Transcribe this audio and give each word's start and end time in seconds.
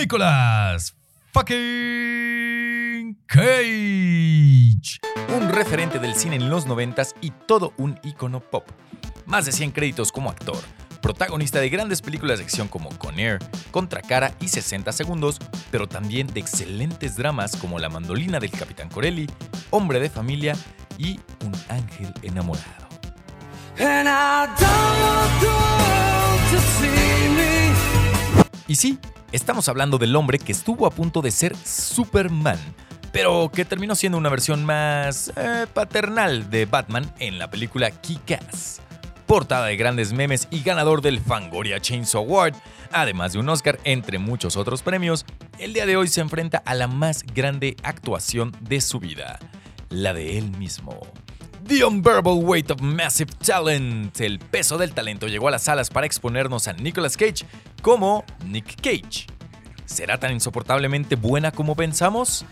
Nicolas 0.00 0.96
fucking 1.34 3.18
Cage. 3.26 4.98
Un 5.36 5.50
referente 5.50 5.98
del 5.98 6.14
cine 6.14 6.36
en 6.36 6.48
los 6.48 6.64
noventas 6.64 7.14
y 7.20 7.32
todo 7.32 7.74
un 7.76 8.00
icono 8.02 8.40
pop. 8.40 8.66
Más 9.26 9.44
de 9.44 9.52
100 9.52 9.72
créditos 9.72 10.10
como 10.10 10.30
actor. 10.30 10.56
Protagonista 11.02 11.60
de 11.60 11.68
grandes 11.68 12.00
películas 12.00 12.38
de 12.38 12.44
acción 12.44 12.66
como 12.66 12.88
Con 12.96 13.20
Air, 13.20 13.40
Contracara 13.72 14.34
y 14.40 14.48
60 14.48 14.90
Segundos, 14.92 15.38
pero 15.70 15.86
también 15.86 16.28
de 16.28 16.40
excelentes 16.40 17.16
dramas 17.16 17.54
como 17.56 17.78
La 17.78 17.90
mandolina 17.90 18.40
del 18.40 18.52
Capitán 18.52 18.88
Corelli, 18.88 19.26
Hombre 19.68 20.00
de 20.00 20.08
familia 20.08 20.56
y 20.96 21.20
Un 21.44 21.52
ángel 21.68 22.14
enamorado. 22.22 22.88
Y 28.66 28.76
sí, 28.76 28.98
estamos 29.32 29.68
hablando 29.68 29.98
del 29.98 30.16
hombre 30.16 30.38
que 30.38 30.52
estuvo 30.52 30.86
a 30.86 30.90
punto 30.90 31.22
de 31.22 31.30
ser 31.30 31.56
Superman, 31.56 32.58
pero 33.12 33.50
que 33.52 33.64
terminó 33.64 33.94
siendo 33.94 34.18
una 34.18 34.28
versión 34.28 34.64
más 34.64 35.32
eh, 35.36 35.66
paternal 35.72 36.50
de 36.50 36.66
Batman 36.66 37.12
en 37.18 37.38
la 37.38 37.50
película 37.50 37.90
Kick-Ass. 37.90 38.80
Portada 39.26 39.66
de 39.66 39.76
grandes 39.76 40.12
memes 40.12 40.48
y 40.50 40.62
ganador 40.62 41.02
del 41.02 41.20
Fangoria 41.20 41.80
Chainsaw 41.80 42.24
Award, 42.24 42.54
además 42.90 43.32
de 43.32 43.38
un 43.38 43.48
Oscar 43.48 43.78
entre 43.84 44.18
muchos 44.18 44.56
otros 44.56 44.82
premios, 44.82 45.24
el 45.58 45.72
día 45.72 45.86
de 45.86 45.96
hoy 45.96 46.08
se 46.08 46.20
enfrenta 46.20 46.62
a 46.64 46.74
la 46.74 46.88
más 46.88 47.22
grande 47.22 47.76
actuación 47.82 48.52
de 48.60 48.80
su 48.80 48.98
vida, 48.98 49.38
la 49.88 50.12
de 50.12 50.36
él 50.38 50.50
mismo. 50.58 51.00
The 51.70 51.84
Unbearable 51.84 52.42
Weight 52.42 52.68
of 52.72 52.80
Massive 52.80 53.30
Talent. 53.46 54.20
El 54.20 54.40
peso 54.40 54.76
del 54.76 54.92
talento 54.92 55.28
llegó 55.28 55.46
a 55.46 55.52
las 55.52 55.62
salas 55.62 55.88
para 55.88 56.04
exponernos 56.04 56.66
a 56.66 56.72
Nicolas 56.72 57.16
Cage 57.16 57.46
como 57.80 58.24
Nick 58.44 58.74
Cage. 58.82 59.28
¿Será 59.84 60.18
tan 60.18 60.32
insoportablemente 60.32 61.14
buena 61.14 61.52
como 61.52 61.76
pensamos? 61.76 62.44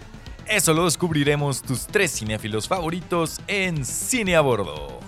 Eso 0.47 0.73
lo 0.73 0.85
descubriremos 0.85 1.62
tus 1.62 1.89
tres 1.89 2.12
cinéfilos 2.12 2.69
favoritos 2.69 3.41
en 3.48 3.84
Cine 3.84 4.37
a 4.37 4.41
Bordo. 4.41 5.01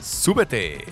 ¡Súbete! 0.00 0.86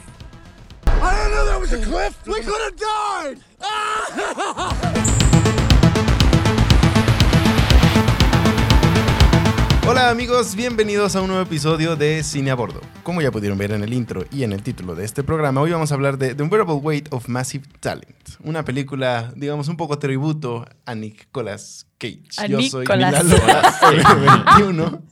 Hola 9.92 10.08
amigos, 10.08 10.56
bienvenidos 10.56 11.16
a 11.16 11.20
un 11.20 11.28
nuevo 11.28 11.42
episodio 11.42 11.96
de 11.96 12.22
Cine 12.22 12.50
a 12.50 12.54
Bordo. 12.54 12.80
Como 13.02 13.20
ya 13.20 13.30
pudieron 13.30 13.58
ver 13.58 13.72
en 13.72 13.82
el 13.84 13.92
intro 13.92 14.24
y 14.32 14.42
en 14.42 14.54
el 14.54 14.62
título 14.62 14.94
de 14.94 15.04
este 15.04 15.22
programa, 15.22 15.60
hoy 15.60 15.70
vamos 15.70 15.92
a 15.92 15.94
hablar 15.96 16.16
de 16.16 16.34
The 16.34 16.42
Unbearable 16.42 16.76
Weight 16.76 17.08
of 17.12 17.28
Massive 17.28 17.66
Talent, 17.78 18.16
una 18.42 18.64
película, 18.64 19.34
digamos, 19.36 19.68
un 19.68 19.76
poco 19.76 19.98
tributo 19.98 20.64
a 20.86 20.94
Nicolas 20.94 21.88
Cage. 21.98 22.22
A 22.38 22.46
Yo 22.46 22.56
Nicolas. 22.56 23.22
soy 23.80 23.96
Milalo 23.98 24.42
21. 24.56 25.02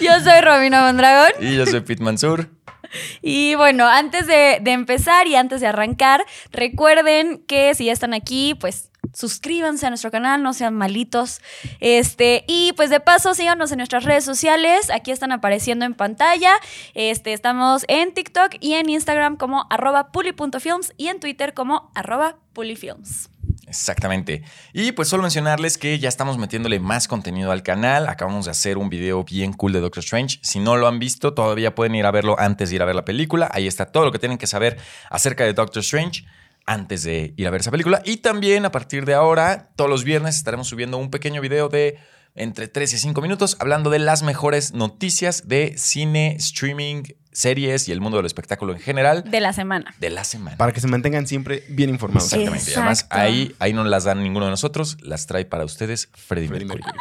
Yo 0.00 0.20
soy 0.24 0.40
Romina 0.40 0.86
Mondragón. 0.86 1.32
Y 1.42 1.56
yo 1.56 1.66
soy 1.66 1.80
Pete 1.80 2.02
Mansur. 2.02 2.48
Y 3.20 3.56
bueno, 3.56 3.86
antes 3.86 4.26
de, 4.26 4.60
de 4.62 4.72
empezar 4.72 5.26
y 5.26 5.36
antes 5.36 5.60
de 5.60 5.66
arrancar, 5.66 6.24
recuerden 6.50 7.44
que 7.46 7.74
si 7.74 7.84
ya 7.84 7.92
están 7.92 8.14
aquí, 8.14 8.54
pues 8.58 8.90
suscríbanse 9.14 9.86
a 9.86 9.90
nuestro 9.90 10.10
canal, 10.10 10.42
no 10.42 10.52
sean 10.52 10.74
malitos. 10.74 11.40
Este, 11.80 12.44
y 12.46 12.72
pues 12.76 12.90
de 12.90 13.00
paso, 13.00 13.34
síganos 13.34 13.72
en 13.72 13.78
nuestras 13.78 14.04
redes 14.04 14.24
sociales. 14.24 14.90
Aquí 14.90 15.10
están 15.10 15.32
apareciendo 15.32 15.84
en 15.84 15.94
pantalla. 15.94 16.52
Este, 16.94 17.32
estamos 17.32 17.84
en 17.88 18.12
TikTok 18.12 18.56
y 18.60 18.74
en 18.74 18.88
Instagram 18.88 19.36
como 19.36 19.66
arroba 19.70 20.12
puli.films 20.12 20.92
y 20.96 21.08
en 21.08 21.20
Twitter 21.20 21.54
como 21.54 21.90
arroba 21.94 22.36
pulifilms. 22.52 23.30
Exactamente. 23.68 24.42
Y 24.72 24.92
pues 24.92 25.08
solo 25.08 25.22
mencionarles 25.22 25.76
que 25.76 25.98
ya 25.98 26.08
estamos 26.08 26.38
metiéndole 26.38 26.80
más 26.80 27.06
contenido 27.06 27.52
al 27.52 27.62
canal. 27.62 28.08
Acabamos 28.08 28.46
de 28.46 28.50
hacer 28.50 28.78
un 28.78 28.88
video 28.88 29.24
bien 29.24 29.52
cool 29.52 29.72
de 29.72 29.80
Doctor 29.80 30.02
Strange. 30.02 30.38
Si 30.42 30.58
no 30.58 30.76
lo 30.76 30.88
han 30.88 30.98
visto, 30.98 31.34
todavía 31.34 31.74
pueden 31.74 31.94
ir 31.94 32.06
a 32.06 32.10
verlo 32.10 32.38
antes 32.38 32.70
de 32.70 32.76
ir 32.76 32.82
a 32.82 32.86
ver 32.86 32.94
la 32.94 33.04
película. 33.04 33.50
Ahí 33.52 33.66
está 33.66 33.86
todo 33.86 34.06
lo 34.06 34.12
que 34.12 34.18
tienen 34.18 34.38
que 34.38 34.46
saber 34.46 34.78
acerca 35.10 35.44
de 35.44 35.52
Doctor 35.52 35.80
Strange 35.80 36.24
antes 36.68 37.02
de 37.02 37.32
ir 37.36 37.46
a 37.46 37.50
ver 37.50 37.62
esa 37.62 37.70
película. 37.70 38.02
Y 38.04 38.18
también 38.18 38.64
a 38.64 38.70
partir 38.70 39.06
de 39.06 39.14
ahora, 39.14 39.70
todos 39.74 39.88
los 39.90 40.04
viernes 40.04 40.36
estaremos 40.36 40.68
subiendo 40.68 40.98
un 40.98 41.10
pequeño 41.10 41.40
video 41.40 41.68
de 41.68 41.98
entre 42.34 42.68
3 42.68 42.92
y 42.92 42.98
5 42.98 43.20
minutos 43.22 43.56
hablando 43.58 43.90
de 43.90 43.98
las 43.98 44.22
mejores 44.22 44.72
noticias 44.72 45.48
de 45.48 45.74
cine, 45.76 46.36
streaming, 46.38 47.02
series 47.32 47.88
y 47.88 47.92
el 47.92 48.00
mundo 48.00 48.18
del 48.18 48.26
espectáculo 48.26 48.72
en 48.72 48.80
general 48.80 49.24
De 49.30 49.40
la 49.40 49.52
semana. 49.52 49.94
de 49.98 50.10
la 50.10 50.24
semana. 50.24 50.56
Para 50.56 50.72
que 50.72 50.80
se 50.80 50.88
mantengan 50.88 51.26
siempre 51.26 51.64
bien 51.68 51.88
informados. 51.88 52.32
Exactamente. 52.32 52.70
Y 52.70 52.74
además, 52.74 53.06
ahí, 53.10 53.54
ahí 53.60 53.72
no 53.72 53.82
las 53.84 54.04
dan 54.04 54.22
ninguno 54.22 54.44
de 54.44 54.50
nosotros, 54.50 54.98
las 55.00 55.26
trae 55.26 55.46
para 55.46 55.64
ustedes 55.64 56.10
Freddie 56.14 56.48
Freddie 56.48 56.66
Mercury. 56.66 56.92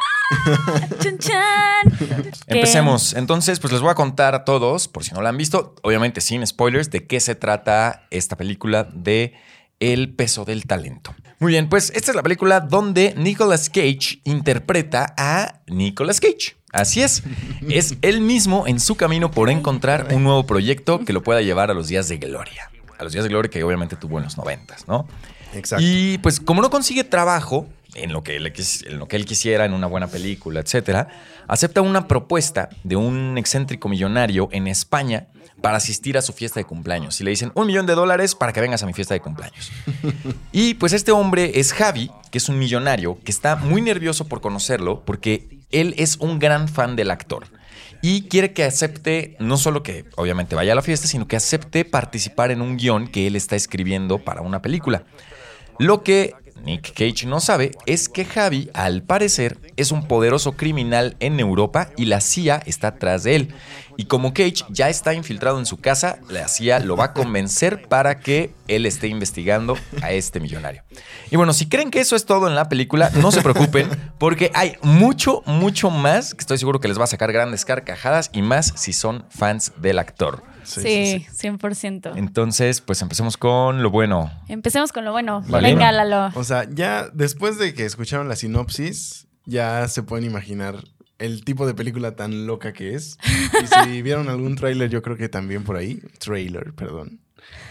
Mercury. 0.46 1.00
¡Chan, 1.04 1.18
chan! 1.18 2.32
Empecemos. 2.48 3.14
Entonces, 3.14 3.60
pues 3.60 3.74
les 3.74 3.82
voy 3.82 3.92
a 3.92 3.96
contar 3.96 4.34
a 4.34 4.46
todos, 4.46 4.88
por 4.88 5.04
si 5.04 5.14
no 5.14 5.22
la 5.22 5.30
han 5.30 5.38
visto, 5.38 5.76
obviamente 5.84 6.22
sin 6.22 6.46
spoilers, 6.48 6.90
de 6.90 7.06
qué 7.06 7.20
se 7.20 7.36
trata 7.36 8.08
esta 8.12 8.38
película 8.38 8.84
de 8.94 9.34
El 9.80 10.10
peso 10.10 10.44
del 10.46 10.66
talento. 10.66 11.14
Muy 11.40 11.52
bien, 11.52 11.70
pues 11.70 11.92
esta 11.96 12.12
es 12.12 12.16
la 12.16 12.24
película 12.24 12.60
donde 12.62 13.14
Nicolas 13.16 13.70
Cage 13.70 14.22
interpreta 14.24 15.14
a 15.18 15.60
Nicolas 15.68 16.20
Cage. 16.20 16.56
Así 16.72 17.02
es. 17.02 17.24
Es 17.70 17.96
él 18.02 18.22
mismo 18.22 18.66
en 18.68 18.80
su 18.80 18.96
camino 18.96 19.30
por 19.32 19.50
encontrar 19.50 20.08
un 20.14 20.24
nuevo 20.24 20.46
proyecto 20.46 21.00
que 21.06 21.14
lo 21.14 21.22
pueda 21.22 21.42
llevar 21.42 21.70
a 21.70 21.74
los 21.74 21.88
días 21.90 22.08
de 22.08 22.18
gloria. 22.18 22.72
A 22.98 23.04
los 23.04 23.14
días 23.14 23.24
de 23.24 23.30
gloria 23.30 23.52
que 23.52 23.64
obviamente 23.64 23.96
tuvo 23.96 24.18
en 24.18 24.24
los 24.24 24.38
noventas, 24.38 24.88
¿no? 24.88 25.08
Exacto. 25.54 25.86
Y 25.88 26.18
pues 26.20 26.40
como 26.40 26.62
no 26.62 26.70
consigue 26.72 27.04
trabajo 27.04 27.68
en 27.94 28.12
lo, 28.14 28.24
que 28.24 28.36
él, 28.36 28.52
quis- 28.54 28.86
en 28.88 28.98
lo 29.00 29.08
que 29.08 29.16
él 29.16 29.26
quisiera, 29.26 29.66
en 29.66 29.74
una 29.74 29.88
buena 29.88 30.08
película, 30.08 30.60
etcétera, 30.60 31.08
acepta 31.48 31.82
una 31.82 32.08
propuesta 32.08 32.70
de 32.84 32.96
un 32.96 33.38
excéntrico 33.38 33.88
millonario 33.90 34.50
en 34.52 34.68
España 34.68 35.28
para 35.62 35.78
asistir 35.78 36.18
a 36.18 36.22
su 36.22 36.34
fiesta 36.34 36.60
de 36.60 36.66
cumpleaños. 36.66 37.20
Y 37.20 37.24
le 37.24 37.32
dicen 37.32 37.52
un 37.56 37.68
millón 37.68 37.86
de 37.86 37.96
dólares 37.96 38.36
para 38.36 38.54
que 38.54 38.62
vengas 38.62 38.84
a 38.84 38.86
mi 38.86 38.94
fiesta 38.94 39.14
de 39.14 39.22
cumpleaños. 39.22 39.72
y 40.52 40.76
pues 40.76 40.94
este 40.94 41.12
hombre 41.12 41.60
es 41.60 41.74
Javi, 41.74 42.12
que 42.32 42.38
es 42.38 42.50
un 42.50 42.60
millonario, 42.60 43.18
que 43.24 43.32
está 43.32 43.56
muy 43.56 43.82
nervioso 43.82 44.28
por 44.28 44.42
conocerlo 44.42 45.04
porque 45.06 45.60
él 45.72 45.96
es 45.98 46.18
un 46.18 46.40
gran 46.40 46.68
fan 46.68 46.96
del 46.96 47.12
actor. 47.12 47.48
Y 48.02 48.24
quiere 48.24 48.54
que 48.54 48.64
acepte, 48.64 49.36
no 49.40 49.58
solo 49.58 49.82
que 49.82 50.06
obviamente 50.16 50.56
vaya 50.56 50.74
a 50.74 50.76
la 50.76 50.82
fiesta, 50.82 51.08
sino 51.08 51.28
que 51.28 51.36
acepte 51.36 51.84
participar 51.84 52.52
en 52.52 52.62
un 52.62 52.78
guion 52.78 53.08
que 53.08 53.26
él 53.26 53.36
está 53.36 53.56
escribiendo 53.56 54.20
para 54.20 54.42
una 54.42 54.62
película. 54.62 55.04
Lo 55.80 56.04
que 56.04 56.34
Nick 56.64 56.94
Cage 56.94 57.26
no 57.26 57.40
sabe 57.40 57.72
es 57.86 58.10
que 58.10 58.26
Javi, 58.26 58.70
al 58.74 59.04
parecer, 59.04 59.58
es 59.78 59.92
un 59.92 60.08
poderoso 60.08 60.54
criminal 60.54 61.16
en 61.20 61.40
Europa 61.40 61.92
y 61.98 62.06
la 62.06 62.22
CIA 62.22 62.62
está 62.66 62.90
atrás 62.90 63.24
de 63.24 63.36
él. 63.36 63.54
Y 64.00 64.06
como 64.06 64.34
Cage 64.34 64.64
ya 64.70 64.90
está 64.90 65.16
infiltrado 65.16 65.58
en 65.58 65.66
su 65.66 65.78
casa, 65.78 66.20
la 66.30 66.48
CIA 66.48 66.80
lo 66.80 66.96
va 66.96 67.06
a 67.06 67.14
convencer 67.14 67.88
para 67.88 68.20
que 68.20 68.54
él 68.68 68.86
esté 68.86 69.08
investigando 69.08 69.76
a 70.02 70.12
este 70.12 70.40
millonario. 70.40 70.84
Y 71.32 71.36
bueno, 71.36 71.52
si 71.52 71.68
creen 71.68 71.90
que 71.90 72.00
eso 72.00 72.16
es 72.16 72.26
todo 72.26 72.48
en 72.48 72.54
la 72.54 72.70
película, 72.70 73.10
no 73.16 73.32
se 73.32 73.42
preocupen, 73.42 73.90
porque 74.20 74.52
hay 74.54 74.76
mucho, 74.84 75.42
mucho 75.48 75.90
más 75.90 76.36
que 76.36 76.42
estoy 76.42 76.60
seguro 76.60 76.80
que 76.80 76.88
les 76.88 77.00
va 77.00 77.06
a 77.06 77.08
sacar 77.08 77.32
grandes 77.32 77.66
carcajadas 77.66 78.30
y 78.34 78.44
más 78.44 78.74
si 78.76 78.94
son 78.94 79.26
fans 79.30 79.72
del 79.78 79.98
actor. 79.98 80.44
Sí, 80.68 81.26
100%. 81.32 82.14
Entonces, 82.16 82.82
pues 82.82 83.02
empecemos 83.02 83.38
con 83.38 83.82
lo 83.82 83.90
bueno. 83.90 84.32
Empecemos 84.48 84.92
con 84.92 85.06
lo 85.06 85.12
bueno. 85.12 85.44
Vale. 85.48 85.70
Venga, 85.70 85.92
Lalo. 85.92 86.32
O 86.36 86.44
sea, 86.44 86.68
ya 86.70 87.10
después 87.14 87.58
de 87.58 87.74
que 87.74 87.86
escucharon 87.86 88.28
la 88.28 88.36
sinopsis, 88.36 89.28
ya 89.46 89.88
se 89.88 90.04
pueden 90.04 90.26
imaginar 90.26 90.84
el 91.20 91.44
tipo 91.44 91.66
de 91.66 91.74
película 91.74 92.16
tan 92.16 92.46
loca 92.46 92.74
que 92.74 92.94
es. 92.94 93.18
Y 93.64 93.68
si 93.68 94.02
vieron 94.02 94.30
algún 94.30 94.56
tráiler, 94.56 94.90
yo 94.90 95.02
creo 95.02 95.18
que 95.18 95.30
también 95.30 95.64
por 95.64 95.78
ahí. 95.78 96.02
Trailer, 96.20 96.74
perdón. 96.74 97.22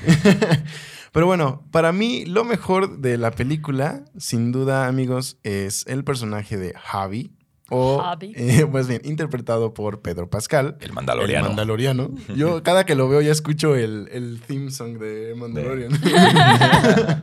Pero 1.13 1.27
bueno, 1.27 1.65
para 1.71 1.93
mí 1.93 2.27
lo 2.27 2.45
mejor 2.45 2.99
de 2.99 3.17
la 3.17 3.31
película, 3.31 4.05
sin 4.19 4.53
duda, 4.53 4.87
amigos, 4.87 5.39
es 5.45 5.87
el 5.87 6.05
personaje 6.05 6.57
de 6.59 6.75
Javi. 6.75 7.33
O, 7.71 8.03
eh, 8.21 8.67
pues 8.71 8.87
bien, 8.87 9.01
interpretado 9.05 9.75
por 9.75 10.01
Pedro 10.01 10.31
Pascal. 10.31 10.77
El 10.81 10.93
Mandaloriano. 10.93 11.47
El 11.47 11.51
Mandaloriano. 11.51 12.11
Yo 12.37 12.63
cada 12.63 12.87
que 12.87 12.95
lo 12.95 13.09
veo 13.09 13.21
ya 13.21 13.33
escucho 13.33 13.75
el, 13.75 14.09
el 14.13 14.41
theme 14.47 14.71
song 14.71 14.99
de 14.99 15.35
Mandalorian. 15.35 15.93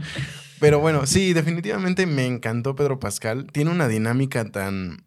Pero 0.59 0.79
bueno, 0.79 1.05
sí, 1.05 1.33
definitivamente 1.33 2.05
me 2.05 2.25
encantó 2.25 2.75
Pedro 2.75 2.99
Pascal. 2.99 3.47
Tiene 3.51 3.71
una 3.71 3.87
dinámica 3.87 4.49
tan... 4.49 5.03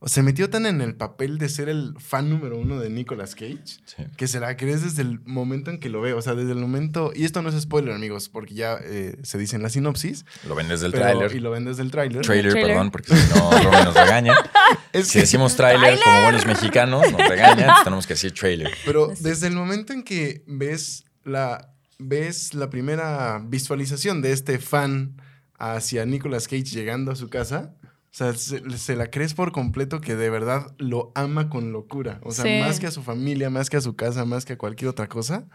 O 0.00 0.06
se 0.06 0.22
metió 0.22 0.48
tan 0.48 0.64
en 0.66 0.80
el 0.80 0.94
papel 0.94 1.38
de 1.38 1.48
ser 1.48 1.68
el 1.68 1.94
fan 1.98 2.30
número 2.30 2.56
uno 2.56 2.78
de 2.78 2.88
Nicolas 2.88 3.34
Cage 3.34 3.58
Sí. 3.84 4.04
que 4.16 4.28
se 4.28 4.38
la 4.38 4.56
crees 4.56 4.82
desde 4.84 5.02
el 5.02 5.18
momento 5.24 5.72
en 5.72 5.80
que 5.80 5.88
lo 5.88 6.00
veo. 6.00 6.16
O 6.18 6.22
sea, 6.22 6.34
desde 6.36 6.52
el 6.52 6.58
momento... 6.58 7.10
Y 7.16 7.24
esto 7.24 7.42
no 7.42 7.48
es 7.48 7.60
spoiler, 7.60 7.92
amigos, 7.92 8.28
porque 8.28 8.54
ya 8.54 8.78
eh, 8.80 9.16
se 9.24 9.38
dice 9.38 9.56
en 9.56 9.62
la 9.64 9.70
sinopsis. 9.70 10.24
Lo 10.46 10.54
ven 10.54 10.68
desde 10.68 10.86
el 10.86 10.92
tráiler. 10.92 11.34
Y 11.34 11.40
lo 11.40 11.50
ven 11.50 11.64
desde 11.64 11.82
el 11.82 11.90
tráiler. 11.90 12.22
Trailer, 12.24 12.52
Trailer. 12.52 12.70
perdón, 12.76 12.90
porque 12.92 13.16
si 13.16 13.34
no, 13.34 13.50
Romy 13.50 13.84
nos 13.84 13.94
regaña. 13.94 14.34
Es 14.92 15.08
Si 15.08 15.14
que- 15.14 15.20
decimos 15.20 15.56
tráiler 15.56 15.98
como 16.02 16.22
buenos 16.22 16.46
mexicanos, 16.46 17.10
nos 17.10 17.28
regañan, 17.28 17.70
tenemos 17.84 18.06
que 18.06 18.14
decir 18.14 18.32
trailer. 18.32 18.70
Pero 18.84 19.08
desde 19.20 19.48
el 19.48 19.54
momento 19.54 19.92
en 19.92 20.02
que 20.04 20.44
ves 20.46 21.04
la, 21.24 21.74
ves 21.98 22.54
la 22.54 22.70
primera 22.70 23.42
visualización 23.44 24.22
de 24.22 24.32
este 24.32 24.58
fan 24.60 25.20
hacia 25.58 26.06
Nicolas 26.06 26.46
Cage 26.46 26.62
llegando 26.64 27.10
a 27.12 27.16
su 27.16 27.28
casa, 27.28 27.74
sea, 28.18 28.34
se, 28.34 28.78
se 28.78 28.96
la 28.96 29.10
crees 29.10 29.34
por 29.34 29.52
completo 29.52 30.00
que 30.00 30.16
de 30.16 30.28
verdad 30.30 30.74
lo 30.78 31.12
ama 31.14 31.48
con 31.48 31.72
locura. 31.72 32.20
O 32.24 32.32
sea, 32.32 32.44
Sí. 32.44 32.60
más 32.60 32.80
que 32.80 32.86
a 32.86 32.90
su 32.90 33.02
familia, 33.02 33.48
más 33.50 33.70
que 33.70 33.76
a 33.76 33.80
su 33.80 33.94
casa, 33.96 34.24
más 34.24 34.44
que 34.44 34.54
a 34.54 34.58
cualquier 34.58 34.88
otra 34.90 35.08
cosa. 35.08 35.46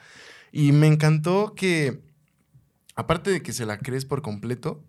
Y 0.51 0.71
me 0.71 0.87
encantó 0.87 1.53
que, 1.55 2.01
aparte 2.95 3.31
de 3.31 3.41
que 3.41 3.53
se 3.53 3.65
la 3.65 3.77
crees 3.79 4.05
por 4.05 4.21
completo, 4.21 4.83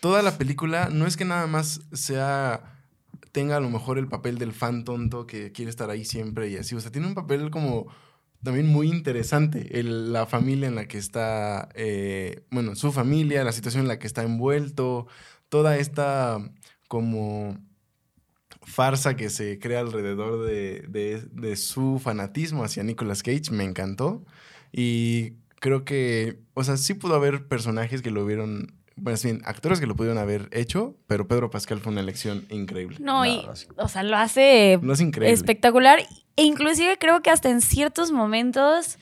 toda 0.00 0.22
la 0.22 0.38
película 0.38 0.88
no 0.90 1.06
es 1.06 1.16
que 1.16 1.24
nada 1.24 1.46
más 1.46 1.80
sea 1.92 2.78
tenga 3.30 3.56
a 3.56 3.60
lo 3.60 3.70
mejor 3.70 3.98
el 3.98 4.08
papel 4.08 4.36
del 4.38 4.52
fan 4.52 4.84
tonto 4.84 5.26
que 5.26 5.52
quiere 5.52 5.70
estar 5.70 5.88
ahí 5.90 6.04
siempre 6.04 6.50
y 6.50 6.56
así. 6.56 6.74
O 6.74 6.80
sea, 6.80 6.90
tiene 6.92 7.06
un 7.06 7.14
papel 7.14 7.50
como 7.50 7.86
también 8.42 8.66
muy 8.66 8.88
interesante. 8.88 9.78
El- 9.78 10.12
la 10.12 10.26
familia 10.26 10.68
en 10.68 10.74
la 10.74 10.86
que 10.86 10.98
está, 10.98 11.68
eh, 11.74 12.44
bueno, 12.50 12.74
su 12.74 12.92
familia, 12.92 13.44
la 13.44 13.52
situación 13.52 13.82
en 13.82 13.88
la 13.88 13.98
que 13.98 14.06
está 14.06 14.22
envuelto, 14.22 15.06
toda 15.48 15.76
esta 15.78 16.38
como 16.92 17.56
farsa 18.62 19.16
que 19.16 19.30
se 19.30 19.58
crea 19.58 19.80
alrededor 19.80 20.44
de, 20.46 20.84
de- 20.88 21.22
de 21.32 21.56
su 21.56 21.98
fanatismo 21.98 22.64
hacia 22.64 22.82
Nicolas 22.82 23.22
Cage, 23.22 23.50
me 23.50 23.64
encantó. 23.64 24.26
Y 24.72 25.32
creo 25.58 25.86
que, 25.86 26.38
o 26.52 26.62
sea, 26.62 26.76
sí 26.76 26.92
pudo 26.92 27.14
haber 27.14 27.48
personajes 27.48 28.02
que 28.02 28.10
lo 28.10 28.22
hubieron, 28.22 28.74
más 28.96 29.24
bien, 29.24 29.40
actores 29.46 29.80
que 29.80 29.86
lo 29.86 29.96
pudieron 29.96 30.18
haber 30.18 30.50
hecho, 30.52 30.96
pero 31.06 31.26
Pedro 31.26 31.48
Pascal 31.48 31.80
fue 31.80 31.92
una 31.92 32.02
elección 32.02 32.44
increíble. 32.50 32.98
No, 33.00 33.24
y, 33.24 33.42
o 33.76 33.88
sea, 33.88 34.02
lo 34.02 34.18
hace 34.18 34.78
No 34.82 34.92
es 34.92 35.00
increíble. 35.00 35.32
espectacular. 35.32 36.00
E 36.36 36.42
inclusive 36.44 36.98
creo 36.98 37.22
que 37.22 37.30
hasta 37.30 37.48
en 37.48 37.62
ciertos 37.62 38.12
momentos, 38.12 38.98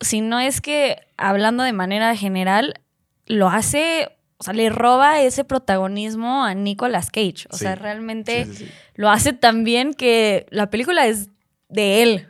si 0.00 0.22
no 0.22 0.40
es 0.40 0.62
que 0.62 0.96
hablando 1.18 1.62
de 1.62 1.74
manera 1.74 2.16
general, 2.16 2.80
lo 3.26 3.48
hace, 3.50 4.08
o 4.38 4.44
sea, 4.44 4.54
le 4.54 4.70
roba 4.70 5.20
ese 5.20 5.44
protagonismo 5.44 6.44
a 6.44 6.54
Nicolas 6.54 7.10
Cage. 7.10 7.46
O 7.50 7.56
Sí. 7.56 7.64
sea, 7.64 7.74
realmente 7.74 8.44
Sí, 8.46 8.54
sí, 8.54 8.64
sí. 8.66 8.70
lo 8.94 9.10
hace 9.10 9.32
tan 9.32 9.64
bien 9.64 9.94
que 9.94 10.46
la 10.50 10.70
película 10.70 11.06
es 11.06 11.28
de 11.68 12.02
él. 12.02 12.26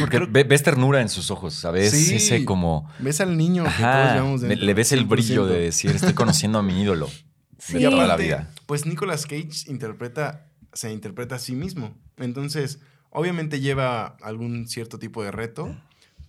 Porque 0.00 0.18
ve- 0.28 0.44
ves 0.44 0.62
ternura 0.62 1.00
en 1.00 1.08
sus 1.08 1.30
ojos, 1.30 1.54
¿sabes? 1.54 1.92
Sí. 1.92 2.16
Ese 2.16 2.44
como... 2.44 2.90
Ves 2.98 3.20
al 3.20 3.36
niño 3.36 3.64
que 3.64 3.82
todos 3.82 4.12
llevamos 4.12 4.42
le, 4.42 4.74
ves 4.74 4.92
el 4.92 5.04
brillo 5.06 5.44
100%. 5.46 5.48
de 5.48 5.60
decir, 5.60 5.90
estoy 5.92 6.12
conociendo 6.14 6.58
a 6.58 6.62
mi 6.62 6.80
ídolo 6.82 7.08
Sí. 7.58 7.74
de 7.78 7.84
toda 7.84 7.98
la 7.98 8.04
aparte, 8.04 8.22
vida. 8.24 8.50
Pues 8.66 8.84
Nicolas 8.84 9.26
Cage 9.26 9.68
interpreta, 9.68 10.48
se 10.72 10.92
interpreta 10.92 11.36
a 11.36 11.38
sí 11.38 11.54
mismo. 11.54 11.94
Entonces, 12.18 12.80
obviamente 13.10 13.60
lleva 13.60 14.16
algún 14.22 14.66
cierto 14.68 14.98
tipo 14.98 15.22
de 15.22 15.30
reto, 15.30 15.74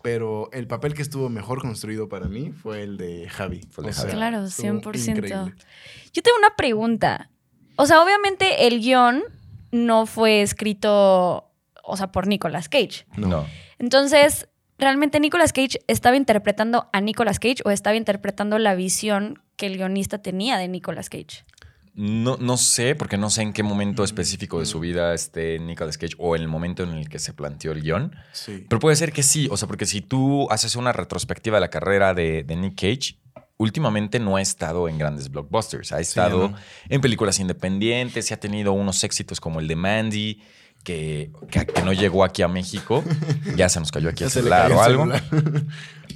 pero 0.06 0.50
el 0.54 0.68
papel 0.68 0.94
que 0.94 1.02
estuvo 1.02 1.30
mejor 1.30 1.60
construido 1.62 2.07
para 2.07 2.28
mí 2.28 2.52
fue 2.52 2.84
el 2.84 2.96
de 2.96 3.28
Javi. 3.28 3.62
Fue 3.72 3.81
el 3.81 3.86
de 3.86 3.90
O 3.90 3.94
sea, 3.94 4.04
Javi. 4.04 4.13
Claro, 4.13 4.46
estuvo 4.46 4.68
100%. 4.68 5.10
increíble. 5.10 5.54
Yo 6.13 6.22
tengo 6.22 6.38
una 6.38 6.56
pregunta. 6.56 7.31
O 7.75 7.88
sea, 7.88 8.04
obviamente 8.04 8.68
el 8.68 8.81
guion 8.81 9.24
no 9.72 10.06
fue 10.06 10.44
escrito, 10.44 11.50
o 11.84 11.98
sea, 11.98 12.12
por 12.12 12.28
Nicolas 12.28 12.69
Cage. 12.69 13.07
No. 13.18 13.48
Entonces, 13.80 14.48
¿realmente 14.78 15.19
Nicolas 15.19 15.54
Cage 15.54 15.80
estaba 15.88 16.16
interpretando 16.16 16.88
a 16.94 17.01
Nicolas 17.01 17.40
Cage 17.40 17.63
o 17.66 17.72
estaba 17.72 17.96
interpretando 17.96 18.60
la 18.60 18.75
visión 18.75 19.42
que 19.56 19.66
el 19.66 19.78
guionista 19.78 20.19
tenía 20.19 20.60
de 20.60 20.68
Nicolas 20.68 21.10
Cage? 21.10 21.46
No, 21.97 22.36
no 22.38 22.57
sé, 22.57 22.94
porque 22.95 23.18
no 23.18 23.30
sé 23.30 23.42
en 23.42 23.53
qué 23.53 23.63
momento 23.63 24.03
específico 24.03 24.59
de 24.59 24.65
su 24.65 24.81
vida 24.81 25.13
esté 25.13 25.59
Nicolas 25.59 25.97
Cage 25.97 26.13
o 26.18 26.36
el 26.36 26.47
momento 26.50 26.83
en 26.83 26.89
el 26.92 27.07
que 27.07 27.19
se 27.19 27.31
planteó 27.33 27.71
el 27.71 27.81
guion. 27.81 28.13
Sí. 28.33 28.65
Pero 28.68 28.80
puede 28.80 28.97
ser 28.97 29.13
que 29.13 29.24
sí, 29.24 29.47
o 29.50 29.56
sea, 29.56 29.68
porque 29.68 29.86
si 29.86 30.01
tú 30.01 30.47
haces 30.51 30.75
una 30.75 30.92
retrospectiva 30.92 31.56
de 31.57 31.62
la 31.62 31.69
carrera 31.69 32.13
de, 32.13 32.44
de 32.44 32.56
Nick 32.57 32.75
Cage, 32.75 33.18
últimamente 33.57 34.19
no 34.19 34.36
ha 34.36 34.42
estado 34.42 34.89
en 34.89 34.97
grandes 34.97 35.30
blockbusters, 35.31 35.94
ha 35.94 36.01
estado 36.01 36.50
¿no? 36.50 36.57
en 36.89 37.00
películas 37.00 37.39
independientes 37.39 38.30
y 38.30 38.33
ha 38.33 38.39
tenido 38.41 38.74
unos 38.74 39.01
éxitos 39.06 39.39
como 39.39 39.62
el 39.62 39.68
de 39.69 39.77
Mandy, 39.77 40.41
que, 40.83 41.31
que- 41.50 41.65
que 41.65 41.81
no 41.83 41.94
llegó 41.94 42.25
aquí 42.25 42.41
a 42.41 42.50
México, 42.50 43.06
ya 43.56 43.69
se 43.69 43.80
nos 43.80 43.91
cayó 43.94 44.09
aquí 44.09 44.25
el 44.25 44.30
celular 44.31 44.69
o 44.74 44.81
algo. 44.81 45.07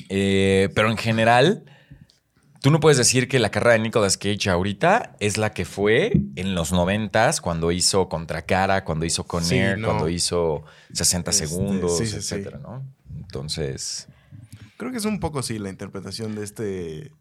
Eh, 0.09 0.69
pero 0.75 0.91
en 0.91 0.97
general, 0.97 1.63
tú 2.61 2.71
no 2.71 2.79
puedes 2.79 2.97
decir 2.97 3.27
que 3.27 3.39
la 3.39 3.51
carrera 3.51 3.73
de 3.73 3.79
Nicolas 3.79 4.17
Cage 4.17 4.49
ahorita 4.49 5.15
es 5.19 5.37
la 5.37 5.51
que 5.53 5.65
fue 5.65 6.11
en 6.35 6.55
los 6.55 6.71
noventas, 6.71 7.41
cuando 7.41 7.71
hizo 7.71 8.09
Contracara, 8.09 8.83
cuando 8.83 9.05
hizo 9.05 9.23
Con 9.25 9.43
Sí, 9.43 9.55
Air, 9.55 9.77
no. 9.77 9.87
cuando 9.89 10.09
hizo 10.09 10.63
60 10.93 11.31
Este, 11.31 11.47
segundos, 11.47 11.97
sí, 11.97 12.03
etcétera, 12.15 12.59
¿no? 12.59 12.83
Entonces, 13.17 14.07
Creo 14.77 14.91
que 14.91 14.97
es 14.97 15.05
un 15.05 15.19
poco, 15.19 15.43
sí, 15.43 15.59
la 15.59 15.69
interpretación 15.69 16.35
de 16.35 16.43
este, 16.45 17.11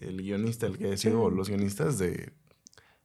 el 0.00 0.16
guionista, 0.20 0.66
el 0.66 0.78
que 0.78 0.92
ha 0.92 0.96
sido, 0.96 1.22
o 1.22 1.30
los 1.30 1.48
guionistas 1.48 1.96
de, 1.98 2.32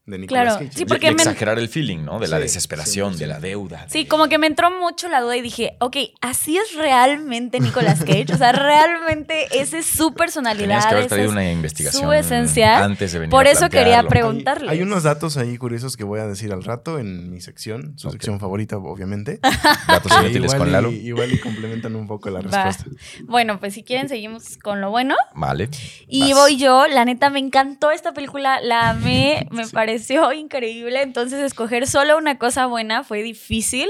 de 0.09 0.17
Nicolas 0.19 0.43
Claro, 0.43 0.59
Cage. 0.65 0.77
sí, 0.77 0.85
porque 0.85 1.07
y 1.07 1.09
me- 1.11 1.15
exagerar 1.17 1.59
el 1.59 1.69
feeling, 1.69 1.99
¿no? 2.05 2.19
De 2.19 2.27
la 2.27 2.37
Sí, 2.37 2.43
desesperación, 2.43 3.13
100%. 3.13 3.17
de 3.19 3.27
la 3.27 3.39
deuda. 3.39 3.85
Sí, 3.89 4.03
de- 4.03 4.07
como 4.07 4.27
que 4.27 4.37
me 4.37 4.47
entró 4.47 4.69
mucho 4.71 5.07
la 5.09 5.21
duda 5.21 5.35
y 5.37 5.41
dije, 5.41 5.75
ok, 5.79 5.97
¿así 6.21 6.57
es 6.57 6.73
realmente 6.75 7.59
Nicolas 7.59 7.99
Cage? 8.03 8.33
O 8.33 8.37
sea, 8.37 8.51
realmente 8.51 9.47
esa 9.59 9.77
es 9.77 9.85
su 9.85 10.13
personalidad. 10.13 10.63
Tenías 10.67 10.85
que 10.85 10.93
haber 10.95 11.07
traído 11.07 11.31
una 11.31 11.51
investigación 11.51 12.03
Su 12.03 12.11
esencia. 12.13 12.83
antes 12.83 13.11
de 13.13 13.19
venir 13.19 13.31
Por 13.31 13.47
a 13.47 13.51
eso 13.51 13.69
quería 13.69 14.01
plantearlo. 14.01 14.09
preguntarles. 14.09 14.69
Hay, 14.69 14.77
hay 14.77 14.83
unos 14.83 15.03
datos 15.03 15.37
ahí 15.37 15.57
curiosos 15.57 15.95
que 15.97 16.03
voy 16.03 16.19
a 16.19 16.25
decir 16.27 16.51
al 16.51 16.63
rato 16.63 16.99
en 16.99 17.29
mi 17.31 17.41
sección, 17.41 17.97
su 17.97 18.09
sección 18.11 18.39
favorita, 18.39 18.77
obviamente. 18.77 19.39
Datos 19.87 20.11
inútiles 20.21 20.43
igual, 20.53 20.57
con 20.57 20.71
Lalo. 20.71 20.91
y, 20.91 20.95
igual 21.07 21.31
y 21.31 21.39
complementan 21.39 21.95
un 21.95 22.07
poco 22.07 22.29
la 22.29 22.41
Va. 22.41 22.63
respuesta. 22.65 22.85
Bueno, 23.23 23.59
pues 23.59 23.73
si 23.73 23.83
quieren 23.83 24.09
seguimos 24.09 24.57
con 24.57 24.81
lo 24.81 24.89
bueno. 24.89 25.15
Vale. 25.35 25.69
Y 26.07 26.31
Vas. 26.31 26.39
voy 26.39 26.57
yo, 26.57 26.87
la 26.87 27.05
neta 27.05 27.29
me 27.29 27.39
encantó 27.39 27.91
esta 27.91 28.13
película, 28.13 28.59
la 28.61 28.89
amé, 28.89 29.47
me 29.51 29.65
pareció 29.99 30.31
increíble, 30.33 31.01
entonces 31.01 31.39
escoger 31.43 31.87
solo 31.87 32.17
una 32.17 32.37
cosa 32.37 32.65
buena 32.67 33.03
fue 33.03 33.21
difícil, 33.21 33.89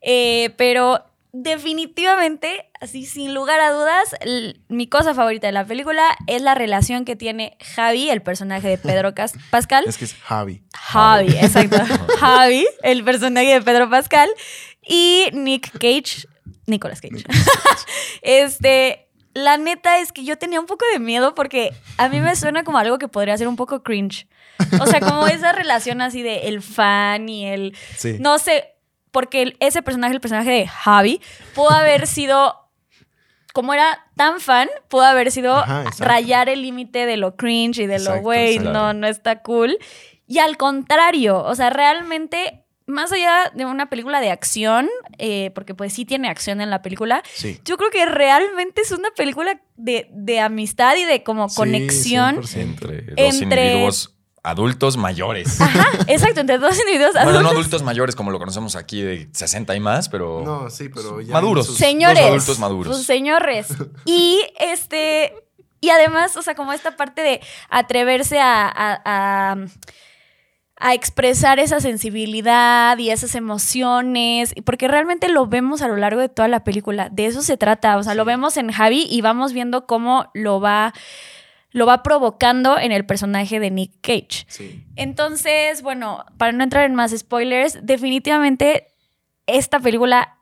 eh, 0.00 0.50
pero 0.56 1.04
definitivamente, 1.32 2.68
así 2.80 3.06
sin 3.06 3.34
lugar 3.34 3.60
a 3.60 3.70
dudas, 3.70 4.14
mi 4.68 4.88
cosa 4.88 5.14
favorita 5.14 5.46
de 5.46 5.52
la 5.52 5.64
película 5.64 6.04
es 6.26 6.42
la 6.42 6.54
relación 6.54 7.04
que 7.04 7.14
tiene 7.16 7.56
Javi, 7.74 8.10
el 8.10 8.22
personaje 8.22 8.68
de 8.68 8.78
Pedro 8.78 9.14
Cas- 9.14 9.34
Pascal. 9.50 9.84
Es 9.86 9.98
que 9.98 10.04
es 10.06 10.14
Javi. 10.14 10.62
Javi, 10.74 11.32
exacto. 11.36 11.76
Javi, 12.18 12.66
el 12.82 13.04
personaje 13.04 13.52
de 13.54 13.62
Pedro 13.62 13.88
Pascal. 13.90 14.28
Y 14.82 15.26
Nick 15.34 15.70
Cage, 15.78 16.26
Nicolas 16.66 17.00
Cage. 17.00 17.22
este, 18.22 19.08
la 19.34 19.56
neta 19.56 19.98
es 19.98 20.12
que 20.12 20.24
yo 20.24 20.38
tenía 20.38 20.60
un 20.60 20.66
poco 20.66 20.84
de 20.92 20.98
miedo 20.98 21.34
porque 21.34 21.72
a 21.98 22.08
mí 22.08 22.20
me 22.20 22.34
suena 22.36 22.64
como 22.64 22.78
algo 22.78 22.98
que 22.98 23.08
podría 23.08 23.36
ser 23.38 23.48
un 23.48 23.56
poco 23.56 23.82
cringe. 23.82 24.26
O 24.80 24.86
sea, 24.86 25.00
como 25.00 25.26
esa 25.26 25.52
relación 25.52 26.00
así 26.00 26.22
de 26.22 26.48
el 26.48 26.62
fan 26.62 27.28
y 27.28 27.46
el... 27.46 27.76
Sí. 27.96 28.16
No 28.18 28.38
sé, 28.38 28.74
porque 29.10 29.56
ese 29.60 29.82
personaje, 29.82 30.14
el 30.14 30.20
personaje 30.20 30.50
de 30.50 30.66
Javi, 30.66 31.20
pudo 31.54 31.70
haber 31.70 32.06
sido... 32.06 32.56
Como 33.52 33.74
era 33.74 34.06
tan 34.14 34.40
fan, 34.40 34.68
pudo 34.88 35.02
haber 35.02 35.32
sido 35.32 35.56
Ajá, 35.56 35.84
rayar 35.98 36.48
el 36.48 36.62
límite 36.62 37.04
de 37.04 37.16
lo 37.16 37.34
cringe 37.34 37.78
y 37.78 37.86
de 37.86 37.98
lo, 37.98 38.20
güey, 38.20 38.60
no, 38.60 38.94
no 38.94 39.08
está 39.08 39.42
cool. 39.42 39.76
Y 40.28 40.38
al 40.38 40.56
contrario, 40.56 41.42
o 41.42 41.54
sea, 41.56 41.70
realmente, 41.70 42.64
más 42.90 43.12
allá 43.12 43.50
de 43.54 43.64
una 43.64 43.88
película 43.90 44.20
de 44.20 44.30
acción, 44.30 44.88
eh, 45.18 45.50
porque 45.54 45.74
pues 45.74 45.92
sí 45.92 46.04
tiene 46.04 46.28
acción 46.28 46.60
en 46.60 46.70
la 46.70 46.82
película, 46.82 47.22
Sí. 47.34 47.60
yo 47.64 47.76
creo 47.76 47.90
que 47.90 48.04
realmente 48.06 48.82
es 48.82 48.90
una 48.92 49.10
película 49.16 49.60
de, 49.76 50.08
de 50.12 50.40
amistad 50.40 50.96
y 50.96 51.04
de 51.04 51.22
como 51.22 51.48
Sí, 51.48 51.56
conexión. 51.56 52.36
100%. 52.42 52.60
Entre 52.60 53.02
dos 53.02 53.34
Entre- 53.42 53.64
individuos 53.66 54.16
adultos 54.42 54.96
mayores. 54.96 55.60
Ajá, 55.60 55.86
exacto, 56.06 56.40
entre 56.40 56.56
dos 56.58 56.78
individuos 56.80 57.12
Bueno, 57.12 57.28
adultos. 57.30 57.42
no 57.42 57.50
adultos 57.50 57.82
mayores 57.82 58.16
como 58.16 58.30
lo 58.30 58.38
conocemos 58.38 58.74
aquí 58.74 59.02
de 59.02 59.28
60 59.32 59.76
y 59.76 59.80
más, 59.80 60.08
pero 60.08 60.42
No, 60.44 60.70
sí, 60.70 60.88
pero 60.88 61.20
ya. 61.20 61.34
Maduros. 61.34 61.66
sus- 61.66 61.76
Señores. 61.76 62.18
Dos 62.20 62.26
adultos 62.30 62.58
maduros. 62.58 62.96
Pues, 62.96 63.06
señores. 63.06 63.66
Y 64.06 64.40
este. 64.58 65.34
Y 65.82 65.90
además, 65.90 66.36
o 66.36 66.42
sea, 66.42 66.54
como 66.54 66.72
esta 66.72 66.96
parte 66.96 67.22
de 67.22 67.40
atreverse 67.70 68.38
a, 68.40 68.66
a- 68.68 69.02
a- 69.04 69.56
a 70.80 70.94
expresar 70.94 71.60
esa 71.60 71.78
sensibilidad 71.78 72.96
y 72.96 73.10
esas 73.10 73.34
emociones, 73.34 74.54
porque 74.64 74.88
realmente 74.88 75.28
lo 75.28 75.46
vemos 75.46 75.82
a 75.82 75.88
lo 75.88 75.96
largo 75.96 76.22
de 76.22 76.30
toda 76.30 76.48
la 76.48 76.64
película. 76.64 77.10
De 77.10 77.26
eso 77.26 77.42
se 77.42 77.58
trata. 77.58 77.98
O 77.98 78.02
sea, 78.02 78.14
lo 78.14 78.24
vemos 78.24 78.56
en 78.56 78.72
Javi 78.72 79.06
y 79.08 79.20
vamos 79.20 79.52
viendo 79.52 79.86
cómo 79.86 80.30
lo 80.32 80.58
va, 80.58 80.94
lo 81.70 81.84
va 81.84 82.02
provocando 82.02 82.78
en 82.78 82.92
el 82.92 83.04
personaje 83.04 83.60
de 83.60 83.70
Nick 83.70 83.92
Cage. 84.00 84.46
Sí. 84.48 84.82
Entonces, 84.96 85.82
bueno, 85.82 86.24
para 86.38 86.52
no 86.52 86.64
entrar 86.64 86.84
en 86.84 86.94
más 86.94 87.16
spoilers, 87.16 87.78
definitivamente 87.82 88.86
esta 89.46 89.80
película 89.80 90.39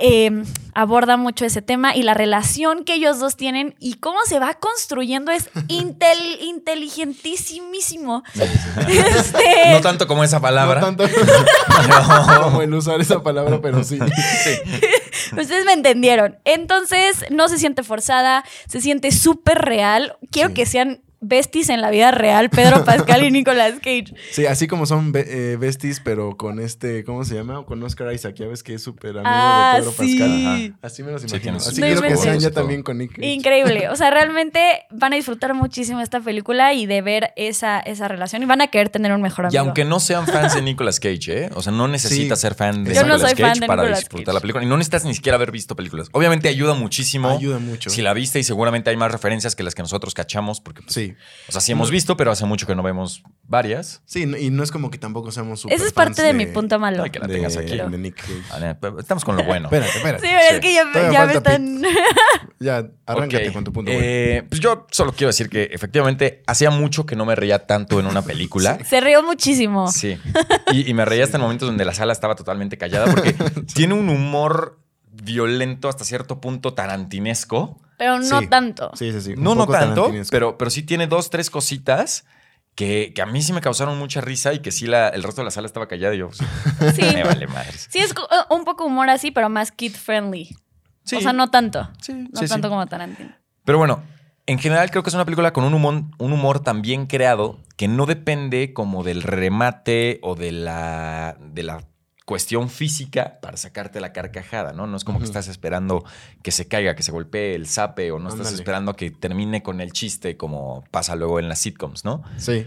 eh, 0.00 0.30
aborda 0.74 1.16
mucho 1.16 1.44
ese 1.44 1.60
tema 1.62 1.94
y 1.96 2.02
la 2.02 2.14
relación 2.14 2.84
que 2.84 2.94
ellos 2.94 3.18
dos 3.18 3.36
tienen 3.36 3.74
y 3.80 3.94
cómo 3.94 4.18
se 4.26 4.38
va 4.38 4.54
construyendo 4.54 5.32
es 5.32 5.50
intel- 5.68 6.38
inteligentísimísimo. 6.40 8.22
Este, 8.88 9.72
no 9.72 9.80
tanto 9.80 10.06
como 10.06 10.24
esa 10.24 10.40
palabra. 10.40 10.80
No 10.80 10.86
tanto 10.96 11.04
como 12.42 12.62
el 12.62 12.72
usar 12.74 13.00
esa 13.00 13.22
palabra, 13.22 13.60
pero 13.60 13.84
sí. 13.84 13.98
Ustedes 15.38 15.64
me 15.64 15.72
entendieron. 15.72 16.38
Entonces, 16.44 17.24
no 17.30 17.48
se 17.48 17.58
siente 17.58 17.82
forzada, 17.82 18.44
se 18.68 18.80
siente 18.80 19.10
súper 19.12 19.58
real. 19.58 20.16
Quiero 20.30 20.48
Sí. 20.50 20.54
que 20.54 20.66
sean 20.66 21.02
besties 21.22 21.68
en 21.70 21.80
la 21.80 21.90
vida 21.90 22.10
real, 22.10 22.50
Pedro 22.50 22.84
Pascal 22.84 23.24
y 23.24 23.30
Nicolas 23.30 23.74
Cage. 23.80 24.12
Sí, 24.32 24.44
así 24.46 24.66
como 24.66 24.84
son 24.86 25.12
be- 25.12 25.52
eh, 25.52 25.56
besties, 25.56 26.00
pero 26.00 26.36
con 26.36 26.60
este, 26.60 27.04
¿cómo 27.04 27.24
se 27.24 27.34
llama? 27.36 27.64
Con 27.64 27.82
Oscar 27.82 28.12
Isaac, 28.12 28.34
ya 28.34 28.46
ves 28.46 28.62
que 28.62 28.74
es 28.74 28.82
súper 28.82 29.10
amigo 29.10 29.22
Ah, 29.26 29.74
de 29.76 29.80
Pedro 29.82 29.92
sí. 30.04 30.18
Pascal. 30.18 30.46
Ajá. 30.46 30.78
Así 30.82 31.02
me 31.02 31.12
los 31.12 31.22
imagino. 31.24 31.56
así 31.56 31.80
No 31.80 31.86
quiero 31.86 32.02
que 32.02 32.16
sean 32.16 32.38
ya 32.40 32.50
también 32.50 32.82
con 32.82 32.98
Nick 32.98 33.12
Cage. 33.16 33.26
Increíble. 33.26 33.88
O 33.88 33.96
sea, 33.96 34.10
realmente 34.32 34.82
van 34.90 35.12
a 35.12 35.16
disfrutar 35.16 35.54
muchísimo 35.54 36.00
esta 36.00 36.20
película 36.20 36.74
y 36.74 36.86
de 36.86 37.00
ver 37.02 37.32
esa, 37.36 37.78
esa 37.80 38.08
relación 38.08 38.42
y 38.42 38.46
van 38.46 38.60
a 38.60 38.66
querer 38.66 38.88
tener 38.88 39.12
un 39.12 39.22
mejor 39.22 39.44
Y 39.44 39.48
amigo. 39.48 39.60
aunque 39.64 39.84
no 39.84 40.00
sean 40.00 40.26
fans 40.26 40.54
de 40.54 40.62
Nicolas 40.62 40.98
Cage, 41.00 41.44
¿eh? 41.44 41.50
O 41.54 41.62
sea, 41.62 41.72
no 41.72 41.88
necesitas 41.88 42.40
Sí. 42.40 42.42
ser 42.42 42.54
fan 42.54 42.84
de 42.84 42.94
Yo 42.94 43.02
no 43.06 43.14
Nicolas 43.14 43.34
fan 43.34 43.48
Cage 43.48 43.60
de 43.60 43.66
para 43.66 43.82
Nicolas 43.82 44.00
disfrutar 44.00 44.24
Cage. 44.26 44.34
la 44.34 44.40
película. 44.40 44.64
Y 44.64 44.66
no 44.66 44.76
necesitas 44.76 45.04
ni 45.04 45.14
siquiera 45.14 45.36
haber 45.36 45.50
visto 45.52 45.76
películas. 45.76 46.08
Obviamente 46.12 46.48
ayuda 46.48 46.74
muchísimo. 46.74 47.30
Ayuda 47.30 47.58
mucho. 47.58 47.90
Si 47.90 48.02
la 48.02 48.12
viste 48.12 48.38
y 48.40 48.44
seguramente 48.44 48.90
hay 48.90 48.96
más 48.96 49.12
referencias 49.12 49.54
que 49.54 49.62
las 49.62 49.74
que 49.74 49.82
nosotros 49.82 50.14
cachamos, 50.14 50.60
porque, 50.60 50.82
pues, 50.82 50.94
Sí. 50.94 51.11
O 51.48 51.52
sea, 51.52 51.60
sí 51.60 51.72
hemos 51.72 51.90
visto, 51.90 52.16
pero 52.16 52.30
hace 52.30 52.44
mucho 52.44 52.66
que 52.66 52.74
no 52.74 52.82
vemos 52.82 53.22
varias. 53.44 54.02
Sí, 54.06 54.22
y 54.22 54.50
no 54.50 54.62
es 54.62 54.70
como 54.70 54.90
que 54.90 54.98
tampoco 54.98 55.30
seamos 55.30 55.60
super 55.60 55.76
Ese 55.76 55.86
es 55.86 55.92
parte 55.92 56.22
de, 56.22 56.32
mi 56.32 56.46
punto 56.46 56.78
malo. 56.78 57.02
Ay, 57.02 57.10
que 57.10 57.18
la 57.18 57.26
de, 57.26 57.34
tengas 57.34 57.56
aquí. 57.56 57.76
de 57.76 57.98
Nick 57.98 58.16
Cage. 58.16 58.42
Ah, 58.50 58.76
Estamos 58.98 59.24
con 59.24 59.36
lo 59.36 59.44
bueno. 59.46 59.66
Espérate, 59.66 59.96
espérate. 59.96 60.26
Sí, 60.26 60.32
pero 60.32 60.54
es 60.54 60.60
que 60.60 60.74
ya, 60.74 61.26
me 61.26 61.32
están... 61.32 61.82
Ya, 62.60 62.86
arráncate 63.06 63.52
con 63.52 63.64
tu 63.64 63.72
punto 63.72 63.90
Eh, 63.92 64.44
Pues 64.48 64.60
yo 64.60 64.86
solo 64.90 65.12
quiero 65.12 65.28
decir 65.28 65.48
que 65.48 65.64
efectivamente 65.72 66.42
hacía 66.46 66.70
mucho 66.70 67.06
que 67.06 67.16
no 67.16 67.26
me 67.26 67.34
reía 67.34 67.66
tanto 67.66 67.98
en 67.98 68.06
una 68.06 68.22
película. 68.24 68.78
Se 68.84 69.00
rió 69.00 69.22
muchísimo. 69.22 69.90
Sí. 69.90 70.16
Y, 70.72 70.88
y 70.88 70.94
me 70.94 71.04
reía 71.04 71.24
hasta 71.24 71.38
en 71.38 71.42
momentos 71.42 71.68
donde 71.68 71.84
la 71.84 71.94
sala 71.94 72.12
estaba 72.12 72.36
totalmente 72.36 72.78
callada 72.78 73.06
porque 73.12 73.34
tiene 73.74 73.94
un 73.94 74.08
humor 74.08 74.78
violento 75.12 75.88
hasta 75.88 76.04
cierto 76.04 76.40
punto 76.40 76.74
tarantinesco. 76.74 77.80
Pero 78.02 78.18
no 78.18 78.40
Sí. 78.40 78.46
tanto. 78.48 78.90
Sí, 78.96 79.12
sí, 79.12 79.20
sí. 79.20 79.32
un 79.34 79.44
No, 79.44 79.54
no 79.54 79.68
tanto, 79.68 80.10
pero, 80.32 80.58
pero 80.58 80.72
sí 80.72 80.82
tiene 80.82 81.06
dos, 81.06 81.30
tres 81.30 81.50
cositas 81.50 82.24
que, 82.74 83.12
que 83.14 83.22
a 83.22 83.26
mí 83.26 83.40
sí 83.42 83.52
me 83.52 83.60
causaron 83.60 83.96
mucha 83.96 84.20
risa 84.20 84.52
y 84.52 84.58
que 84.58 84.72
sí 84.72 84.88
la, 84.88 85.08
el 85.10 85.22
resto 85.22 85.42
de 85.42 85.44
la 85.44 85.50
sala 85.52 85.66
estaba 85.66 85.86
callada 85.86 86.12
y 86.12 86.18
yo, 86.18 86.30
sí, 86.32 86.44
Sí. 86.96 87.02
me 87.14 87.22
vale 87.22 87.46
madres. 87.46 87.86
Sí, 87.92 88.00
es 88.00 88.10
uh, 88.12 88.52
un 88.54 88.64
poco 88.64 88.84
humor 88.86 89.08
así, 89.08 89.30
pero 89.30 89.48
más 89.48 89.70
kid 89.70 89.92
friendly. 89.94 90.56
Sí. 91.04 91.14
O 91.14 91.20
sea, 91.20 91.32
no 91.32 91.48
tanto. 91.50 91.88
Sí, 92.00 92.12
No 92.32 92.40
sí, 92.40 92.48
tanto 92.48 92.66
sí. 92.66 92.70
como 92.70 92.86
Tarantino. 92.86 93.30
Pero 93.64 93.78
bueno, 93.78 94.02
en 94.46 94.58
general 94.58 94.90
creo 94.90 95.04
que 95.04 95.10
es 95.10 95.14
una 95.14 95.24
película 95.24 95.52
con 95.52 95.62
un 95.62 95.74
humor, 95.74 96.02
un 96.18 96.32
humor 96.32 96.58
tan 96.58 96.82
bien 96.82 97.06
creado 97.06 97.60
que 97.76 97.86
no 97.86 98.06
depende 98.06 98.72
como 98.72 99.04
del 99.04 99.22
remate 99.22 100.18
o 100.24 100.34
de 100.34 100.50
la, 100.50 101.36
de 101.40 101.62
la 101.62 101.84
cuestión 102.24 102.68
física 102.70 103.38
para 103.42 103.56
sacarte 103.56 104.00
la 104.00 104.12
carcajada, 104.12 104.72
¿no? 104.72 104.86
No 104.86 104.96
es 104.96 105.04
como 105.04 105.18
que 105.18 105.24
estás 105.24 105.48
esperando 105.48 106.04
que 106.42 106.50
se 106.52 106.68
caiga, 106.68 106.94
que 106.94 107.02
se 107.02 107.10
golpee 107.12 107.54
el 107.54 107.66
zape 107.66 108.12
o 108.12 108.18
no 108.18 108.28
estás 108.28 108.52
esperando 108.52 108.94
que 108.94 109.10
termine 109.10 109.62
con 109.62 109.80
el 109.80 109.92
chiste 109.92 110.36
como 110.36 110.84
pasa 110.90 111.16
luego 111.16 111.38
en 111.40 111.48
las 111.48 111.58
sitcoms, 111.58 112.04
¿no? 112.04 112.22
Sí. 112.36 112.66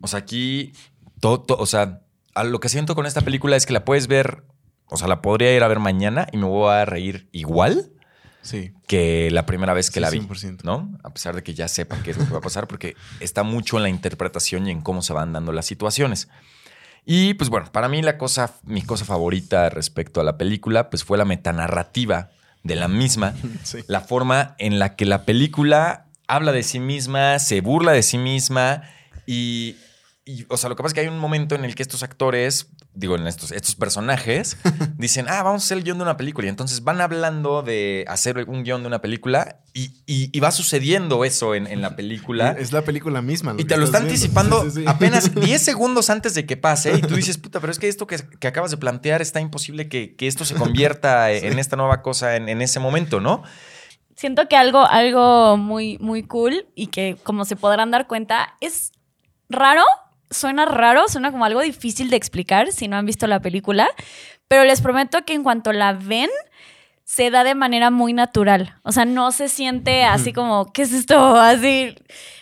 O 0.00 0.06
sea, 0.08 0.18
aquí, 0.20 0.72
todo, 1.20 1.40
todo- 1.40 1.58
o 1.58 1.66
sea, 1.66 2.00
a 2.34 2.44
lo 2.44 2.60
que 2.60 2.68
siento 2.68 2.94
con 2.94 3.06
esta 3.06 3.20
película 3.22 3.56
es 3.56 3.66
que 3.66 3.72
la 3.72 3.84
puedes 3.84 4.06
ver, 4.08 4.44
o 4.86 4.96
sea, 4.96 5.06
la 5.08 5.22
podría 5.22 5.54
ir 5.54 5.62
a 5.62 5.68
ver 5.68 5.78
mañana 5.78 6.26
y 6.32 6.36
me 6.36 6.44
voy 6.46 6.70
a 6.72 6.84
reír 6.84 7.28
igual 7.32 7.92
Sí. 8.42 8.72
que 8.86 9.30
la 9.30 9.44
primera 9.44 9.74
vez 9.74 9.90
que 9.90 9.94
Sí, 9.94 10.00
la 10.00 10.10
vi, 10.10 10.18
100%. 10.20 10.62
¿no? 10.64 10.96
A 11.02 11.10
pesar 11.10 11.34
de 11.34 11.42
que 11.42 11.52
ya 11.54 11.68
sepan 11.68 12.02
qué 12.02 12.12
es 12.12 12.16
lo 12.18 12.24
que 12.24 12.32
va 12.32 12.38
a 12.38 12.42
pasar, 12.42 12.66
porque 12.68 12.96
está 13.20 13.42
mucho 13.42 13.76
en 13.76 13.82
la 13.82 13.88
interpretación 13.88 14.66
y 14.66 14.70
en 14.70 14.80
cómo 14.80 15.02
se 15.02 15.12
van 15.12 15.32
dando 15.32 15.52
las 15.52 15.66
situaciones. 15.66 16.28
Y 17.04 17.34
pues 17.34 17.50
bueno, 17.50 17.70
para 17.72 17.88
mí 17.88 18.02
la 18.02 18.18
cosa, 18.18 18.52
mi 18.64 18.82
cosa 18.82 19.04
favorita 19.04 19.70
respecto 19.70 20.20
a 20.20 20.24
la 20.24 20.36
película, 20.36 20.90
pues 20.90 21.04
fue 21.04 21.16
la 21.18 21.24
metanarrativa 21.24 22.30
de 22.62 22.76
la 22.76 22.88
misma, 22.88 23.34
Sí. 23.62 23.78
la 23.86 24.00
forma 24.00 24.54
en 24.58 24.78
la 24.78 24.94
que 24.96 25.06
la 25.06 25.24
película 25.24 26.06
habla 26.26 26.52
de 26.52 26.62
sí 26.62 26.80
misma, 26.80 27.38
se 27.38 27.60
burla 27.62 27.92
de 27.92 28.02
sí 28.02 28.18
misma 28.18 28.82
y, 29.26 29.76
y, 30.30 30.44
o 30.50 30.56
sea, 30.58 30.68
lo 30.68 30.76
que 30.76 30.82
pasa 30.82 30.88
es 30.90 30.94
que 30.94 31.00
hay 31.00 31.06
un 31.08 31.18
momento 31.18 31.54
en 31.54 31.64
el 31.64 31.74
que 31.74 31.82
estos 31.82 32.02
actores, 32.02 32.68
digo, 32.92 33.16
en 33.16 33.26
estos, 33.26 33.50
estos 33.50 33.74
personajes, 33.76 34.58
dicen, 34.98 35.26
ah, 35.28 35.42
vamos 35.42 35.62
a 35.62 35.64
hacer 35.64 35.78
el 35.78 35.84
guion 35.84 35.96
de 35.98 36.02
una 36.04 36.16
película. 36.18 36.46
Y 36.46 36.50
entonces 36.50 36.84
van 36.84 37.00
hablando 37.00 37.62
de 37.62 38.04
hacer 38.08 38.44
un 38.48 38.62
guion 38.62 38.82
de 38.82 38.88
una 38.88 39.00
película 39.00 39.60
y, 39.72 39.92
y- 40.06 40.30
y 40.32 40.40
va 40.40 40.50
sucediendo 40.50 41.24
eso 41.24 41.54
en, 41.54 41.66
en 41.66 41.80
la 41.80 41.96
película. 41.96 42.50
Es 42.58 42.72
la 42.72 42.82
película 42.82 43.22
misma. 43.22 43.54
Y 43.56 43.64
te 43.64 43.76
lo 43.78 43.84
está 43.84 43.98
anticipando 43.98 44.64
Sí, 44.64 44.70
sí, 44.70 44.80
sí. 44.80 44.84
apenas 44.86 45.34
10 45.40 45.62
segundos 45.62 46.10
antes 46.10 46.34
de 46.34 46.44
que 46.44 46.56
pase. 46.58 46.94
Y 46.98 47.00
tú 47.00 47.14
dices, 47.16 47.38
puta, 47.38 47.58
pero 47.60 47.70
es 47.72 47.78
que 47.78 47.88
esto 47.88 48.06
que, 48.06 48.18
que 48.38 48.48
acabas 48.48 48.70
de 48.70 48.76
plantear 48.76 49.22
está 49.22 49.40
imposible 49.40 49.88
que, 49.88 50.14
que 50.14 50.26
esto 50.26 50.44
se 50.44 50.54
convierta 50.54 51.32
en 51.32 51.58
esta 51.58 51.76
nueva 51.76 52.02
cosa 52.02 52.36
en, 52.36 52.48
en 52.50 52.60
ese 52.60 52.80
momento, 52.80 53.20
¿no? 53.20 53.42
Siento 54.14 54.46
que 54.48 54.56
algo, 54.56 54.84
algo 54.84 55.56
muy, 55.56 55.96
muy 55.98 56.22
cool 56.24 56.66
y 56.74 56.88
que, 56.88 57.16
como 57.22 57.44
se 57.44 57.56
podrán 57.56 57.90
dar 57.90 58.06
cuenta, 58.08 58.54
es 58.60 58.92
raro. 59.48 59.82
Suena 60.30 60.66
raro, 60.66 61.08
suena 61.08 61.30
como 61.30 61.44
algo 61.44 61.60
difícil 61.60 62.10
de 62.10 62.16
explicar 62.16 62.72
si 62.72 62.88
no 62.88 62.96
han 62.96 63.06
visto 63.06 63.26
la 63.26 63.40
película, 63.40 63.88
pero 64.46 64.64
les 64.64 64.80
prometo 64.80 65.24
que 65.24 65.34
en 65.34 65.42
cuanto 65.42 65.72
la 65.72 65.92
ven, 65.92 66.30
se 67.04 67.30
da 67.30 67.42
de 67.42 67.54
manera 67.54 67.90
muy 67.90 68.12
natural. 68.12 68.76
O 68.82 68.92
sea, 68.92 69.06
no 69.06 69.32
se 69.32 69.48
siente 69.48 70.04
así 70.04 70.34
como, 70.34 70.72
¿qué 70.72 70.82
es 70.82 70.92
esto? 70.92 71.36
Así. 71.36 71.94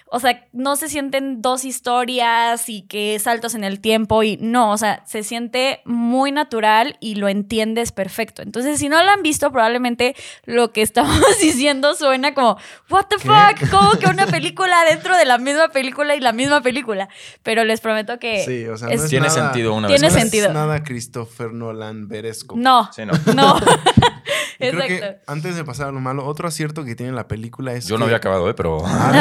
O 0.09 0.21
sea, 0.21 0.47
no 0.53 0.77
se 0.77 0.89
sienten 0.89 1.43
dos 1.43 1.65
historias 1.65 2.69
y 2.69 2.83
que 2.83 3.19
saltos 3.19 3.57
en 3.57 3.65
el 3.65 3.81
tiempo 3.81 4.23
y 4.23 4.37
no, 4.41 4.71
o 4.71 4.79
sea, 4.79 5.03
se 5.05 5.25
siente 5.25 5.81
muy 5.85 6.31
natural 6.31 6.97
y 7.01 7.17
lo 7.17 7.29
entiendes 7.29 7.91
perfecto. 7.91 8.43
Entonces, 8.43 8.79
si 8.79 8.89
no 8.89 9.03
la 9.03 9.15
han 9.15 9.23
visto, 9.23 9.51
probablemente 9.51 10.15
lo 10.45 10.73
que 10.73 10.83
estamos 10.83 11.21
diciendo 11.41 11.95
suena 11.97 12.35
como, 12.35 12.57
¿What 12.89 13.07
the 13.07 13.17
¿Qué? 13.17 13.29
fuck? 13.29 13.69
¿Cómo 13.71 13.91
que 13.99 14.07
una 14.07 14.27
película 14.27 14.85
dentro 14.89 15.17
de 15.17 15.25
la 15.25 15.39
misma 15.39 15.69
película 15.71 16.15
y 16.15 16.21
la 16.21 16.33
misma 16.33 16.61
película? 16.61 17.09
Pero 17.43 17.65
les 17.65 17.81
prometo 17.81 18.21
que. 18.21 18.45
Sí, 18.45 18.65
o 18.69 18.77
sea, 18.79 18.87
no 18.89 18.95
es 18.95 19.09
Tiene 19.09 19.27
nada- 19.27 19.43
sentido 19.51 19.75
una 19.75 19.89
Tiene 19.89 20.03
vez 20.03 20.13
no 20.13 20.15
más. 20.15 20.23
sentido. 20.23 20.47
es 20.49 20.55
nada 20.55 20.85
Christopher 20.85 21.53
Nolan 21.53 22.07
veresco. 22.07 22.55
No, 22.57 22.89
Sí, 22.93 23.03
no. 23.05 23.13
no. 23.35 23.57
Creo 24.59 24.81
Exacto. 24.81 24.87
que 24.87 25.17
antes 25.27 25.55
de 25.57 25.65
pasar 25.65 25.89
a 25.89 25.93
lo 25.93 26.01
malo, 26.01 26.25
otro 26.27 26.49
acierto 26.49 26.83
que 26.85 26.95
tiene 26.95 27.13
la 27.13 27.29
película 27.29 27.75
es 27.75 27.87
Yo 27.87 27.97
que- 27.97 27.99
no 27.99 28.05
había 28.07 28.17
acabado, 28.17 28.49
¿eh? 28.49 28.55
Pero... 28.55 28.83
Ah, 28.87 29.13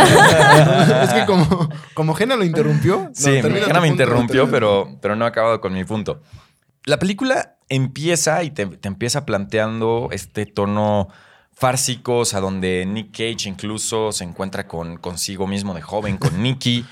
es 1.03 1.13
que 1.13 1.25
como, 1.27 1.69
como 1.93 2.13
Gena 2.13 2.35
lo 2.35 2.43
interrumpió. 2.43 3.09
Sí, 3.13 3.41
no, 3.41 3.65
Jana 3.65 3.81
me 3.81 3.87
interrumpió, 3.87 4.49
pero, 4.49 4.97
pero 5.01 5.15
no 5.15 5.25
he 5.25 5.27
acabado 5.27 5.61
con 5.61 5.73
mi 5.73 5.83
punto. 5.83 6.21
La 6.85 6.99
película 6.99 7.57
empieza 7.69 8.43
y 8.43 8.51
te, 8.51 8.65
te 8.65 8.87
empieza 8.87 9.25
planteando 9.25 10.09
este 10.11 10.45
tono 10.45 11.09
fársico, 11.53 12.19
o 12.19 12.25
sea, 12.25 12.41
donde 12.41 12.85
Nick 12.85 13.11
Cage 13.11 13.49
incluso 13.49 14.11
se 14.11 14.23
encuentra 14.23 14.67
con 14.67 14.97
consigo 14.97 15.47
mismo 15.47 15.73
de 15.73 15.81
joven, 15.81 16.17
con 16.17 16.41
Nicky. 16.43 16.85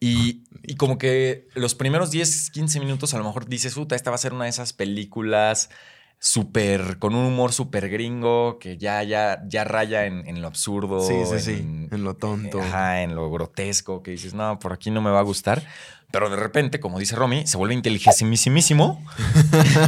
Y, 0.00 0.42
y 0.62 0.76
como 0.76 0.98
que 0.98 1.46
los 1.54 1.74
primeros 1.74 2.10
10, 2.10 2.50
15 2.50 2.80
minutos 2.80 3.14
a 3.14 3.18
lo 3.18 3.24
mejor 3.24 3.46
dices, 3.46 3.74
puta, 3.74 3.94
esta 3.94 4.10
va 4.10 4.16
a 4.16 4.18
ser 4.18 4.32
una 4.32 4.44
de 4.44 4.50
esas 4.50 4.72
películas 4.72 5.70
súper, 6.22 6.98
con 6.98 7.14
un 7.14 7.24
humor 7.24 7.52
súper 7.52 7.88
gringo, 7.88 8.58
que 8.58 8.76
ya, 8.76 9.02
ya, 9.02 9.42
ya 9.48 9.64
raya 9.64 10.04
en, 10.04 10.26
en 10.28 10.42
lo 10.42 10.48
absurdo. 10.48 11.00
Sí, 11.00 11.14
sí, 11.24 11.40
sí. 11.40 11.52
en- 11.52 12.04
lo 12.04 12.14
tonto. 12.14 12.60
Ajá, 12.60 13.02
en 13.02 13.14
lo 13.14 13.30
grotesco, 13.30 14.02
que 14.02 14.10
dices, 14.12 14.34
no, 14.34 14.58
por 14.58 14.72
aquí 14.74 14.90
no 14.90 15.00
me 15.00 15.10
va 15.10 15.18
a 15.20 15.22
gustar. 15.22 15.62
Pero 16.12 16.28
de 16.28 16.36
repente, 16.36 16.78
como 16.78 16.98
dice 16.98 17.16
Romy, 17.16 17.46
se 17.46 17.56
vuelve 17.56 17.74
inteligentísimo 17.74 19.02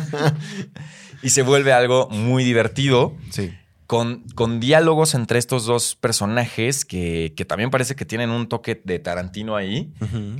y 1.22 1.30
se 1.30 1.42
vuelve 1.42 1.72
algo 1.72 2.08
muy 2.10 2.44
divertido. 2.44 3.14
Sí. 3.30 3.52
Con, 3.86 4.22
con 4.34 4.58
diálogos 4.58 5.14
entre 5.14 5.38
estos 5.38 5.66
dos 5.66 5.96
personajes 5.96 6.86
que, 6.86 7.34
que 7.36 7.44
también 7.44 7.68
parece 7.70 7.94
que 7.94 8.06
tienen 8.06 8.30
un 8.30 8.48
toque 8.48 8.80
de 8.82 8.98
Tarantino 9.00 9.54
ahí, 9.54 9.92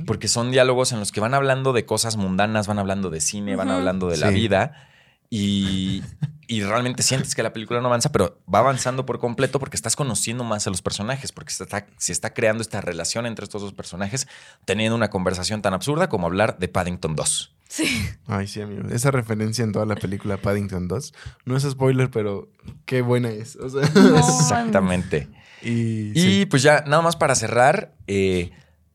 porque 0.07 0.27
son 0.27 0.49
diálogos 0.49 0.91
en 0.91 0.97
los 0.99 1.11
que 1.11 1.19
van 1.19 1.35
hablando 1.35 1.71
de 1.71 1.85
cosas 1.85 2.17
mundanas, 2.17 2.65
van 2.65 2.79
hablando 2.79 3.11
de 3.11 3.21
cine, 3.21 3.55
van 3.55 3.69
hablando 3.69 4.07
de 4.09 4.17
la 4.17 4.29
Sí. 4.29 4.33
vida 4.35 4.87
y, 5.29 6.03
y 6.47 6.61
realmente 6.63 7.01
sientes 7.03 7.33
que 7.35 7.41
la 7.43 7.53
película 7.53 7.81
no 7.81 7.87
avanza, 7.87 8.11
pero 8.11 8.39
va 8.53 8.59
avanzando 8.59 9.05
por 9.05 9.19
completo 9.19 9.59
porque 9.59 9.75
estás 9.75 9.95
conociendo 9.95 10.43
más 10.43 10.67
a 10.67 10.69
los 10.69 10.81
personajes, 10.81 11.31
porque 11.31 11.51
se 11.51 11.63
está, 11.63 11.87
se 11.97 12.11
está 12.11 12.33
creando 12.33 12.61
esta 12.61 12.81
relación 12.81 13.25
entre 13.25 13.43
estos 13.43 13.61
dos 13.61 13.73
personajes, 13.73 14.27
teniendo 14.65 14.95
una 14.95 15.09
conversación 15.09 15.61
tan 15.61 15.73
absurda 15.73 16.09
como 16.09 16.27
hablar 16.27 16.57
de 16.59 16.67
Paddington 16.67 17.15
2. 17.15 17.55
Sí. 17.67 18.07
Ay, 18.27 18.47
sí, 18.47 18.61
amigo. 18.61 18.87
Esa 18.89 19.09
referencia 19.09 19.63
en 19.63 19.71
toda 19.71 19.87
la 19.87 19.95
película 19.95 20.37
Paddington 20.37 20.87
2. 20.87 21.13
No 21.45 21.57
es 21.57 21.63
spoiler, 21.63 22.11
pero 22.11 22.51
qué 22.85 23.01
buena 23.01 23.29
es. 23.29 23.55
O 23.55 23.67
sea, 23.69 23.89
No, 23.95 24.17
Exactamente. 24.19 25.29
y, 25.63 26.11
Y 26.11 26.21
sí. 26.21 26.45
pues 26.45 26.61
ya, 26.61 26.83
nada 26.85 27.01
más 27.01 27.15
para 27.15 27.33
cerrar, 27.33 27.95
eh, 28.05 28.51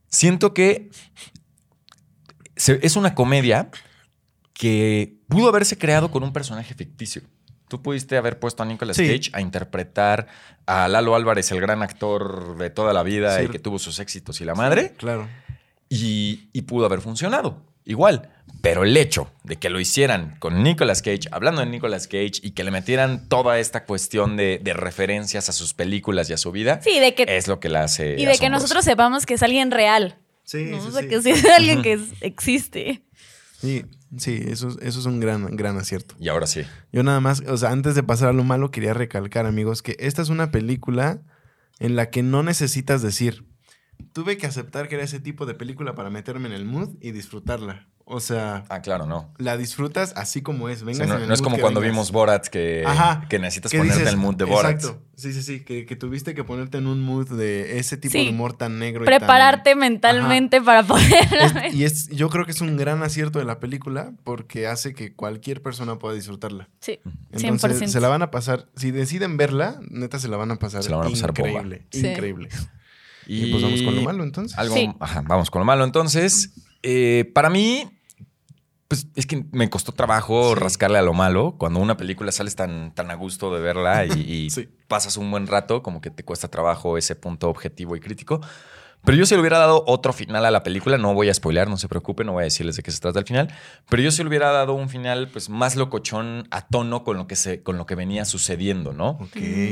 siento 0.08 0.54
que 0.54 0.90
se- 2.56 2.78
es 2.82 2.94
una 2.96 3.14
comedia 3.16 3.70
que 4.58 5.14
pudo 5.28 5.48
haberse 5.48 5.78
creado 5.78 6.10
con 6.10 6.22
un 6.24 6.32
personaje 6.32 6.74
ficticio. 6.74 7.22
Tú 7.68 7.80
pudiste 7.80 8.16
haber 8.16 8.38
puesto 8.40 8.62
a 8.62 8.66
Nicolas 8.66 8.96
Sí. 8.96 9.06
Cage 9.06 9.30
a 9.32 9.40
interpretar 9.40 10.26
a 10.66 10.88
Lalo 10.88 11.14
Álvarez, 11.14 11.50
el 11.52 11.60
gran 11.60 11.82
actor 11.82 12.56
de 12.58 12.68
toda 12.70 12.92
la 12.92 13.02
vida 13.02 13.42
y 13.42 13.48
que 13.48 13.58
tuvo 13.58 13.78
sus 13.78 13.98
éxitos 14.00 14.40
y 14.40 14.44
la 14.44 14.54
madre, 14.54 14.94
Claro. 14.96 15.28
y, 15.88 16.48
y 16.52 16.62
pudo 16.62 16.86
haber 16.86 17.00
funcionado 17.00 17.62
igual. 17.84 18.30
Pero 18.62 18.82
el 18.84 18.96
hecho 18.96 19.30
de 19.44 19.56
que 19.56 19.70
lo 19.70 19.78
hicieran 19.78 20.36
con 20.40 20.62
Nicolas 20.64 21.02
Cage, 21.02 21.28
hablando 21.30 21.60
de 21.60 21.68
Nicolas 21.68 22.08
Cage, 22.08 22.40
y 22.42 22.50
que 22.50 22.64
le 22.64 22.70
metieran 22.72 23.28
toda 23.28 23.58
esta 23.60 23.84
cuestión 23.84 24.36
de, 24.36 24.58
de 24.62 24.72
referencias 24.74 25.48
a 25.48 25.52
sus 25.52 25.72
películas 25.74 26.28
y 26.30 26.32
a 26.32 26.36
su 26.38 26.50
vida, 26.50 26.80
Sí, 26.82 26.98
de 26.98 27.14
que, 27.14 27.24
es 27.28 27.46
lo 27.46 27.60
que 27.60 27.68
la 27.68 27.84
hace. 27.84 28.16
y 28.18 28.24
de 28.26 28.36
que 28.38 28.50
nosotros 28.50 28.84
sepamos 28.84 29.24
que 29.26 29.34
es 29.34 29.42
alguien 29.44 29.70
real. 29.70 30.16
Sí, 30.42 30.64
¿no? 30.64 30.80
sí, 30.80 30.88
o 30.88 30.90
sea, 30.90 31.02
sí. 31.02 31.08
que 31.08 31.16
es 31.16 31.44
alguien 31.44 31.82
que 31.82 31.92
es- 31.94 32.12
existe. 32.22 33.02
Sí, 33.60 33.84
sí, 34.16 34.40
eso, 34.46 34.68
es- 34.68 34.78
eso 34.80 35.00
es 35.00 35.06
un 35.06 35.18
gran, 35.20 35.56
gran 35.56 35.76
acierto. 35.76 36.14
Y 36.20 36.28
ahora 36.28 36.46
sí. 36.46 36.62
Yo 36.92 37.02
nada 37.02 37.20
más, 37.20 37.42
o 37.46 37.56
sea, 37.56 37.70
antes 37.70 37.94
de 37.94 38.02
pasar 38.02 38.28
a 38.28 38.32
lo 38.32 38.44
malo, 38.44 38.70
quería 38.70 38.94
recalcar, 38.94 39.46
amigos, 39.46 39.82
que 39.82 39.96
esta 39.98 40.22
es 40.22 40.28
una 40.28 40.50
película 40.52 41.20
en 41.80 41.96
la 41.96 42.08
que 42.10 42.22
no 42.22 42.42
necesitas 42.42 43.02
decir, 43.02 43.44
tuve 44.12 44.36
que 44.36 44.46
aceptar 44.46 44.88
que 44.88 44.94
era 44.94 45.04
ese 45.04 45.18
tipo 45.20 45.44
de 45.44 45.54
película 45.54 45.94
para 45.94 46.08
meterme 46.10 46.46
en 46.48 46.54
el 46.54 46.64
mood 46.64 46.90
y 47.00 47.10
disfrutarla. 47.12 47.88
O 48.10 48.20
sea, 48.20 48.64
Ah, 48.70 48.80
claro, 48.80 49.04
no. 49.04 49.30
la 49.36 49.58
disfrutas 49.58 50.14
así 50.16 50.40
como 50.40 50.70
es. 50.70 50.78
Sea, 50.78 50.88
en 50.90 51.08
no, 51.10 51.16
el 51.16 51.28
no 51.28 51.34
es 51.34 51.42
como 51.42 51.56
que 51.56 51.60
cuando 51.62 51.80
vengas. 51.80 51.94
vimos 51.94 52.10
Borat 52.10 52.46
que, 52.46 52.82
Ajá. 52.86 53.26
que 53.28 53.38
necesitas 53.38 53.70
¿Qué 53.70 53.76
ponerte 53.78 53.98
dices? 53.98 54.14
el 54.14 54.18
mood 54.18 54.34
de 54.36 54.44
Borat. 54.44 54.72
Exacto. 54.76 55.02
Sí, 55.14 55.32
sí, 55.34 55.42
sí. 55.42 55.60
Que, 55.60 55.84
que 55.84 55.94
tuviste 55.96 56.32
que 56.34 56.42
ponerte 56.42 56.78
en 56.78 56.86
un 56.86 57.02
mood 57.02 57.28
de 57.28 57.78
ese 57.78 57.96
tipo 57.98 58.12
Sí. 58.12 58.24
de 58.24 58.30
humor 58.30 58.56
tan 58.56 58.78
negro. 58.78 59.02
y 59.02 59.06
tan- 59.06 59.18
Prepararte 59.18 59.74
mentalmente 59.74 60.62
para 60.62 60.84
poder. 60.84 61.04
Es- 61.66 61.74
y 61.74 61.84
es, 61.84 62.08
yo 62.08 62.30
creo 62.30 62.44
que 62.46 62.52
es 62.52 62.60
un 62.62 62.76
gran 62.78 63.02
acierto 63.02 63.38
de 63.40 63.44
la 63.44 63.60
película 63.60 64.12
porque 64.24 64.66
hace 64.66 64.94
que 64.94 65.12
cualquier 65.14 65.60
persona 65.60 65.98
pueda 65.98 66.14
disfrutarla. 66.14 66.68
sí, 66.80 67.00
Entonces 67.32 67.78
100%. 67.82 67.88
se 67.88 68.00
la 68.00 68.08
van 68.08 68.22
a 68.22 68.30
pasar, 68.30 68.68
si 68.74 68.90
deciden 68.90 69.36
verla, 69.36 69.80
neta 69.90 70.18
se 70.18 70.28
la 70.28 70.36
van 70.38 70.50
a 70.52 70.56
pasar, 70.56 70.82
Se 70.82 70.88
la 70.90 70.96
van 70.96 71.08
a 71.08 71.10
pasar 71.10 71.30
increíble, 71.30 71.82
Sí. 71.90 72.06
increíble. 72.06 72.48
Y, 73.26 73.50
pues 73.50 73.62
vamos 73.62 73.82
con 73.82 73.94
lo 73.96 74.00
malo 74.02 74.24
entonces. 74.24 74.56
Algo, 74.58 74.74
Sí. 74.74 74.90
ajá, 74.98 75.22
vamos 75.26 75.50
con 75.50 75.60
lo 75.60 75.66
malo. 75.66 75.84
Entonces, 75.84 76.54
eh, 76.82 77.30
para 77.34 77.50
mí, 77.50 77.84
pues 78.88 79.06
es 79.14 79.26
que 79.26 79.44
me 79.52 79.68
costó 79.70 79.92
trabajo 79.92 80.54
Sí. 80.54 80.60
rascarle 80.60 80.98
a 80.98 81.02
lo 81.02 81.12
malo. 81.12 81.56
Cuando 81.58 81.78
una 81.80 81.96
película 81.96 82.32
sales 82.32 82.56
tan, 82.56 82.94
tan 82.94 83.10
a 83.10 83.14
gusto 83.14 83.54
de 83.54 83.60
verla 83.60 84.06
y, 84.06 84.10
y 84.12 84.50
Sí. 84.50 84.68
pasas 84.88 85.16
un 85.18 85.30
buen 85.30 85.46
rato, 85.46 85.82
como 85.82 86.00
que 86.00 86.10
te 86.10 86.24
cuesta 86.24 86.48
trabajo 86.48 86.96
ese 86.98 87.14
punto 87.14 87.48
objetivo 87.48 87.94
y 87.96 88.00
crítico. 88.00 88.40
Pero 89.04 89.16
yo 89.16 89.26
si 89.26 89.34
le 89.34 89.40
hubiera 89.40 89.58
dado 89.58 89.84
otro 89.86 90.12
final 90.12 90.44
a 90.44 90.50
la 90.50 90.64
película, 90.64 90.98
no 90.98 91.14
voy 91.14 91.28
a 91.28 91.34
spoilear, 91.34 91.68
no 91.68 91.76
se 91.76 91.86
preocupen, 91.86 92.26
no 92.26 92.32
voy 92.32 92.40
a 92.40 92.44
decirles 92.44 92.74
de 92.76 92.82
qué 92.82 92.90
se 92.90 92.98
trata 92.98 93.20
el 93.20 93.26
final, 93.26 93.48
pero 93.88 94.02
yo 94.02 94.10
si 94.10 94.22
le 94.24 94.28
hubiera 94.28 94.50
dado 94.50 94.74
un 94.74 94.88
final 94.88 95.28
pues 95.28 95.48
más 95.50 95.76
locochón 95.76 96.48
a 96.50 96.66
tono 96.66 97.04
con 97.04 97.16
lo 97.16 97.28
que 97.28 97.36
se 97.36 97.62
con 97.62 97.78
lo 97.78 97.86
que 97.86 97.94
venía 97.94 98.24
sucediendo, 98.24 98.92
¿no? 98.92 99.16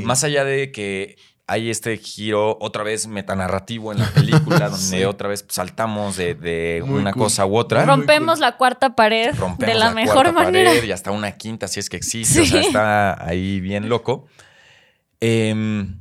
Más 0.05 0.23
allá 0.23 0.45
de 0.45 0.71
que 0.71 1.17
hay 1.49 1.69
este 1.69 1.97
giro 1.97 2.57
otra 2.59 2.83
vez 2.83 3.07
metanarrativo 3.07 3.91
en 3.93 3.99
la 3.99 4.09
película, 4.11 4.59
donde 4.69 4.77
Sí. 4.99 5.03
otra 5.05 5.29
vez 5.29 5.45
saltamos 5.47 6.17
de, 6.17 6.35
de 6.35 6.83
una 6.85 7.13
cool. 7.13 7.23
cosa 7.23 7.45
u 7.45 7.55
otra. 7.57 7.85
Rompemos 7.85 8.35
cool. 8.35 8.41
la 8.41 8.57
cuarta 8.57 8.95
pared 8.95 9.33
Rompemos 9.33 9.73
de 9.73 9.79
la, 9.79 9.91
mejor 9.93 10.13
cuarta 10.15 10.31
manera. 10.33 10.69
pared 10.71 10.83
y 10.83 10.91
hasta 10.91 11.11
una 11.11 11.31
quinta, 11.37 11.67
si 11.69 11.79
es 11.79 11.89
que 11.89 11.97
existe. 11.97 12.41
O 12.41 12.45
sea, 12.45 12.61
está 12.61 13.25
ahí 13.25 13.61
bien 13.61 13.87
loco. 13.89 14.27
Em, 15.19 15.99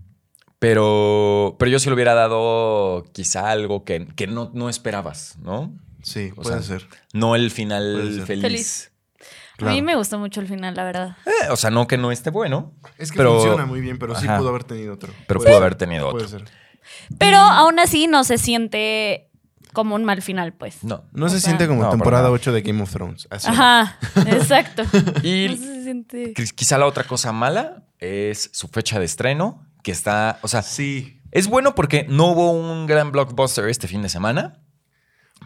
pero, 0.58 1.56
pero 1.58 1.70
yo 1.70 1.78
sí 1.78 1.88
le 1.88 1.94
hubiera 1.94 2.14
dado 2.14 3.04
quizá 3.12 3.50
algo 3.50 3.84
que, 3.84 4.06
que 4.16 4.26
no, 4.26 4.50
no 4.52 4.68
esperabas, 4.68 5.36
¿no? 5.40 5.72
Sí, 6.02 6.30
O 6.36 6.42
puede 6.42 6.60
sea, 6.62 6.62
ser. 6.62 6.88
No 7.12 7.34
el 7.36 7.50
final 7.50 8.14
ser. 8.16 8.26
feliz. 8.26 8.92
A 9.60 9.64
mí 9.70 9.82
me 9.82 9.96
gustó 9.96 10.18
mucho 10.18 10.40
el 10.40 10.48
final, 10.48 10.74
la 10.74 10.84
verdad. 10.84 11.16
Eh, 11.26 11.50
o 11.50 11.56
sea, 11.56 11.70
no 11.70 11.86
que 11.86 11.96
no 11.96 12.12
esté 12.12 12.30
bueno, 12.30 12.72
Es 12.98 13.10
que 13.10 13.16
pero- 13.18 13.34
funciona 13.40 13.64
muy 13.66 13.80
bien, 13.80 13.98
pero 13.98 14.14
sí 14.14 14.26
Ajá. 14.26 14.38
pudo 14.38 14.50
haber 14.50 14.64
tenido 14.64 14.94
otro. 14.94 15.12
pero 15.26 15.40
pudo 15.40 15.48
ser, 15.48 15.56
haber 15.56 15.74
tenido 15.76 16.06
otro. 16.08 16.18
Puede 16.26 16.28
ser. 16.28 16.44
Pero 17.18 17.38
aún 17.38 17.78
así 17.78 18.06
no 18.06 18.22
se 18.24 18.38
siente 18.38 19.30
como 19.72 19.94
un 19.94 20.04
mal 20.04 20.22
final, 20.22 20.52
pues. 20.54 20.84
No. 20.84 21.04
No 21.12 21.26
O 21.26 21.28
se 21.28 21.40
sea- 21.40 21.48
siente 21.50 21.66
como 21.66 21.82
No, 21.82 21.90
temporada 21.90 22.24
nada. 22.24 22.34
8 22.34 22.52
de 22.52 22.62
Game 22.62 22.82
of 22.82 22.90
Thrones. 22.90 23.26
Así. 23.30 23.48
Ajá, 23.48 23.98
exacto. 24.26 24.82
Y 25.22 25.48
No 25.48 25.56
se 25.56 25.82
siente. 25.82 26.34
Qui- 26.34 26.54
Quizá 26.54 26.78
la 26.78 26.86
otra 26.86 27.04
cosa 27.04 27.32
mala 27.32 27.82
es 27.98 28.50
su 28.52 28.68
fecha 28.68 28.98
de 28.98 29.04
estreno, 29.04 29.66
que 29.82 29.90
está, 29.92 30.38
o 30.42 30.48
sea, 30.48 30.62
Sí. 30.62 31.20
es 31.30 31.46
bueno 31.48 31.74
porque 31.74 32.06
no 32.08 32.26
hubo 32.28 32.50
un 32.52 32.86
gran 32.86 33.12
blockbuster 33.12 33.68
este 33.68 33.88
fin 33.88 34.02
de 34.02 34.08
semana, 34.08 34.60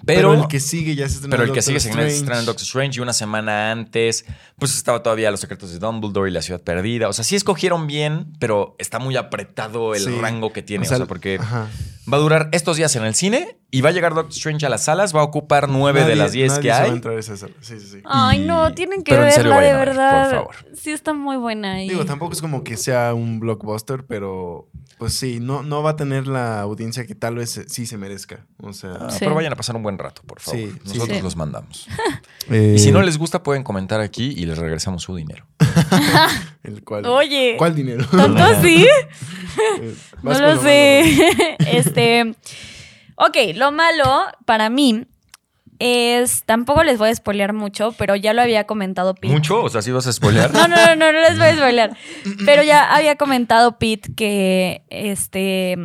Pero, 0.07 0.31
pero, 0.31 0.43
el 0.43 0.49
que 0.49 0.61
sigue 0.61 0.95
ya 0.95 1.09
se 1.09 1.29
pero 1.29 1.43
el 1.45 1.53
que 1.53 1.63
sigue 1.63 1.79
se 1.81 1.89
estrena 1.91 2.41
en 2.41 2.47
Doctor 2.47 2.63
Strange 2.65 2.99
y 2.99 3.03
una 3.03 3.13
semana 3.13 3.71
antes, 3.71 4.25
pues 4.59 4.75
estaba 4.75 5.03
todavía 5.03 5.31
Los 5.31 5.41
Secretos 5.41 5.73
de 5.73 5.79
Dumbledore 5.79 6.31
y 6.31 6.33
La 6.33 6.43
Ciudad 6.43 6.61
Perdida. 6.61 7.09
O 7.09 7.13
sea, 7.13 7.25
sí 7.25 7.37
escogieron 7.37 7.87
bien, 7.87 8.33
pero 8.39 8.77
está 8.79 8.99
muy 8.99 9.17
apretado 9.17 9.95
el 9.95 10.03
Sí. 10.05 10.19
rango 10.21 10.53
que 10.53 10.63
tiene. 10.63 10.85
O 10.85 10.87
O 10.87 10.89
sea, 10.89 10.97
sea, 10.99 11.07
porque 11.07 11.37
ajá. 11.41 11.69
Va 12.13 12.17
a 12.17 12.21
durar 12.21 12.49
estos 12.53 12.77
días 12.77 12.95
en 12.97 13.05
el 13.05 13.15
cine 13.15 13.57
y 13.71 13.81
va 13.83 13.91
a 13.91 13.93
llegar 13.93 14.15
Doctor 14.15 14.33
Strange 14.33 14.67
a 14.67 14.69
las 14.69 14.85
salas, 14.85 15.15
va 15.15 15.21
a 15.21 15.25
ocupar 15.25 15.69
nueve 15.69 16.01
de 16.01 16.07
Nadie- 16.07 16.17
las 16.17 16.33
diez 16.33 16.49
nadie 16.51 16.63
que 16.63 16.69
se 16.69 16.73
va 16.75 16.79
a 16.79 16.83
hay. 16.85 16.91
entrar 16.91 17.17
a 17.17 17.21
esa 17.21 17.37
sala. 17.37 17.53
Sí, 17.61 17.79
sí, 17.79 17.87
sí. 17.87 18.03
Ay, 18.05 18.43
Y- 18.43 18.47
no, 18.47 18.75
tienen 18.75 19.03
que 19.03 19.13
pero 19.13 19.25
en 19.27 19.33
serio 19.33 19.51
verla 19.51 19.61
de 19.61 19.73
vayan 19.73 19.77
a 19.77 19.79
ver, 19.85 19.89
verdad. 19.89 20.31
por 20.45 20.55
favor. 20.55 20.77
Sí, 20.77 20.91
está 20.91 21.13
muy 21.15 21.37
buena. 21.37 21.83
Y... 21.85 21.89
Digo, 21.89 22.05
tampoco 22.05 22.33
es 22.33 22.41
como 22.41 22.65
que 22.65 22.77
sea 22.77 23.15
un 23.15 23.39
blockbuster, 23.41 24.05
pero 24.07 24.69
pues 24.99 25.15
sí, 25.15 25.39
no, 25.41 25.63
no 25.63 25.83
va 25.83 25.91
a 25.91 25.97
tener 25.97 26.27
la 26.27 26.61
audiencia 26.61 27.07
que 27.07 27.15
tal 27.15 27.37
vez 27.37 27.61
sí 27.69 27.87
se 27.87 27.97
merezca. 27.97 28.47
O 28.59 28.73
sea, 28.73 28.93
Ah, 29.01 29.11
Sí. 29.11 29.19
Pero 29.21 29.35
vayan 29.35 29.53
a 29.53 29.57
pasar 29.57 29.77
un 29.77 29.83
buen 29.83 29.97
rato, 29.99 30.23
por 30.27 30.41
favor. 30.41 30.61
Sí, 30.61 30.73
sí, 30.85 30.89
Nosotros 30.99 31.17
sí. 31.19 31.23
los 31.23 31.37
mandamos. 31.37 31.87
eh, 32.51 32.75
Y 32.77 32.79
si 32.81 32.93
no 32.93 33.01
les 33.03 33.17
gusta, 33.19 33.43
pueden 33.43 33.63
comentar 33.63 34.01
aquí 34.01 34.35
y 34.37 34.45
les 34.47 34.59
regresamos 34.59 35.03
su 35.05 35.15
dinero. 35.17 35.47
el 36.65 36.83
cual, 36.85 37.07
Oye, 37.07 37.55
¿Cuál 37.59 37.75
dinero? 37.75 38.07
¿tanto 38.11 38.43
así? 38.43 38.87
No 40.23 40.39
lo 40.39 40.61
sé. 40.61 41.03
este. 41.73 42.35
Ok, 43.17 43.37
lo 43.55 43.73
malo 43.73 44.25
para 44.45 44.71
mí 44.71 45.07
es. 45.79 46.45
Tampoco 46.45 46.85
les 46.85 46.99
voy 46.99 47.09
a 47.11 47.15
spoilear 47.15 47.53
mucho, 47.53 47.93
pero 47.99 48.15
ya 48.17 48.33
lo 48.35 48.43
había 48.43 48.65
comentado 48.65 49.15
Pete. 49.15 49.33
¿Mucho? 49.33 49.63
O 49.63 49.69
sea, 49.69 49.83
si 49.83 49.91
vas 49.91 50.07
a 50.07 50.13
spoilear. 50.13 50.53
No, 50.53 50.69
no, 50.69 50.77
no, 50.77 50.97
no, 50.97 51.13
no 51.13 51.21
les 51.21 51.37
voy 51.39 51.49
a 51.49 51.57
spoilear. 51.57 51.97
Pero 52.45 52.63
ya 52.63 52.95
había 52.95 53.17
comentado 53.17 53.79
Pete 53.79 54.15
que 54.15 54.83
este. 54.91 55.77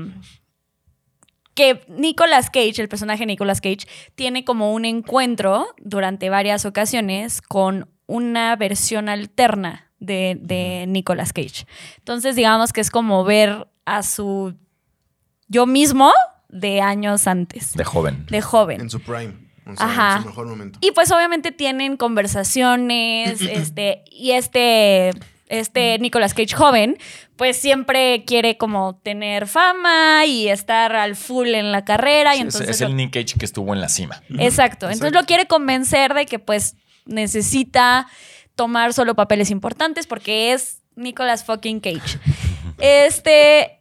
Que 1.56 1.86
Nicolas 1.88 2.50
Cage, 2.50 2.82
el 2.82 2.90
personaje 2.90 3.26
Nicolas 3.26 3.62
Cage, 3.62 3.88
tiene 4.16 4.44
como 4.44 4.74
un 4.74 4.84
encuentro 4.84 5.68
durante 5.78 6.30
varias 6.30 6.66
ocasiones 6.66 7.42
con 7.42 7.90
una 8.08 8.56
versión 8.56 9.10
alterna 9.10 9.92
de, 10.00 10.38
de 10.40 10.86
Nicolas 10.88 11.34
Cage. 11.34 11.66
Entonces, 11.98 12.36
digamos 12.36 12.74
que 12.74 12.82
es 12.82 12.92
como 12.92 13.24
ver 13.24 13.68
a 13.86 14.04
su 14.04 14.56
yo 15.48 15.66
mismo 15.66 16.12
de 16.50 16.82
años 16.82 17.28
antes, 17.28 17.74
De 17.74 17.84
joven. 17.84 18.26
de 18.30 18.42
joven. 18.42 18.82
En 18.82 18.90
su 18.90 19.00
prime. 19.02 19.34
O 19.68 19.76
sea, 19.76 19.86
Ajá. 19.88 20.16
en 20.18 20.22
su 20.24 20.28
mejor 20.30 20.48
momento. 20.48 20.80
Y 20.82 20.92
pues 20.92 21.12
obviamente 21.12 21.52
tienen 21.52 21.98
conversaciones, 21.98 23.42
este, 23.50 24.04
y 24.12 24.32
este, 24.32 25.12
este 25.48 25.98
Nicolas 26.00 26.34
Cage 26.34 26.56
joven, 26.56 26.98
pues 27.36 27.58
siempre 27.58 28.24
quiere 28.26 28.58
como 28.58 28.98
tener 28.98 29.48
fama 29.48 30.26
y 30.26 30.48
estar 30.50 30.96
al 30.96 31.16
full 31.16 31.48
en 31.56 31.72
la 31.72 31.84
carrera. 31.84 32.36
y 32.36 32.40
Es- 32.40 32.44
entonces 32.46 32.70
es 32.70 32.82
el 32.82 32.96
Nick 32.96 33.14
Cage 33.14 33.38
que 33.40 33.46
estuvo 33.46 33.74
en 33.74 33.82
la 33.82 33.90
cima. 33.90 34.22
Exacto. 34.38 34.86
Entonces 34.86 34.98
Exacto. 35.08 35.20
lo 35.20 35.26
quiere 35.26 35.48
convencer 35.48 36.14
de 36.14 36.26
que 36.28 36.40
pues 36.40 36.76
necesita 37.06 38.08
tomar 38.56 38.94
solo 38.94 39.16
papeles 39.16 39.52
importantes 39.52 40.08
porque 40.08 40.54
es 40.54 40.82
Nicolas 40.96 41.44
fucking 41.44 41.80
Cage. 41.80 42.20
Este, 42.78 43.80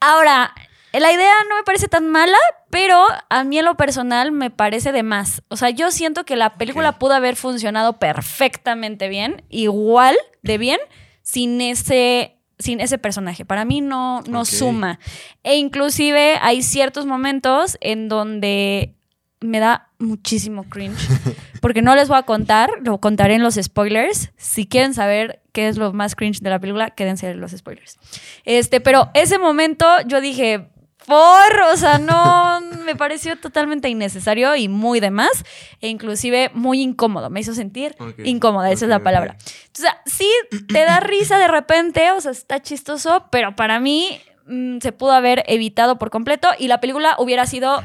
ahora, 0.00 0.54
la 1.00 1.12
idea 1.12 1.32
no 1.50 1.56
me 1.56 1.62
parece 1.64 1.88
tan 1.88 2.08
mala, 2.08 2.38
pero 2.70 3.04
a 3.28 3.44
mí 3.44 3.58
en 3.58 3.66
lo 3.66 3.76
personal 3.76 4.32
me 4.32 4.50
parece 4.50 4.92
de 4.92 5.02
más. 5.02 5.42
O 5.48 5.56
sea, 5.56 5.68
yo 5.68 5.90
siento 5.90 6.24
que 6.24 6.36
la 6.36 6.54
película 6.54 6.98
pudo 6.98 7.12
haber 7.12 7.36
funcionado 7.36 7.98
perfectamente 7.98 9.08
bien, 9.08 9.44
igual 9.50 10.16
de 10.42 10.56
bien, 10.56 10.78
sin 11.22 11.60
ese 11.60 12.38
sin 12.58 12.80
ese 12.80 12.98
personaje. 12.98 13.44
Para 13.44 13.64
mí 13.64 13.80
no, 13.80 14.22
no 14.22 14.44
suma. 14.44 15.00
E 15.42 15.56
inclusive 15.56 16.38
hay 16.40 16.62
ciertos 16.62 17.04
momentos 17.04 17.76
en 17.80 18.08
donde 18.08 18.94
me 19.40 19.58
da 19.58 19.90
muchísimo 19.98 20.64
cringe. 20.64 21.08
Porque 21.64 21.80
no 21.80 21.96
les 21.96 22.08
voy 22.08 22.18
a 22.18 22.24
contar, 22.24 22.68
lo 22.82 22.98
contaré 22.98 23.36
en 23.36 23.42
los 23.42 23.54
spoilers. 23.54 24.32
Si 24.36 24.66
quieren 24.66 24.92
saber 24.92 25.40
qué 25.52 25.68
es 25.68 25.78
lo 25.78 25.94
más 25.94 26.14
cringe 26.14 26.40
de 26.40 26.50
la 26.50 26.58
película, 26.58 26.90
quédense 26.90 27.30
en 27.30 27.40
los 27.40 27.52
spoilers. 27.52 27.96
Este, 28.44 28.82
pero 28.82 29.08
ese 29.14 29.38
momento 29.38 29.86
yo 30.06 30.20
dije, 30.20 30.68
por, 31.06 31.60
o 31.72 31.76
sea, 31.78 31.96
no, 31.96 32.60
me 32.84 32.94
pareció 32.96 33.38
totalmente 33.38 33.88
innecesario 33.88 34.54
y 34.56 34.68
muy 34.68 35.00
de 35.00 35.10
más, 35.10 35.42
e 35.80 35.88
inclusive 35.88 36.50
muy 36.52 36.82
incómodo, 36.82 37.30
me 37.30 37.40
hizo 37.40 37.54
sentir 37.54 37.96
Ok, 37.98 38.18
incómoda, 38.24 38.70
esa 38.70 38.84
es 38.84 38.90
ok, 38.90 38.98
la 38.98 39.02
palabra. 39.02 39.38
O 39.40 39.80
sea, 39.80 40.02
sí 40.04 40.28
te 40.68 40.84
da 40.84 41.00
risa 41.00 41.38
de 41.38 41.48
repente, 41.48 42.10
o 42.12 42.20
sea, 42.20 42.32
está 42.32 42.60
chistoso, 42.60 43.28
pero 43.30 43.56
para 43.56 43.80
mí 43.80 44.20
mm, 44.44 44.80
se 44.80 44.92
pudo 44.92 45.12
haber 45.12 45.42
evitado 45.46 45.96
por 45.98 46.10
completo 46.10 46.48
y 46.58 46.68
la 46.68 46.80
película 46.82 47.16
hubiera 47.18 47.46
sido 47.46 47.82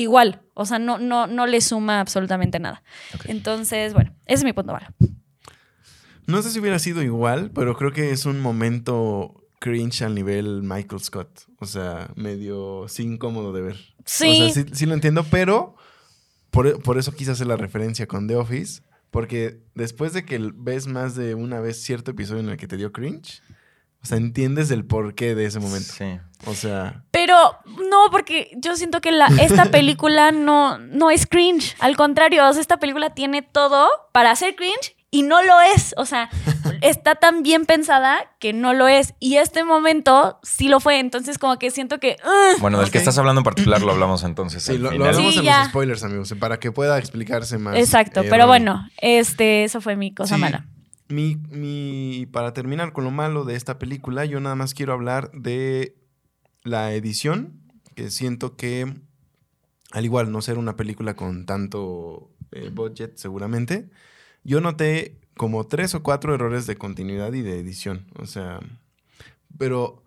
igual, 0.00 0.42
o 0.54 0.64
sea, 0.66 0.78
no, 0.78 0.98
no, 0.98 1.26
no 1.26 1.46
le 1.46 1.60
suma 1.60 2.00
absolutamente 2.00 2.58
nada. 2.58 2.82
Entonces, 3.24 3.94
bueno, 3.94 4.14
ese 4.26 4.40
es 4.40 4.44
mi 4.44 4.52
punto 4.52 4.72
malo. 4.72 4.86
No 6.26 6.42
sé 6.42 6.50
si 6.50 6.60
hubiera 6.60 6.78
sido 6.78 7.02
igual, 7.02 7.50
pero 7.54 7.76
creo 7.76 7.92
que 7.92 8.10
es 8.10 8.26
un 8.26 8.40
momento 8.40 9.34
cringe 9.60 10.02
al 10.02 10.14
nivel 10.14 10.62
Michael 10.62 11.02
Scott. 11.02 11.42
O 11.58 11.66
sea, 11.66 12.10
medio 12.16 12.86
sí 12.88 13.02
incómodo 13.04 13.52
de 13.52 13.62
ver. 13.62 13.76
Sí. 14.04 14.42
O 14.42 14.52
sea, 14.52 14.64
sí, 14.64 14.70
sí 14.72 14.86
lo 14.86 14.94
entiendo, 14.94 15.24
pero 15.30 15.74
por, 16.50 16.82
por 16.82 16.98
eso 16.98 17.12
quise 17.12 17.32
hacer 17.32 17.46
la 17.46 17.56
referencia 17.56 18.06
con 18.06 18.28
The 18.28 18.36
Office, 18.36 18.82
porque 19.10 19.62
después 19.74 20.12
de 20.12 20.24
que 20.24 20.38
ves 20.54 20.86
más 20.86 21.14
de 21.14 21.34
una 21.34 21.60
vez 21.60 21.82
cierto 21.82 22.10
episodio 22.10 22.40
en 22.40 22.50
el 22.50 22.56
que 22.56 22.68
te 22.68 22.76
dio 22.76 22.92
cringe, 22.92 23.42
o 24.02 24.06
sea, 24.06 24.16
entiendes 24.18 24.70
el 24.70 24.84
porqué 24.84 25.34
de 25.34 25.46
ese 25.46 25.58
momento. 25.58 25.92
Sí. 25.92 26.18
O 26.46 26.54
sea, 26.54 27.04
Pero 27.28 27.58
no, 27.90 28.10
porque 28.10 28.50
yo 28.56 28.74
siento 28.74 29.02
que 29.02 29.12
la, 29.12 29.26
esta 29.40 29.66
película 29.70 30.32
no, 30.32 30.78
no 30.78 31.10
es 31.10 31.26
cringe. 31.26 31.76
Al 31.78 31.94
contrario, 31.94 32.48
o 32.48 32.52
sea, 32.52 32.62
esta 32.62 32.78
película 32.78 33.10
tiene 33.14 33.42
todo 33.42 33.86
para 34.12 34.30
hacer 34.30 34.56
cringe 34.56 34.96
y 35.10 35.22
no 35.24 35.42
lo 35.42 35.60
es. 35.60 35.94
O 35.98 36.06
sea, 36.06 36.30
está 36.80 37.16
tan 37.16 37.42
bien 37.42 37.66
pensada 37.66 38.18
que 38.38 38.54
no 38.54 38.72
lo 38.72 38.88
es. 38.88 39.12
Y 39.20 39.36
este 39.36 39.62
momento 39.62 40.38
sí 40.42 40.68
lo 40.68 40.80
fue. 40.80 41.00
Entonces, 41.00 41.36
como 41.38 41.58
que 41.58 41.70
siento 41.70 41.98
que. 42.00 42.16
Bueno, 42.60 42.80
del 42.80 42.90
que 42.90 42.96
estás 42.96 43.18
hablando 43.18 43.40
en 43.40 43.44
particular 43.44 43.82
lo 43.82 43.92
hablamos 43.92 44.24
entonces. 44.24 44.62
sí, 44.62 44.78
lo, 44.78 44.88
hablamos 44.88 45.16
Sí, 45.34 45.38
en 45.40 45.44
ya. 45.44 45.58
los 45.58 45.68
spoilers, 45.68 46.02
amigos, 46.04 46.34
para 46.40 46.58
que 46.58 46.72
pueda 46.72 46.98
explicarse 46.98 47.58
más. 47.58 47.76
Exacto. 47.76 48.22
eh, 48.22 48.26
pero 48.30 48.46
bueno, 48.46 48.88
este, 49.02 49.64
eso 49.64 49.82
fue 49.82 49.96
mi 49.96 50.14
cosa 50.14 50.36
Sí. 50.36 50.40
mala. 50.40 50.66
Mi, 51.10 51.36
mi- 51.50 52.26
para 52.32 52.52
terminar 52.54 52.92
con 52.92 53.04
lo 53.04 53.10
malo 53.10 53.44
de 53.44 53.54
esta 53.56 53.78
película, 53.78 54.24
yo 54.26 54.40
nada 54.40 54.54
más 54.56 54.72
quiero 54.74 54.92
hablar 54.94 55.30
de 55.32 55.94
la 56.68 56.92
edición, 56.94 57.60
que 57.94 58.10
siento 58.10 58.56
que, 58.56 58.94
al 59.90 60.04
igual 60.04 60.30
no 60.30 60.42
ser 60.42 60.58
una 60.58 60.76
película 60.76 61.14
con 61.14 61.46
tanto 61.46 62.30
eh, 62.52 62.70
budget 62.72 63.16
seguramente, 63.16 63.90
yo 64.44 64.60
noté 64.60 65.18
como 65.36 65.66
tres 65.66 65.94
o 65.94 66.02
cuatro 66.02 66.34
errores 66.34 66.66
de 66.66 66.76
continuidad 66.76 67.32
y 67.32 67.42
de 67.42 67.58
edición. 67.58 68.06
O 68.18 68.26
sea, 68.26 68.60
pero 69.56 70.04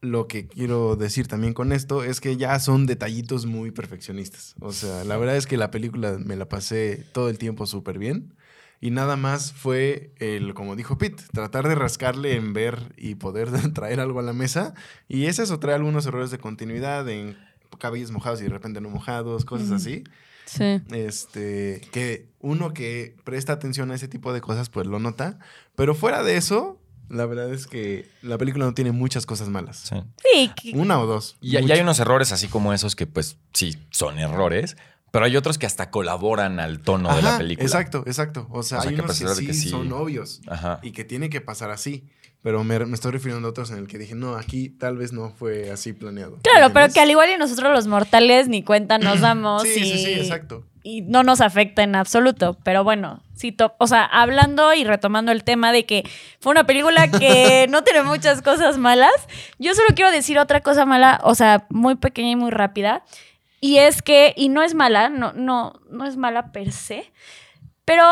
lo 0.00 0.28
que 0.28 0.46
quiero 0.46 0.96
decir 0.96 1.26
también 1.26 1.54
con 1.54 1.72
esto 1.72 2.04
es 2.04 2.20
que 2.20 2.36
ya 2.36 2.58
son 2.58 2.86
detallitos 2.86 3.46
muy 3.46 3.70
perfeccionistas. 3.70 4.54
O 4.60 4.72
sea, 4.72 5.04
la 5.04 5.16
verdad 5.16 5.36
es 5.36 5.46
que 5.46 5.56
la 5.56 5.70
película 5.70 6.18
me 6.18 6.36
la 6.36 6.48
pasé 6.48 7.04
todo 7.12 7.28
el 7.28 7.38
tiempo 7.38 7.66
súper 7.66 7.98
bien. 7.98 8.34
Y 8.80 8.90
nada 8.90 9.16
más 9.16 9.52
fue 9.52 10.12
el, 10.18 10.52
como 10.54 10.76
dijo 10.76 10.98
Pete, 10.98 11.22
tratar 11.32 11.66
de 11.68 11.74
rascarle 11.74 12.36
en 12.36 12.52
ver 12.52 12.92
y 12.96 13.14
poder 13.14 13.50
traer 13.72 14.00
algo 14.00 14.20
a 14.20 14.22
la 14.22 14.32
mesa. 14.32 14.74
Y 15.08 15.26
es 15.26 15.38
eso, 15.38 15.58
trae 15.58 15.74
algunos 15.74 16.06
errores 16.06 16.30
de 16.30 16.38
continuidad 16.38 17.08
en 17.08 17.36
cabellos 17.78 18.10
mojados 18.10 18.40
y 18.40 18.44
de 18.44 18.50
repente 18.50 18.80
no 18.80 18.88
mojados, 18.90 19.44
cosas 19.44 19.70
así. 19.70 20.04
Sí. 20.46 20.80
Este, 20.92 21.80
que 21.92 22.28
uno 22.40 22.72
que 22.72 23.16
presta 23.24 23.52
atención 23.52 23.90
a 23.90 23.94
ese 23.94 24.08
tipo 24.08 24.32
de 24.32 24.40
cosas, 24.40 24.68
pues 24.70 24.86
lo 24.86 24.98
nota. 24.98 25.38
Pero 25.74 25.94
fuera 25.94 26.22
de 26.22 26.36
eso, 26.36 26.80
la 27.08 27.26
verdad 27.26 27.52
es 27.52 27.66
que 27.66 28.08
la 28.22 28.38
película 28.38 28.64
no 28.64 28.74
tiene 28.74 28.92
muchas 28.92 29.26
cosas 29.26 29.48
malas. 29.48 29.78
Sí. 29.88 29.96
Sí, 30.22 30.50
que- 30.54 30.78
Una 30.78 31.00
o 31.00 31.06
dos. 31.06 31.36
Y, 31.40 31.58
y 31.58 31.70
hay 31.72 31.80
unos 31.80 31.98
errores 31.98 32.32
así 32.32 32.48
como 32.48 32.72
esos 32.72 32.94
que, 32.96 33.06
pues, 33.06 33.38
sí, 33.52 33.76
son 33.90 34.18
errores, 34.18 34.76
pero 35.10 35.24
hay 35.24 35.36
otros 35.36 35.58
que 35.58 35.66
hasta 35.66 35.90
colaboran 35.90 36.60
al 36.60 36.80
tono 36.80 37.14
de 37.14 37.22
la 37.22 37.38
película. 37.38 37.64
Exacto, 37.66 38.02
exacto. 38.06 38.46
O 38.50 38.62
sea, 38.62 38.78
O 38.78 38.82
sea, 38.82 38.90
hay 38.90 38.96
que 38.96 39.02
unos 39.02 39.18
que, 39.18 39.28
sí, 39.28 39.46
que 39.46 39.54
sí- 39.54 39.68
son 39.68 39.92
obvios 39.92 40.40
Ajá. 40.46 40.80
y 40.82 40.92
que 40.92 41.04
tiene 41.04 41.30
que 41.30 41.40
pasar 41.40 41.70
así. 41.70 42.04
Pero 42.42 42.62
me, 42.62 42.78
me 42.86 42.94
estoy 42.94 43.10
refiriendo 43.10 43.48
a 43.48 43.50
otros 43.50 43.72
en 43.72 43.78
el 43.78 43.88
que 43.88 43.98
dije, 43.98 44.14
no, 44.14 44.36
aquí 44.36 44.68
tal 44.68 44.96
vez 44.96 45.12
no 45.12 45.30
fue 45.30 45.70
así 45.72 45.92
planeado. 45.92 46.38
Claro, 46.42 46.72
pero 46.72 46.92
que 46.92 47.00
al 47.00 47.10
igual 47.10 47.28
y 47.34 47.36
nosotros 47.38 47.72
los 47.72 47.88
mortales 47.88 48.46
ni 48.46 48.62
cuenta 48.62 48.98
nos 48.98 49.20
damos. 49.20 49.62
Sí, 49.64 49.80
y, 49.80 49.84
sí, 49.84 50.04
sí, 50.04 50.12
exacto. 50.12 50.64
Y 50.84 51.02
no 51.02 51.24
nos 51.24 51.40
afecta 51.40 51.82
en 51.82 51.96
absoluto. 51.96 52.56
Pero 52.62 52.84
bueno, 52.84 53.20
sí, 53.34 53.50
to- 53.50 53.74
o 53.80 53.88
sea, 53.88 54.04
hablando 54.04 54.72
y 54.74 54.84
retomando 54.84 55.32
el 55.32 55.42
tema 55.42 55.72
de 55.72 55.86
que 55.86 56.04
fue 56.38 56.52
una 56.52 56.64
película 56.66 57.10
que 57.10 57.66
no 57.70 57.82
tiene 57.82 58.04
muchas 58.04 58.42
cosas 58.42 58.78
malas, 58.78 59.10
yo 59.58 59.74
solo 59.74 59.88
quiero 59.96 60.12
decir 60.12 60.38
otra 60.38 60.60
cosa 60.60 60.84
mala, 60.86 61.20
o 61.24 61.34
sea, 61.34 61.66
muy 61.70 61.96
pequeña 61.96 62.30
y 62.30 62.36
muy 62.36 62.52
rápida. 62.52 63.02
Y 63.66 63.78
es 63.78 64.02
que, 64.02 64.32
y 64.36 64.48
no 64.48 64.62
es 64.62 64.74
mala, 64.74 65.08
no, 65.08 65.32
no, 65.32 65.74
no 65.90 66.06
es 66.06 66.16
mala 66.16 66.52
per 66.52 66.72
se, 66.72 67.12
pero 67.84 68.04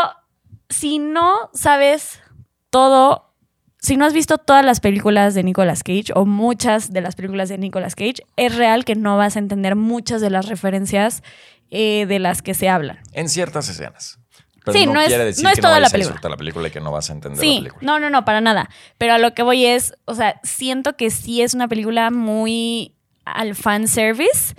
si 0.68 0.98
no 0.98 1.50
sabes 1.54 2.20
todo 2.70 3.30
si 3.80 3.98
no 3.98 4.06
has 4.06 4.14
visto 4.14 4.38
todas 4.38 4.64
las 4.64 4.80
películas 4.80 5.34
de 5.34 5.42
Nicolas 5.42 5.82
Cage 5.82 6.12
o 6.14 6.24
muchas 6.24 6.90
de 6.90 7.02
las 7.02 7.16
películas 7.16 7.50
de 7.50 7.58
Nicolas 7.58 7.94
Cage, 7.94 8.24
es 8.36 8.56
real 8.56 8.86
que 8.86 8.94
no 8.94 9.18
vas 9.18 9.36
a 9.36 9.40
entender 9.40 9.76
muchas 9.76 10.22
de 10.22 10.30
las 10.30 10.46
referencias 10.48 11.22
eh, 11.70 12.06
de 12.06 12.18
las 12.18 12.40
que 12.40 12.54
se 12.54 12.70
hablan. 12.70 12.98
En 13.12 13.28
ciertas 13.28 13.68
escenas. 13.68 14.18
Pero 14.64 14.78
Sí, 14.78 14.86
no, 14.86 14.94
no 14.94 15.00
es- 15.02 15.08
quiere 15.08 15.24
decir 15.26 15.44
no 15.44 15.50
es 15.50 15.56
que 15.56 15.60
toda 15.60 15.74
no 15.74 15.80
la 15.80 15.88
a 15.88 15.90
película. 15.90 16.18
la 16.30 16.36
película 16.38 16.68
y 16.68 16.70
que 16.70 16.80
no 16.80 16.92
vas 16.92 17.10
a 17.10 17.12
entender 17.12 17.36
la 17.36 17.42
Sí, 17.52 17.58
película. 17.58 17.82
no, 17.84 17.98
no, 18.00 18.08
no, 18.08 18.24
para 18.24 18.40
nada. 18.40 18.70
Pero 18.96 19.12
a 19.12 19.18
lo 19.18 19.34
que 19.34 19.42
voy 19.42 19.66
es, 19.66 19.94
o 20.06 20.14
sea, 20.14 20.40
siento 20.42 20.96
que 20.96 21.10
sí 21.10 21.42
es 21.42 21.52
una 21.52 21.68
película 21.68 22.10
muy 22.10 22.94
al 23.26 23.54
fan 23.54 23.86
service 23.86 24.54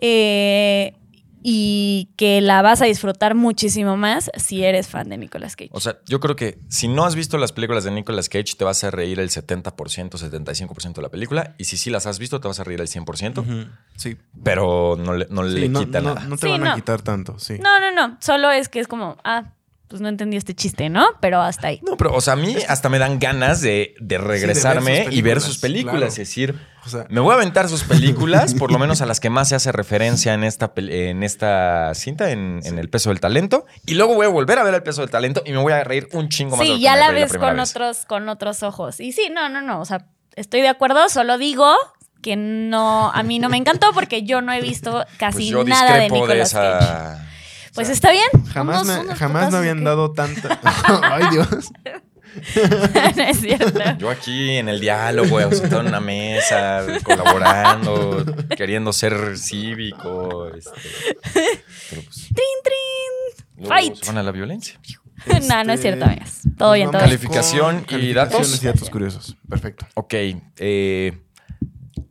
eh, 0.00 0.94
y 1.40 2.10
que 2.16 2.40
la 2.40 2.62
vas 2.62 2.82
a 2.82 2.86
disfrutar 2.86 3.34
muchísimo 3.36 3.96
más 3.96 4.28
si 4.36 4.64
eres 4.64 4.88
fan 4.88 5.08
de 5.08 5.16
Nicolas 5.18 5.54
Cage. 5.54 5.70
O 5.72 5.80
sea, 5.80 5.98
yo 6.06 6.18
creo 6.18 6.34
que 6.34 6.58
si 6.68 6.88
no 6.88 7.04
has 7.04 7.14
visto 7.14 7.38
las 7.38 7.52
películas 7.52 7.84
de 7.84 7.92
Nicolas 7.92 8.28
Cage, 8.28 8.54
te 8.58 8.64
vas 8.64 8.82
a 8.82 8.90
reír 8.90 9.20
el 9.20 9.30
70%, 9.30 10.18
75% 10.18 10.92
de 10.94 11.02
la 11.02 11.08
película. 11.10 11.54
Y 11.56 11.64
si 11.64 11.76
sí 11.76 11.90
las 11.90 12.06
has 12.06 12.18
visto, 12.18 12.40
te 12.40 12.48
vas 12.48 12.58
a 12.58 12.64
reír 12.64 12.80
el 12.80 12.88
100%. 12.88 13.38
Ujú, 13.42 13.68
Sí. 13.96 14.16
Pero 14.42 14.96
no 14.98 15.14
le, 15.14 15.26
no 15.30 15.48
Sí, 15.48 15.58
le 15.58 15.68
no, 15.68 15.80
quita 15.80 16.00
no- 16.00 16.14
nada. 16.14 16.26
no 16.26 16.36
te 16.36 16.46
Sí, 16.46 16.52
van 16.52 16.66
a 16.66 16.74
quitar 16.74 17.02
tanto, 17.02 17.38
sí. 17.38 17.54
No, 17.62 17.78
no, 17.80 17.92
no. 17.92 18.16
Solo 18.20 18.50
es 18.50 18.68
que 18.68 18.80
es 18.80 18.88
como, 18.88 19.16
ah, 19.24 19.52
pues 19.88 20.00
no 20.02 20.08
entendí 20.08 20.36
este 20.36 20.54
chiste, 20.54 20.88
¿no? 20.90 21.06
Pero 21.20 21.40
hasta 21.40 21.68
ahí. 21.68 21.80
No, 21.86 21.96
pero, 21.96 22.14
o 22.14 22.20
sea, 22.20 22.34
a 22.34 22.36
mí 22.36 22.54
hasta 22.68 22.88
me 22.90 22.98
dan 22.98 23.18
ganas 23.18 23.60
de, 23.62 23.94
de 24.00 24.18
regresarme 24.18 25.06
y 25.10 25.22
ver 25.22 25.40
sus 25.40 25.58
películas. 25.58 25.94
claro. 25.96 26.06
Es 26.08 26.16
decir, 26.16 26.54
O 26.84 26.88
sea, 26.90 27.06
me 27.08 27.20
voy 27.20 27.32
a 27.32 27.34
aventar 27.36 27.68
sus 27.68 27.84
películas, 27.84 28.52
por 28.54 28.70
lo 28.70 28.78
menos 28.84 29.00
a 29.00 29.06
las 29.06 29.18
que 29.18 29.30
más 29.30 29.48
se 29.48 29.54
hace 29.54 29.72
referencia 29.72 30.34
en 30.34 30.44
esta, 30.44 30.74
pel- 30.74 30.92
en 30.92 31.22
esta 31.22 31.94
cinta, 31.94 32.30
en, 32.30 32.60
en 32.64 32.78
El 32.78 32.90
peso 32.90 33.08
del 33.10 33.20
talento. 33.20 33.64
Y 33.86 33.94
luego 33.94 34.14
voy 34.14 34.26
a 34.26 34.28
volver 34.28 34.58
a 34.58 34.62
ver 34.62 34.74
El 34.74 34.82
peso 34.82 35.00
del 35.00 35.10
talento 35.10 35.42
y 35.46 35.52
me 35.52 35.58
voy 35.58 35.72
a 35.72 35.82
reír 35.84 36.08
un 36.12 36.28
chingo 36.28 36.56
más. 36.56 36.60
de 36.66 36.72
lo 36.72 36.74
Sí, 36.74 36.80
que 36.80 36.84
ya 36.84 36.96
la 36.96 37.10
ves 37.10 37.32
con 37.36 37.56
vez. 37.56 37.70
otros, 37.70 38.04
con 38.06 38.28
otros 38.28 38.62
ojos. 38.62 39.00
Y 39.00 39.12
sí, 39.12 39.30
no, 39.32 39.48
no, 39.48 39.62
no. 39.62 39.80
O 39.80 39.84
sea, 39.86 40.06
estoy 40.36 40.60
de 40.60 40.68
acuerdo, 40.68 41.08
solo 41.08 41.38
digo 41.38 41.74
que 42.20 42.36
no, 42.36 43.10
a 43.12 43.22
mí 43.22 43.38
no 43.38 43.48
me 43.48 43.56
encantó 43.56 43.92
porque 43.94 44.24
yo 44.24 44.42
no 44.42 44.52
he 44.52 44.60
visto 44.60 45.04
casi 45.18 45.36
Pues 45.38 45.46
yo 45.50 45.64
nada 45.64 45.94
de 45.94 46.00
discrepo 46.02 46.26
de 46.26 46.34
Nicolas 46.34 46.52
Cage. 46.52 47.28
Pues 47.78 47.88
está 47.90 48.10
bien. 48.12 48.28
jamás, 48.52 48.82
Unos- 48.82 48.96
me, 48.98 49.04
unos 49.04 49.18
jamás 49.18 49.50
me 49.52 49.58
habían 49.58 49.84
dado 49.84 50.12
tanta... 50.12 50.60
Ay, 51.02 51.24
Dios. 51.30 51.48
no 53.16 53.22
es 53.24 53.40
cierto. 53.40 53.80
Yo 53.98 54.10
aquí 54.10 54.50
en 54.56 54.68
el 54.68 54.80
diálogo, 54.80 55.40
sentado 55.52 55.80
en 55.80 55.88
una 55.88 56.00
mesa, 56.00 56.84
colaborando, 57.02 58.24
queriendo 58.56 58.92
ser 58.92 59.36
cívico. 59.38 60.48
Este, 60.48 60.70
pero 61.90 62.02
pues, 62.02 62.28
Trin, 62.34 62.58
trin. 62.64 63.66
Fight. 63.68 63.94
se 63.96 64.06
van 64.06 64.18
a 64.18 64.22
la 64.22 64.30
violencia. 64.30 64.78
No, 65.48 65.64
no 65.64 65.72
es 65.72 65.80
Este, 65.80 65.82
cierto, 65.82 66.04
amigas. 66.04 66.40
Todo 66.56 66.72
bien, 66.74 66.90
todo 66.90 66.98
bien. 67.02 67.10
Calificación 67.10 67.76
con 67.84 67.84
y 68.00 68.12
calificaciones 68.14 68.14
datos. 68.50 68.62
y 68.62 68.66
datos 68.66 68.90
curiosos. 68.90 69.36
Perfecto. 69.48 69.86
Ok, 69.94 70.14
eh, 70.58 71.18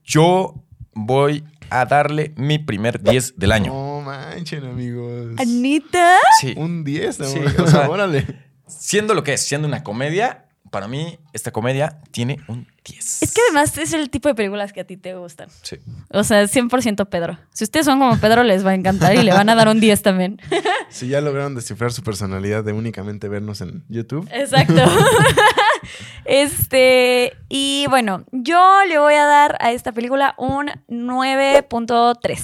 yo 0.04 0.56
voy 0.94 1.44
a 1.70 1.86
darle 1.86 2.34
mi 2.38 2.60
primer 2.60 3.02
10 3.02 3.38
del 3.38 3.52
año. 3.52 3.74
No 3.74 4.02
manchen, 4.02 4.66
amigos. 4.66 5.34
Anita. 5.38 6.18
Sí. 6.42 6.54
Un 6.58 6.84
10, 6.84 7.16
Sí, 7.18 7.24
o 7.60 7.68
sea- 7.68 7.90
órale. 7.90 8.26
Siendo 8.68 9.14
lo 9.14 9.24
que 9.24 9.34
es, 9.34 9.42
siendo 9.42 9.68
una 9.68 9.84
comedia, 9.84 10.46
para 10.72 10.88
mí 10.88 11.20
esta 11.34 11.52
comedia 11.52 12.02
tiene 12.12 12.38
un 12.48 12.68
10. 12.88 13.24
Es 13.24 13.34
que 13.34 13.42
además 13.50 13.78
es 13.78 13.94
el 13.94 14.10
tipo 14.10 14.30
de 14.30 14.36
películas 14.36 14.74
que 14.74 14.82
a 14.82 14.84
ti 14.84 14.98
te 14.98 15.16
gustan. 15.16 15.50
Sí. 15.62 15.78
O 16.10 16.24
sea, 16.24 16.44
100% 16.44 17.08
Pedro. 17.10 17.38
Si 17.52 17.64
ustedes 17.64 17.86
son 17.86 18.00
como 18.00 18.18
Pedro, 18.20 18.44
les 18.44 18.66
va 18.66 18.72
a 18.72 18.76
encantar 18.76 19.16
y 19.16 19.24
le 19.24 19.32
van 19.34 19.50
a 19.50 19.56
dar 19.56 19.68
un 19.68 19.80
10 19.80 20.02
también. 20.02 20.42
Si 20.90 21.10
ya 21.10 21.20
lograron 21.20 21.54
descifrar 21.54 21.92
su 21.92 22.02
personalidad 22.02 22.64
de 22.64 22.72
únicamente 22.72 23.28
vernos 23.28 23.60
en 23.60 23.84
YouTube. 23.90 24.28
Exacto. 24.32 24.82
este, 26.26 27.34
y 27.50 27.86
bueno, 27.90 28.24
yo 28.32 28.80
le 28.88 28.98
voy 28.98 29.16
a 29.16 29.26
dar 29.26 29.58
a 29.60 29.74
esta 29.74 29.92
película 29.92 30.34
un 30.38 30.68
9.3. 30.88 32.40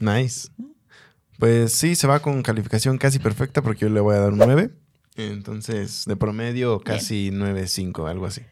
Nice. 0.00 0.48
Pues 1.38 1.72
sí, 1.72 1.94
se 1.94 2.08
va 2.08 2.20
con 2.20 2.42
calificación 2.42 2.98
casi 2.98 3.20
perfecta 3.20 3.62
porque 3.62 3.82
yo 3.82 3.88
le 3.88 4.00
voy 4.00 4.16
a 4.16 4.18
dar 4.18 4.32
un 4.32 4.38
9. 4.38 4.70
Entonces, 5.16 6.04
de 6.06 6.16
promedio, 6.16 6.80
casi 6.80 7.30
9.5, 7.30 8.10
algo 8.10 8.26
así. 8.26 8.42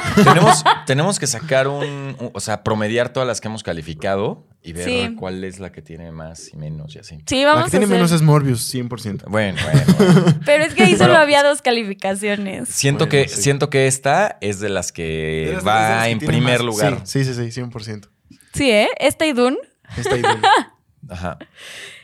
tenemos, 0.24 0.64
tenemos 0.86 1.18
que 1.18 1.26
sacar 1.26 1.68
un, 1.68 1.84
un- 2.18 2.30
o 2.32 2.40
sea, 2.40 2.62
promediar 2.64 3.10
todas 3.10 3.26
las 3.26 3.40
que 3.40 3.48
hemos 3.48 3.62
calificado 3.62 4.46
y 4.62 4.72
ver 4.72 4.84
Sí. 4.84 5.16
cuál 5.18 5.42
es 5.44 5.58
la 5.58 5.72
que 5.72 5.82
tiene 5.82 6.12
más 6.12 6.50
y 6.52 6.56
menos 6.56 6.94
y 6.94 6.98
así. 7.00 7.18
Sí, 7.26 7.42
La 7.42 7.48
vamos 7.54 7.64
que 7.66 7.70
tiene 7.72 7.86
hacer. 7.86 7.96
menos 7.96 8.12
es 8.12 8.22
Morbius, 8.22 8.72
100%. 8.74 9.24
Bueno, 9.28 9.58
bueno. 9.62 9.82
bueno. 9.98 10.40
Pero 10.46 10.64
es 10.64 10.74
que 10.74 10.84
ahí 10.84 10.96
solo 10.96 11.16
había 11.16 11.42
dos 11.42 11.62
calificaciones. 11.62 12.68
Siento, 12.68 13.06
Bueno, 13.06 13.24
que, 13.24 13.28
sí. 13.28 13.42
siento 13.42 13.70
que 13.70 13.86
esta 13.86 14.38
es 14.40 14.60
de 14.60 14.68
las 14.68 14.92
que 14.92 15.46
De 15.46 15.52
las- 15.54 15.64
de 15.64 15.68
va 15.70 15.88
las 15.90 16.04
que 16.04 16.10
en 16.12 16.18
primer 16.20 16.58
más- 16.58 16.66
lugar. 16.66 17.00
Sí, 17.04 17.24
sí, 17.24 17.34
sí, 17.34 17.50
sí, 17.50 17.60
100%. 17.60 18.08
Sí, 18.54 18.70
¿eh? 18.70 18.88
Esta 18.98 19.26
y 19.26 19.32
Dune. 19.32 19.56
Está 19.96 20.14
ahí. 20.14 20.22
Dune. 20.22 20.40
Ajá. 21.08 21.38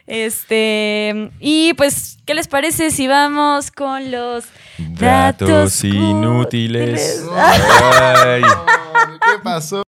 Este. 0.08 1.30
Y 1.38 1.74
pues, 1.74 2.18
¿qué 2.24 2.34
les 2.34 2.48
parece 2.48 2.90
si 2.90 3.06
vamos 3.06 3.70
con 3.70 4.10
los 4.10 4.46
Datos 4.78 5.84
inútiles. 5.84 7.20
inútiles. 7.20 7.24
Ay. 7.36 8.42
¿Qué 9.20 9.38
pasó? 9.44 9.82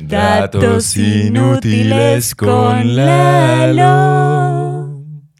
Datos 0.00 0.96
inútiles 0.96 2.34
con 2.34 2.94
Lalo. 2.94 4.22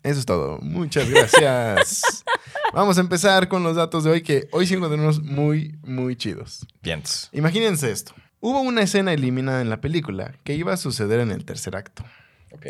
Eso 0.03 0.19
es 0.19 0.27
todo. 0.27 0.59
Muchas 0.63 1.09
gracias. 1.09 2.25
Vamos 2.73 2.97
a 2.99 3.03
empezar 3.03 3.49
con 3.49 3.63
los 3.63 3.77
datos 3.77 4.03
de 4.03 4.11
hoy, 4.11 4.23
que 4.23 4.49
hoy 4.51 4.67
sí 4.67 4.75
encontramos 4.75 5.23
muy, 5.23 5.75
muy 5.85 6.17
chidos. 6.17 6.67
Vientos. 6.83 7.29
Imagínense 7.33 7.91
esto. 7.91 8.15
Hubo 8.41 8.61
una 8.63 8.83
escena 8.83 9.13
eliminada 9.13 9.61
en 9.61 9.71
la 9.71 9.81
película 9.81 10.33
que 10.43 10.55
iba 10.55 10.73
a 10.73 10.77
suceder 10.77 11.21
en 11.21 11.31
el 11.31 11.45
tercer 11.45 11.77
acto, 11.77 12.03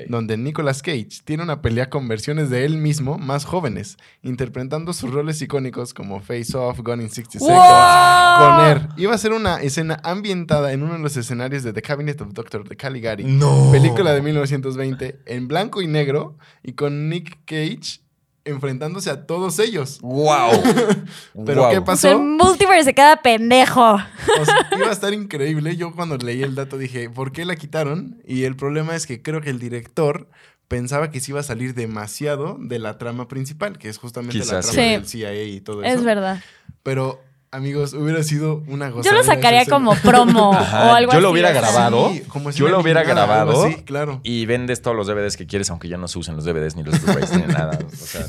donde 0.09 0.37
Nicolas 0.37 0.83
Cage 0.83 1.09
tiene 1.25 1.43
una 1.43 1.63
pelea 1.63 1.91
con 1.91 2.09
versiones 2.09 2.51
de 2.51 2.65
él 2.65 2.77
mismo 2.77 3.19
más 3.19 3.45
jóvenes, 3.45 3.97
interpretando 4.23 4.93
sus 4.93 5.11
roles 5.11 5.41
icónicos 5.43 5.93
como 5.95 6.21
Face 6.21 6.57
Off, 6.57 6.81
Gone 6.81 7.03
in 7.03 7.11
60 7.11 7.39
Seconds, 7.39 7.57
¡Wow! 7.57 8.39
con 8.57 8.67
Air. 8.67 8.89
Iba 8.97 9.15
a 9.15 9.19
ser 9.19 9.33
una 9.33 9.61
escena 9.63 10.01
ambientada 10.03 10.73
en 10.73 10.83
uno 10.83 10.95
de 10.95 10.99
los 11.01 11.17
escenarios 11.17 11.63
de 11.63 11.73
The 11.73 11.83
Cabinet 11.83 12.21
of 12.21 12.33
Dr. 12.33 12.69
de 12.69 12.77
Caligari, 12.77 13.25
No. 13.25 13.71
película 13.73 14.13
de 14.13 14.23
1920, 14.23 15.21
en 15.27 15.49
blanco 15.49 15.83
y 15.83 15.87
negro, 15.87 16.37
y 16.63 16.73
con 16.73 17.09
Nick 17.09 17.39
Cage 17.45 18.01
enfrentándose 18.45 19.11
a 19.11 19.27
todos 19.27 19.59
ellos. 19.59 19.99
¡Wow! 20.01 20.51
Pero 21.47 21.71
¿qué 21.71 21.79
O 21.79 21.85
pasó? 21.85 22.03
sea, 22.03 22.13
el 22.13 22.19
multiverse 22.19 22.85
se 22.85 22.95
queda 22.95 23.17
pendejo. 23.23 23.95
O 23.95 24.45
sea, 24.45 24.69
iba 24.77 24.89
a 24.89 24.93
estar 24.93 25.13
increíble. 25.15 25.77
Yo 25.77 25.93
cuando 25.95 26.17
leí 26.17 26.43
el 26.43 26.55
dato 26.55 26.79
dije, 26.79 27.09
¿por 27.11 27.33
qué 27.33 27.45
la 27.45 27.57
quitaron? 27.57 28.21
Y 28.27 28.45
el 28.45 28.57
problema 28.57 28.95
es 28.97 29.07
que 29.07 29.23
creo 29.23 29.41
que 29.41 29.51
el 29.51 29.59
director 29.59 30.29
pensaba 30.69 31.11
que 31.11 31.21
se 31.21 31.33
iba 31.33 31.41
a 31.41 31.45
salir 31.45 31.75
demasiado 31.75 32.57
de 32.59 32.79
la 32.79 32.97
trama 32.99 33.29
principal, 33.29 33.79
que 33.79 33.89
es 33.89 33.99
justamente 33.99 34.39
la 34.39 34.45
trama 34.61 34.63
sí. 34.63 34.81
del 34.81 35.07
CIA 35.07 35.45
y 35.45 35.61
todo 35.61 35.83
eso. 35.85 35.95
Es 35.95 36.03
verdad. 36.03 36.43
Pero, 36.83 37.23
amigos, 37.53 37.93
hubiera 37.93 38.23
sido 38.23 38.63
una 38.67 38.91
gozada. 38.91 39.15
Yo 39.15 39.19
lo 39.19 39.25
sacaría 39.25 39.65
como 39.67 39.95
promo 39.97 40.53
Ajá, 40.55 40.87
o 40.91 40.95
algo 40.95 41.13
yo 41.13 41.19
así. 41.19 41.23
lo 41.23 41.31
hubiera 41.31 41.51
o 41.51 41.53
sea. 41.53 41.61
grabado. 41.61 42.11
Sí, 42.13 42.21
como 42.23 42.51
Yo 42.51 42.69
lo 42.69 42.81
hubiera 42.81 43.05
grabado. 43.05 43.65
así, 43.67 43.83
claro. 43.83 44.21
Y 44.25 44.47
vendes 44.47 44.83
todos 44.83 44.97
los 44.97 45.07
DVDs 45.07 45.37
que 45.37 45.47
quieres, 45.47 45.71
aunque 45.71 45.89
ya 45.89 45.99
no 45.99 46.09
se 46.09 46.19
usen 46.19 46.35
los 46.35 46.45
DVDs 46.45 46.75
ni 46.77 46.83
los 46.83 47.01
Blu-rays 47.03 47.31
ni 47.37 47.43
nada. 47.53 47.79
O 47.87 47.97
sea. 47.97 48.27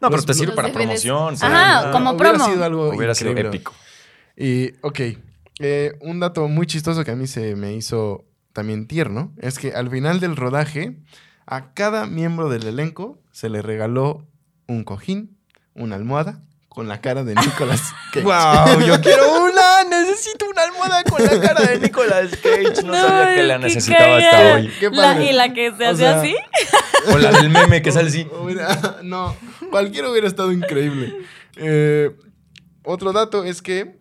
No, 0.00 0.10
pero 0.10 0.22
te 0.22 0.32
sirve 0.34 0.52
para 0.54 0.68
DVDs. 0.68 0.76
promoción. 0.76 1.34
Ajá, 1.40 1.80
¿sabes? 1.80 1.92
como 1.92 2.12
hubiera 2.12 2.30
promo. 2.34 2.46
sido 2.46 2.64
algo 2.64 2.88
Hubiera 2.88 3.14
sido 3.14 3.30
épico. 3.32 3.72
Y, 4.36 4.72
ok, 4.80 5.00
eh, 5.60 5.92
un 6.00 6.20
dato 6.20 6.48
muy 6.48 6.66
chistoso 6.66 7.04
que 7.04 7.10
a 7.10 7.16
mí 7.16 7.26
se 7.26 7.54
me 7.56 7.74
hizo 7.74 8.24
también 8.52 8.86
tierno 8.86 9.32
es 9.40 9.58
que 9.58 9.72
al 9.74 9.90
final 9.90 10.20
del 10.20 10.36
rodaje, 10.36 10.96
a 11.46 11.72
cada 11.74 12.06
miembro 12.06 12.48
del 12.48 12.66
elenco 12.66 13.18
se 13.32 13.48
le 13.48 13.62
regaló 13.62 14.26
un 14.66 14.84
cojín, 14.84 15.36
una 15.74 15.96
almohada 15.96 16.42
con 16.74 16.88
la 16.88 17.00
cara 17.00 17.22
de 17.24 17.34
Nicolas 17.34 17.92
Cage. 18.12 18.24
¡Wow! 18.24 18.80
Yo 18.86 19.00
quiero 19.00 19.42
una. 19.44 19.84
Necesito 19.88 20.46
una 20.50 20.62
almohada 20.62 21.04
con 21.04 21.22
la 21.24 21.40
cara 21.40 21.62
de 21.70 21.78
Nicolas 21.80 22.30
Cage. 22.42 22.82
No, 22.84 22.94
sabía 22.94 23.34
que 23.36 23.42
la 23.44 23.58
necesitaba 23.58 24.16
hasta 24.16 24.54
hoy. 24.56 24.70
Qué 24.80 24.90
La- 24.90 24.96
padre. 25.14 25.30
y 25.30 25.32
la 25.32 25.52
que 25.52 25.72
se 25.76 25.84
O 25.86 25.90
hace 25.90 25.96
sea, 25.98 26.20
así. 26.20 26.34
O 27.12 27.18
la 27.18 27.30
del 27.32 27.50
meme 27.50 27.80
que 27.82 27.92
sale 27.92 28.08
así. 28.08 28.26
No, 29.02 29.36
cualquiera 29.70 30.10
hubiera 30.10 30.26
estado 30.26 30.52
increíble. 30.52 31.14
Eh, 31.56 32.10
otro 32.82 33.12
dato 33.12 33.44
es 33.44 33.62
que 33.62 33.98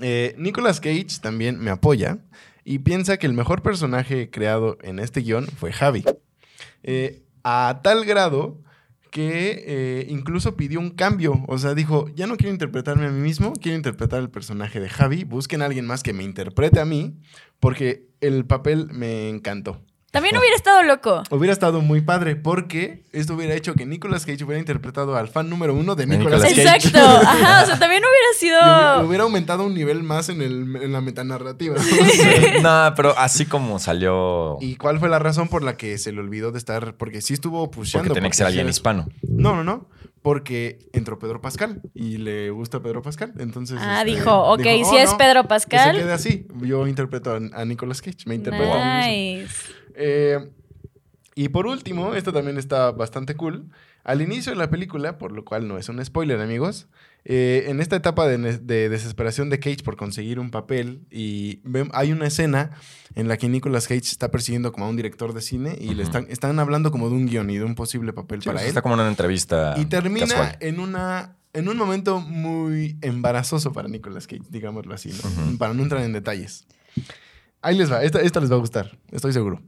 eh, 0.00 0.34
Nicolas 0.38 0.80
Cage 0.80 1.06
también 1.20 1.58
me 1.60 1.70
apoya 1.70 2.18
y 2.64 2.80
piensa 2.80 3.16
que 3.18 3.26
el 3.26 3.32
mejor 3.34 3.62
personaje 3.62 4.30
creado 4.30 4.78
en 4.82 4.98
este 4.98 5.20
guion 5.20 5.46
fue 5.46 5.72
Javi. 5.72 6.04
Eh, 6.82 7.22
a 7.44 7.80
tal 7.82 8.04
grado 8.04 8.60
que 9.10 9.64
eh, 9.66 10.06
incluso 10.08 10.56
pidió 10.56 10.80
un 10.80 10.90
cambio. 10.90 11.44
O 11.48 11.58
sea, 11.58 11.74
dijo, 11.74 12.08
ya 12.14 12.26
no 12.26 12.36
quiero 12.36 12.52
interpretarme 12.52 13.06
a 13.06 13.10
mí 13.10 13.20
mismo, 13.20 13.52
quiero 13.54 13.76
interpretar 13.76 14.20
el 14.20 14.30
personaje 14.30 14.80
de 14.80 14.88
Javi. 14.88 15.24
Busquen 15.24 15.62
a 15.62 15.66
alguien 15.66 15.86
más 15.86 16.02
que 16.02 16.12
me 16.12 16.24
interprete 16.24 16.80
a 16.80 16.84
mí 16.84 17.16
porque 17.60 18.08
el 18.20 18.44
papel 18.46 18.88
me 18.92 19.28
encantó. 19.28 19.82
También 20.10 20.38
hubiera 20.38 20.56
estado 20.56 20.82
loco. 20.84 21.22
Hubiera 21.30 21.52
estado 21.52 21.82
muy 21.82 22.00
padre 22.00 22.34
porque 22.34 23.02
esto 23.12 23.34
hubiera 23.34 23.54
hecho 23.54 23.74
que 23.74 23.84
Nicolas 23.84 24.24
Cage 24.24 24.42
hubiera 24.42 24.58
interpretado 24.58 25.16
al 25.16 25.28
fan 25.28 25.50
número 25.50 25.74
uno 25.74 25.96
de 25.96 26.06
Nicolas 26.06 26.42
Nicolas 26.42 26.80
Cage. 26.80 26.88
Exacto. 26.88 26.98
Ajá. 27.28 27.62
O 27.62 27.66
sea, 27.66 27.78
también 27.78 28.02
hubiera 28.02 28.38
sido. 28.38 29.06
hubiera 29.06 29.24
aumentado 29.24 29.64
un 29.64 29.74
nivel 29.74 30.02
más 30.02 30.30
en, 30.30 30.40
el, 30.40 30.76
en 30.76 30.92
la 30.92 31.02
metanarrativa. 31.02 31.76
No, 32.62 32.92
pero 32.96 33.18
así 33.18 33.44
como 33.44 33.78
salió. 33.78 34.56
¿Y 34.60 34.76
cuál 34.76 34.98
fue 34.98 35.10
la 35.10 35.18
razón 35.18 35.48
por 35.48 35.62
la 35.62 35.76
que 35.76 35.98
se 35.98 36.10
le 36.12 36.20
olvidó 36.20 36.52
de 36.52 36.58
estar? 36.58 36.94
Porque 36.94 37.20
sí 37.20 37.34
estuvo 37.34 37.70
pusheando. 37.70 38.08
Porque 38.08 38.14
tenía 38.18 38.30
que 38.30 38.36
ser 38.36 38.46
alguien 38.46 38.68
hispano. 38.68 39.08
No, 39.22 39.54
no, 39.56 39.62
no. 39.62 39.86
Porque 40.28 40.78
entró 40.92 41.18
Pedro 41.18 41.40
Pascal 41.40 41.80
y 41.94 42.18
le 42.18 42.50
gusta 42.50 42.82
Pedro 42.82 43.00
Pascal. 43.00 43.32
Entonces. 43.38 43.78
Ah, 43.80 44.00
este, 44.04 44.10
dijo, 44.10 44.52
ok, 44.52 44.60
dijo, 44.60 44.90
si 44.90 44.96
"Oh, 44.96 44.98
es 44.98 45.10
no, 45.12 45.16
Pedro 45.16 45.40
Que 45.40 45.46
se 45.46 45.48
Pascal. 45.48 45.96
quede 45.96 46.12
así. 46.12 46.46
Yo 46.60 46.86
interpreto 46.86 47.30
a, 47.30 47.40
a 47.58 47.64
Nicolas 47.64 48.02
Cage. 48.02 48.24
Me 48.26 48.34
interpreto 48.34 48.74
a 48.74 48.76
mí 49.06 49.36
mismo. 49.36 49.42
Nice. 49.42 49.72
Eh, 49.94 50.50
y 51.34 51.48
por 51.48 51.66
último, 51.66 52.14
esto 52.14 52.30
también 52.30 52.58
está 52.58 52.90
bastante 52.90 53.36
cool. 53.36 53.70
Al 54.04 54.20
inicio 54.20 54.52
de 54.52 54.58
la 54.58 54.68
película, 54.68 55.16
por 55.16 55.32
lo 55.32 55.46
cual 55.46 55.66
no 55.66 55.78
es 55.78 55.88
un 55.88 56.04
spoiler, 56.04 56.38
amigos, 56.42 56.88
eh, 57.30 57.64
en 57.68 57.82
esta 57.82 57.94
etapa 57.94 58.26
de, 58.26 58.38
desesperación 58.88 59.50
de 59.50 59.60
Cage 59.60 59.82
por 59.84 59.98
conseguir 59.98 60.40
un 60.40 60.50
papel, 60.50 61.06
y 61.10 61.60
hay 61.92 62.10
una 62.10 62.26
escena 62.26 62.70
en 63.14 63.28
la 63.28 63.36
que 63.36 63.50
Nicolas 63.50 63.86
Cage 63.86 64.00
está 64.00 64.30
persiguiendo 64.30 64.72
como 64.72 64.86
a 64.86 64.88
un 64.88 64.96
director 64.96 65.34
de 65.34 65.42
cine 65.42 65.76
y 65.78 65.94
le 65.94 66.04
están, 66.04 66.26
están 66.30 66.58
hablando 66.58 66.90
como 66.90 67.10
de 67.10 67.16
un 67.16 67.26
guion 67.26 67.50
y 67.50 67.58
de 67.58 67.64
un 67.64 67.74
posible 67.74 68.14
papel 68.14 68.40
Sí, 68.40 68.46
para 68.46 68.54
pues, 68.54 68.64
él. 68.64 68.68
está 68.70 68.80
como 68.80 68.94
en 68.94 69.00
una 69.00 69.10
entrevista. 69.10 69.74
Y 69.76 69.84
termina 69.84 70.26
casual. 70.26 70.56
en 70.60 70.80
una 70.80 71.36
en 71.52 71.68
un 71.68 71.76
momento 71.76 72.20
muy 72.20 72.96
embarazoso 73.02 73.74
para 73.74 73.88
Nicolas 73.88 74.26
Cage, 74.26 74.44
digámoslo 74.48 74.94
así, 74.94 75.10
¿no? 75.10 75.58
Para 75.58 75.74
no 75.74 75.82
entrar 75.82 76.02
en 76.04 76.14
detalles. 76.14 76.66
Ahí 77.60 77.76
les 77.76 77.92
va, 77.92 78.02
esta, 78.04 78.22
esta 78.22 78.40
les 78.40 78.50
va 78.50 78.56
a 78.56 78.60
gustar, 78.60 78.98
estoy 79.10 79.34
seguro. 79.34 79.60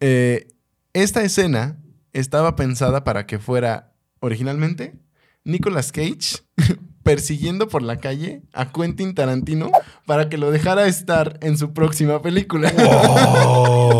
Eh, 0.00 0.48
esta 0.94 1.22
escena 1.22 1.78
estaba 2.14 2.56
pensada 2.56 3.04
para 3.04 3.26
que 3.26 3.38
fuera 3.38 3.92
originalmente 4.20 4.94
Nicolas 5.44 5.92
Cage 5.92 6.42
persiguiendo 7.02 7.68
por 7.68 7.82
la 7.82 7.98
calle 7.98 8.42
a 8.52 8.70
Quentin 8.72 9.14
Tarantino 9.14 9.70
para 10.06 10.28
que 10.28 10.38
lo 10.38 10.50
dejara 10.50 10.86
estar 10.86 11.38
en 11.42 11.58
su 11.58 11.72
próxima 11.72 12.22
película. 12.22 12.72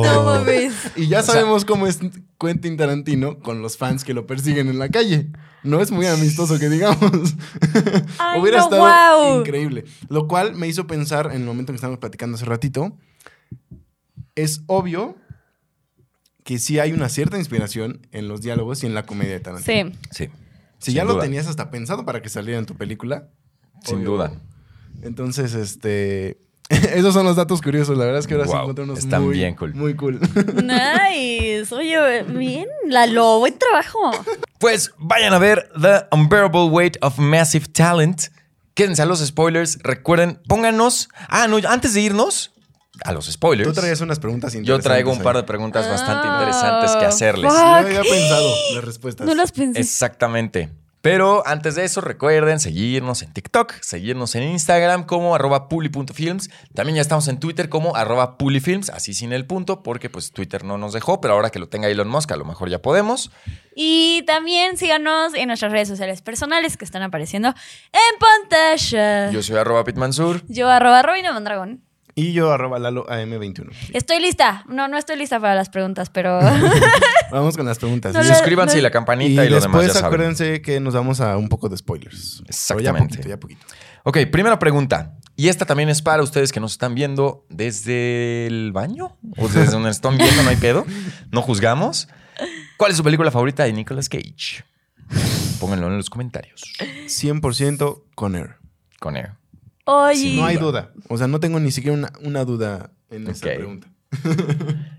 No 0.02 0.22
mames. 0.24 0.72
Y 0.96 1.06
ya 1.08 1.20
O 1.20 1.22
sea- 1.22 1.34
sabemos 1.34 1.64
cómo 1.64 1.86
es 1.86 1.98
Quentin 2.38 2.76
Tarantino 2.76 3.38
con 3.38 3.62
los 3.62 3.76
fans 3.76 4.04
que 4.04 4.14
lo 4.14 4.26
persiguen 4.26 4.68
en 4.68 4.78
la 4.78 4.88
calle. 4.88 5.30
No 5.62 5.80
es 5.80 5.90
muy 5.92 6.06
amistoso 6.06 6.58
que 6.58 6.68
digamos. 6.68 7.00
Ay, 8.18 8.40
Hubiera 8.40 8.58
no, 8.58 8.64
estado 8.64 8.80
guau. 8.82 9.40
increíble. 9.40 9.84
Lo 10.08 10.26
cual 10.26 10.54
me 10.56 10.66
hizo 10.66 10.86
pensar 10.86 11.26
en 11.26 11.40
el 11.42 11.44
momento 11.46 11.70
en 11.70 11.74
que 11.74 11.76
estábamos 11.76 12.00
platicando 12.00 12.36
hace 12.36 12.44
ratito. 12.46 12.96
Es 14.34 14.62
obvio 14.66 15.16
que 16.44 16.58
sí 16.58 16.78
hay 16.80 16.92
una 16.92 17.08
cierta 17.08 17.38
inspiración 17.38 18.06
en 18.10 18.26
los 18.26 18.42
diálogos 18.42 18.82
y 18.82 18.86
en 18.86 18.94
la 18.94 19.04
comedia 19.04 19.32
de 19.34 19.40
Tarantino. 19.40 19.90
Sí. 20.10 20.26
Sí, 20.26 20.30
Si 20.82 20.90
sin 20.90 20.94
ya 20.94 21.04
lo 21.04 21.18
tenías 21.18 21.46
hasta 21.46 21.70
pensado 21.70 22.04
para 22.04 22.20
que 22.20 22.28
saliera 22.28 22.58
en 22.58 22.66
tu 22.66 22.74
película. 22.74 23.28
sin 23.84 23.98
obvio. 23.98 24.10
duda. 24.10 24.32
Entonces, 25.02 25.54
este. 25.54 26.38
Esos 26.68 27.14
son 27.14 27.24
los 27.24 27.36
datos 27.36 27.62
curiosos. 27.62 27.96
La 27.96 28.04
verdad 28.04 28.20
es 28.20 28.26
que 28.26 28.34
ahora 28.34 28.46
sí 28.46 28.52
Wow, 28.52 28.62
encontré 28.62 28.84
unos 28.84 28.98
están 28.98 29.22
muy, 29.22 29.34
bien 29.34 29.54
cool. 29.54 29.74
Muy 29.74 29.94
cool. 29.94 30.20
Nice. 30.62 31.74
Oye, 31.74 32.22
bien. 32.24 32.66
Lalo, 32.88 33.38
buen 33.38 33.58
trabajo. 33.58 34.10
Pues 34.58 34.92
vayan 34.98 35.32
a 35.34 35.38
ver 35.38 35.70
The 35.80 36.06
Unbearable 36.10 36.64
Weight 36.64 36.96
of 37.00 37.18
Massive 37.18 37.66
Talent. 37.66 38.28
Quédense 38.74 39.02
a 39.02 39.06
los 39.06 39.20
spoilers. 39.20 39.78
Recuerden, 39.82 40.40
pónganos. 40.48 41.08
Ah, 41.28 41.46
no, 41.46 41.58
antes 41.68 41.94
de 41.94 42.00
irnos 42.00 42.52
a 43.04 43.12
los 43.12 43.26
spoilers. 43.30 43.68
Tú 43.68 43.74
traías 43.80 44.00
unas 44.00 44.18
preguntas 44.18 44.52
Yo 44.52 44.58
interesantes. 44.60 44.84
traigo 44.84 45.12
un 45.12 45.20
par 45.22 45.36
de 45.36 45.42
preguntas 45.44 45.88
bastante 45.88 46.28
Ah, 46.28 46.36
interesantes 46.38 46.96
que 46.96 47.04
hacerles. 47.04 47.52
fuck. 47.52 47.60
Yo 47.62 47.66
había 47.76 48.02
pensado 48.02 48.54
las 48.74 48.84
respuestas. 48.84 49.26
No 49.26 49.34
las 49.34 49.52
pensé. 49.52 49.80
Exactamente. 49.80 50.70
Pero 51.00 51.42
antes 51.48 51.74
de 51.74 51.84
eso, 51.84 52.00
recuerden 52.00 52.60
seguirnos 52.60 53.22
en 53.22 53.32
TikTok, 53.32 53.72
seguirnos 53.80 54.36
en 54.36 54.44
Instagram 54.44 55.02
como 55.04 55.34
arroba 55.34 55.68
puli.films. 55.68 56.48
También 56.74 56.94
ya 56.94 57.02
estamos 57.02 57.26
en 57.26 57.40
Twitter 57.40 57.68
como 57.68 57.96
arroba 57.96 58.38
pulifilms, 58.38 58.88
así 58.88 59.12
sin 59.12 59.32
el 59.32 59.44
punto, 59.44 59.82
porque 59.82 60.10
pues 60.10 60.30
Twitter 60.30 60.62
no 60.62 60.78
nos 60.78 60.92
dejó, 60.92 61.20
pero 61.20 61.34
ahora 61.34 61.50
que 61.50 61.58
lo 61.58 61.68
tenga 61.68 61.88
Elon 61.88 62.06
Musk, 62.08 62.30
a 62.30 62.36
lo 62.36 62.44
mejor 62.44 62.68
ya 62.70 62.80
podemos. 62.82 63.32
Y 63.74 64.22
también 64.28 64.76
síganos 64.76 65.34
en 65.34 65.48
nuestras 65.48 65.72
redes 65.72 65.88
sociales 65.88 66.22
personales 66.22 66.76
que 66.76 66.84
están 66.84 67.02
apareciendo 67.02 67.48
en 67.48 68.18
pantalla. 68.20 69.32
Yo 69.32 69.42
soy 69.42 69.56
arroba 69.56 69.82
pitmansur. 69.82 70.42
Yo 70.46 70.68
arroba 70.70 71.02
Robina 71.02 71.32
Mondragón. 71.32 71.82
Y 72.14 72.32
yo 72.34 72.52
arroba 72.52 72.78
Lalo 72.78 73.06
AM21. 73.06 73.70
Estoy 73.94 74.20
lista. 74.20 74.64
No, 74.68 74.86
no 74.88 74.98
estoy 74.98 75.16
lista 75.16 75.40
para 75.40 75.54
las 75.54 75.70
preguntas, 75.70 76.10
pero. 76.10 76.40
Vamos 77.30 77.56
con 77.56 77.64
las 77.64 77.78
preguntas. 77.78 78.12
No 78.14 78.20
Y- 78.22 78.24
Suscríbanse 78.26 78.74
no- 78.76 78.78
y 78.80 78.82
la 78.82 78.88
y 78.88 78.92
campanita 78.92 79.44
y, 79.44 79.48
lo 79.48 79.60
demás 79.60 79.62
después 79.80 79.92
saben. 79.92 80.04
acuérdense 80.06 80.60
que 80.62 80.78
nos 80.80 80.92
vamos 80.94 81.20
a 81.22 81.36
un 81.38 81.48
poco 81.48 81.68
de 81.70 81.76
spoilers. 81.78 82.36
Pero 82.40 82.50
Exactamente. 82.50 83.16
ya 83.16 83.22
poquito, 83.22 83.28
ya 83.28 83.40
poquito. 83.40 83.66
Ok, 84.04 84.18
primera 84.30 84.58
pregunta. 84.58 85.14
Y 85.36 85.48
esta 85.48 85.64
también 85.64 85.88
es 85.88 86.02
para 86.02 86.22
ustedes 86.22 86.52
que 86.52 86.60
nos 86.60 86.72
están 86.72 86.94
viendo 86.94 87.46
desde 87.48 88.46
el 88.46 88.72
baño 88.72 89.16
o 89.38 89.48
desde 89.48 89.66
donde 89.72 89.88
nos 89.88 89.96
están 89.96 90.18
viendo, 90.18 90.42
no 90.42 90.50
hay 90.50 90.56
pedo. 90.56 90.84
No 91.30 91.40
juzgamos. 91.40 92.08
¿Cuál 92.76 92.90
es 92.90 92.98
su 92.98 93.02
película 93.04 93.30
favorita 93.30 93.64
de 93.64 93.72
Nicolas 93.72 94.10
Cage? 94.10 94.64
Pónganlo 95.58 95.86
en 95.86 95.96
los 95.96 96.10
comentarios. 96.10 96.62
100% 97.06 98.02
con 98.14 98.34
Air. 98.36 98.56
Con 99.00 99.16
Air. 99.16 99.32
Oye. 99.84 100.36
No 100.36 100.44
hay 100.46 100.56
duda. 100.56 100.92
O 101.08 101.18
sea, 101.18 101.26
no 101.26 101.40
tengo 101.40 101.58
ni 101.60 101.70
siquiera 101.70 101.96
una, 101.96 102.12
una 102.22 102.44
duda 102.44 102.90
en 103.10 103.26
esa 103.28 103.46
Ok. 103.48 103.54
pregunta. 103.56 103.88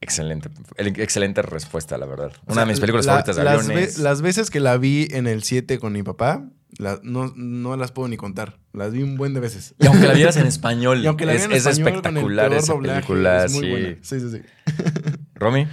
Excelente, 0.00 0.50
el- 0.76 0.88
excelente 1.00 1.40
respuesta, 1.42 1.96
la 1.98 2.06
verdad. 2.06 2.30
O 2.46 2.52
Una 2.52 2.54
sea, 2.54 2.64
de 2.64 2.70
mis 2.72 2.80
películas 2.80 3.06
la- 3.06 3.12
favoritas 3.12 3.36
de 3.36 3.44
las 3.44 3.64
aviones. 3.66 3.96
ve- 3.96 4.02
las 4.02 4.22
veces 4.22 4.50
que 4.50 4.60
la 4.60 4.76
vi 4.76 5.08
en 5.10 5.26
el 5.26 5.42
7 5.42 5.78
con 5.78 5.94
mi 5.94 6.02
papá, 6.02 6.44
la- 6.78 7.00
no, 7.02 7.32
no 7.34 7.76
las 7.76 7.92
puedo 7.92 8.06
ni 8.06 8.16
contar. 8.16 8.58
Las 8.72 8.92
vi 8.92 9.02
un 9.02 9.16
buen 9.16 9.32
de 9.34 9.40
veces. 9.40 9.74
Y 9.80 9.86
aunque 9.86 10.06
la 10.06 10.12
vieras 10.12 10.36
en 10.36 10.46
español, 10.46 11.00
Y 11.02 11.06
aunque 11.06 11.24
la 11.24 11.32
es, 11.32 11.44
en 11.46 11.52
es 11.52 11.66
español 11.66 11.94
espectacular 11.96 12.52
esa 12.52 12.74
doblaje, 12.74 12.94
película. 13.00 13.44
es 13.46 13.52
muy 13.52 13.64
sí. 13.64 13.70
buena. 13.70 13.96
Sí, 14.02 14.20
sí, 14.20 14.30
sí. 14.30 14.42
Romy, 15.34 15.66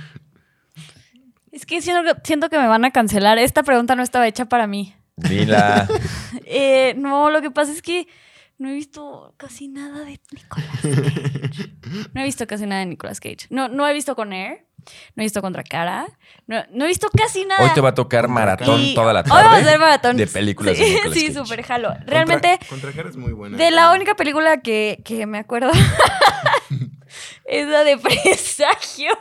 Es 1.52 1.66
que 1.66 1.82
siento, 1.82 2.04
que 2.16 2.22
siento 2.24 2.50
que 2.50 2.58
me 2.58 2.68
van 2.68 2.86
a 2.86 2.92
cancelar. 2.92 3.38
Esta 3.38 3.62
pregunta 3.64 3.96
no 3.96 4.04
estaba 4.04 4.28
hecha 4.28 4.46
para 4.46 4.68
mí. 4.68 4.96
Dila. 5.16 5.88
Eh, 6.46 6.94
no, 6.98 7.30
lo 7.30 7.42
que 7.42 7.52
pasa 7.52 7.72
es 7.72 7.82
que 7.82 8.08
no 8.58 8.70
he 8.70 8.74
visto 8.74 9.34
casi 9.38 9.68
nada 9.68 10.06
de 10.06 10.20
Nicolas 10.32 10.70
Cage. 10.82 11.74
No 12.14 12.22
he 12.22 12.24
visto 12.24 12.46
casi 12.48 12.66
nada 12.66 12.82
de 12.82 12.86
Nicolas 12.88 13.20
Cage. 13.20 13.48
No, 13.50 13.68
no 13.68 13.88
he 13.88 13.94
visto 13.94 14.16
con 14.16 14.34
Air. 14.34 14.66
No 15.16 15.24
he 15.24 15.26
visto 15.26 15.42
contra 15.42 15.64
Cara. 15.64 16.06
No, 16.46 16.64
no 16.72 16.86
he 16.86 16.88
visto 16.90 17.08
casi 17.10 17.46
nada. 17.46 17.64
Hoy 17.64 17.70
te 17.74 17.80
va 17.82 17.90
a 17.90 17.94
tocar 17.94 18.28
maratón 18.28 18.82
Y 18.82 18.94
toda 18.94 19.14
la 19.14 19.22
Hoy 19.22 19.30
vamos 19.30 19.46
a 19.46 19.52
hacer 19.54 19.66
tarde 19.66 19.78
maratón. 19.80 20.18
de 20.18 20.28
películas 20.28 20.78
Sí, 20.78 20.84
de 21.04 21.14
Sí, 21.14 21.34
súper 21.34 21.64
jalo. 21.64 21.94
Realmente, 22.06 22.50
Contra, 22.50 22.68
Contracara 22.68 23.10
es 23.10 23.16
muy 23.16 23.32
buena. 23.32 23.58
de 23.58 23.72
la 23.72 23.92
única 23.94 24.16
película 24.16 24.62
que, 24.62 25.02
que 25.06 25.26
me 25.26 25.40
acuerdo 25.40 25.72
es 27.46 27.68
la 27.68 27.84
de 27.84 27.98
Presagio. 27.98 29.12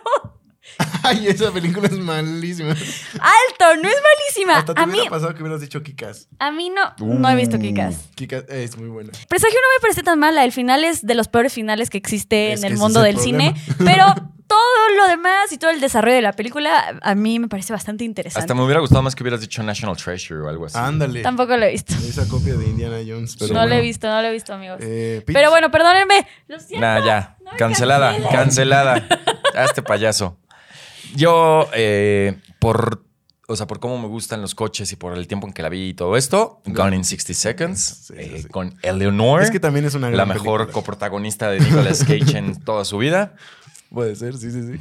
Ay, 1.02 1.26
esa 1.26 1.50
película 1.52 1.86
es 1.88 1.98
malísima. 1.98 2.70
Alto, 2.70 3.82
no 3.82 3.88
es 3.88 3.96
malísima. 4.02 4.58
Hasta 4.58 4.74
te 4.74 4.80
A 4.80 4.86
mí, 4.86 5.00
pasado 5.08 5.34
que 5.34 5.42
hubieras 5.42 5.60
dicho 5.60 5.82
Kikas. 5.82 6.28
a 6.38 6.50
mí 6.52 6.70
no, 6.70 6.94
no 7.04 7.28
he 7.30 7.36
visto 7.36 7.56
Uh. 7.56 7.60
Kikas. 7.60 7.96
Kikas 8.14 8.44
es 8.48 8.76
muy 8.76 8.88
buena. 8.88 9.10
Presagio 9.28 9.56
no 9.56 9.76
me 9.76 9.80
parece 9.80 10.02
tan 10.02 10.18
mala. 10.18 10.44
El 10.44 10.52
final 10.52 10.84
es 10.84 11.04
de 11.06 11.14
los 11.14 11.28
peores 11.28 11.52
finales 11.52 11.90
que 11.90 11.98
existe 11.98 12.52
Es 12.52 12.62
en 12.62 12.68
que 12.68 12.74
el 12.74 12.78
mundo 12.78 13.00
es 13.00 13.06
del 13.06 13.16
el 13.16 13.22
cine. 13.22 13.54
Pero 13.78 14.04
todo 14.46 14.96
lo 14.98 15.08
demás 15.08 15.50
y 15.50 15.56
todo 15.58 15.70
el 15.70 15.80
desarrollo 15.80 16.16
de 16.16 16.22
la 16.22 16.32
película 16.34 16.98
a 17.00 17.14
mí 17.14 17.38
me 17.38 17.48
parece 17.48 17.72
bastante 17.72 18.04
interesante. 18.04 18.40
Hasta 18.40 18.54
me 18.54 18.62
hubiera 18.62 18.80
gustado 18.80 19.00
más 19.02 19.14
que 19.14 19.22
hubieras 19.22 19.40
dicho 19.40 19.62
National 19.62 19.96
Treasure 19.96 20.40
o 20.42 20.48
algo 20.48 20.66
así. 20.66 20.76
Ándale. 20.76 21.22
Tampoco 21.22 21.56
lo 21.56 21.64
he 21.64 21.70
visto. 21.70 21.94
Esa 21.94 22.28
copia 22.28 22.54
de 22.54 22.66
Indiana 22.66 22.98
Jones. 23.06 23.36
Pero 23.38 23.54
no 23.54 23.60
bueno. 23.60 23.74
lo 23.74 23.80
he 23.80 23.82
visto, 23.82 24.08
no 24.08 24.20
lo 24.20 24.28
he 24.28 24.32
visto, 24.32 24.52
amigos. 24.52 24.78
Eh. 24.82 25.22
Pero 25.26 25.48
bueno, 25.50 25.70
perdónenme. 25.70 26.26
Lo 26.48 26.60
siento. 26.60 26.86
Nah, 26.86 27.02
ya. 27.04 27.36
No 27.42 27.50
cancelada, 27.56 28.14
cancelada. 28.30 29.06
Hazte 29.54 29.82
payaso. 29.82 30.36
Yo, 31.14 31.68
eh, 31.74 32.38
por. 32.60 33.04
O 33.48 33.56
sea, 33.56 33.66
por 33.66 33.80
cómo 33.80 33.98
me 33.98 34.06
gustan 34.06 34.40
los 34.40 34.54
coches 34.54 34.90
y 34.92 34.96
por 34.96 35.14
el 35.18 35.26
tiempo 35.26 35.46
en 35.46 35.52
que 35.52 35.62
la 35.62 35.68
vi 35.68 35.88
y 35.88 35.94
todo 35.94 36.16
esto, 36.16 36.62
Gone 36.64 36.96
in 36.96 37.04
60 37.04 37.34
Seconds, 37.34 37.80
Sí, 38.06 38.14
sí, 38.14 38.20
eh, 38.20 38.38
sí. 38.42 38.48
con 38.48 38.74
Eleanor, 38.82 39.42
Es 39.42 39.50
que 39.50 39.60
también 39.60 39.84
es 39.84 39.94
una 39.94 40.06
gran 40.08 40.16
la 40.16 40.24
mejor 40.26 40.60
película. 40.60 40.72
coprotagonista 40.72 41.50
de 41.50 41.60
Nicolas 41.60 42.04
Cage 42.04 42.38
en 42.38 42.58
toda 42.64 42.84
su 42.86 42.96
vida. 42.98 43.34
Puede 43.90 44.16
ser, 44.16 44.38
sí, 44.38 44.50
sí, 44.50 44.62
sí. 44.62 44.80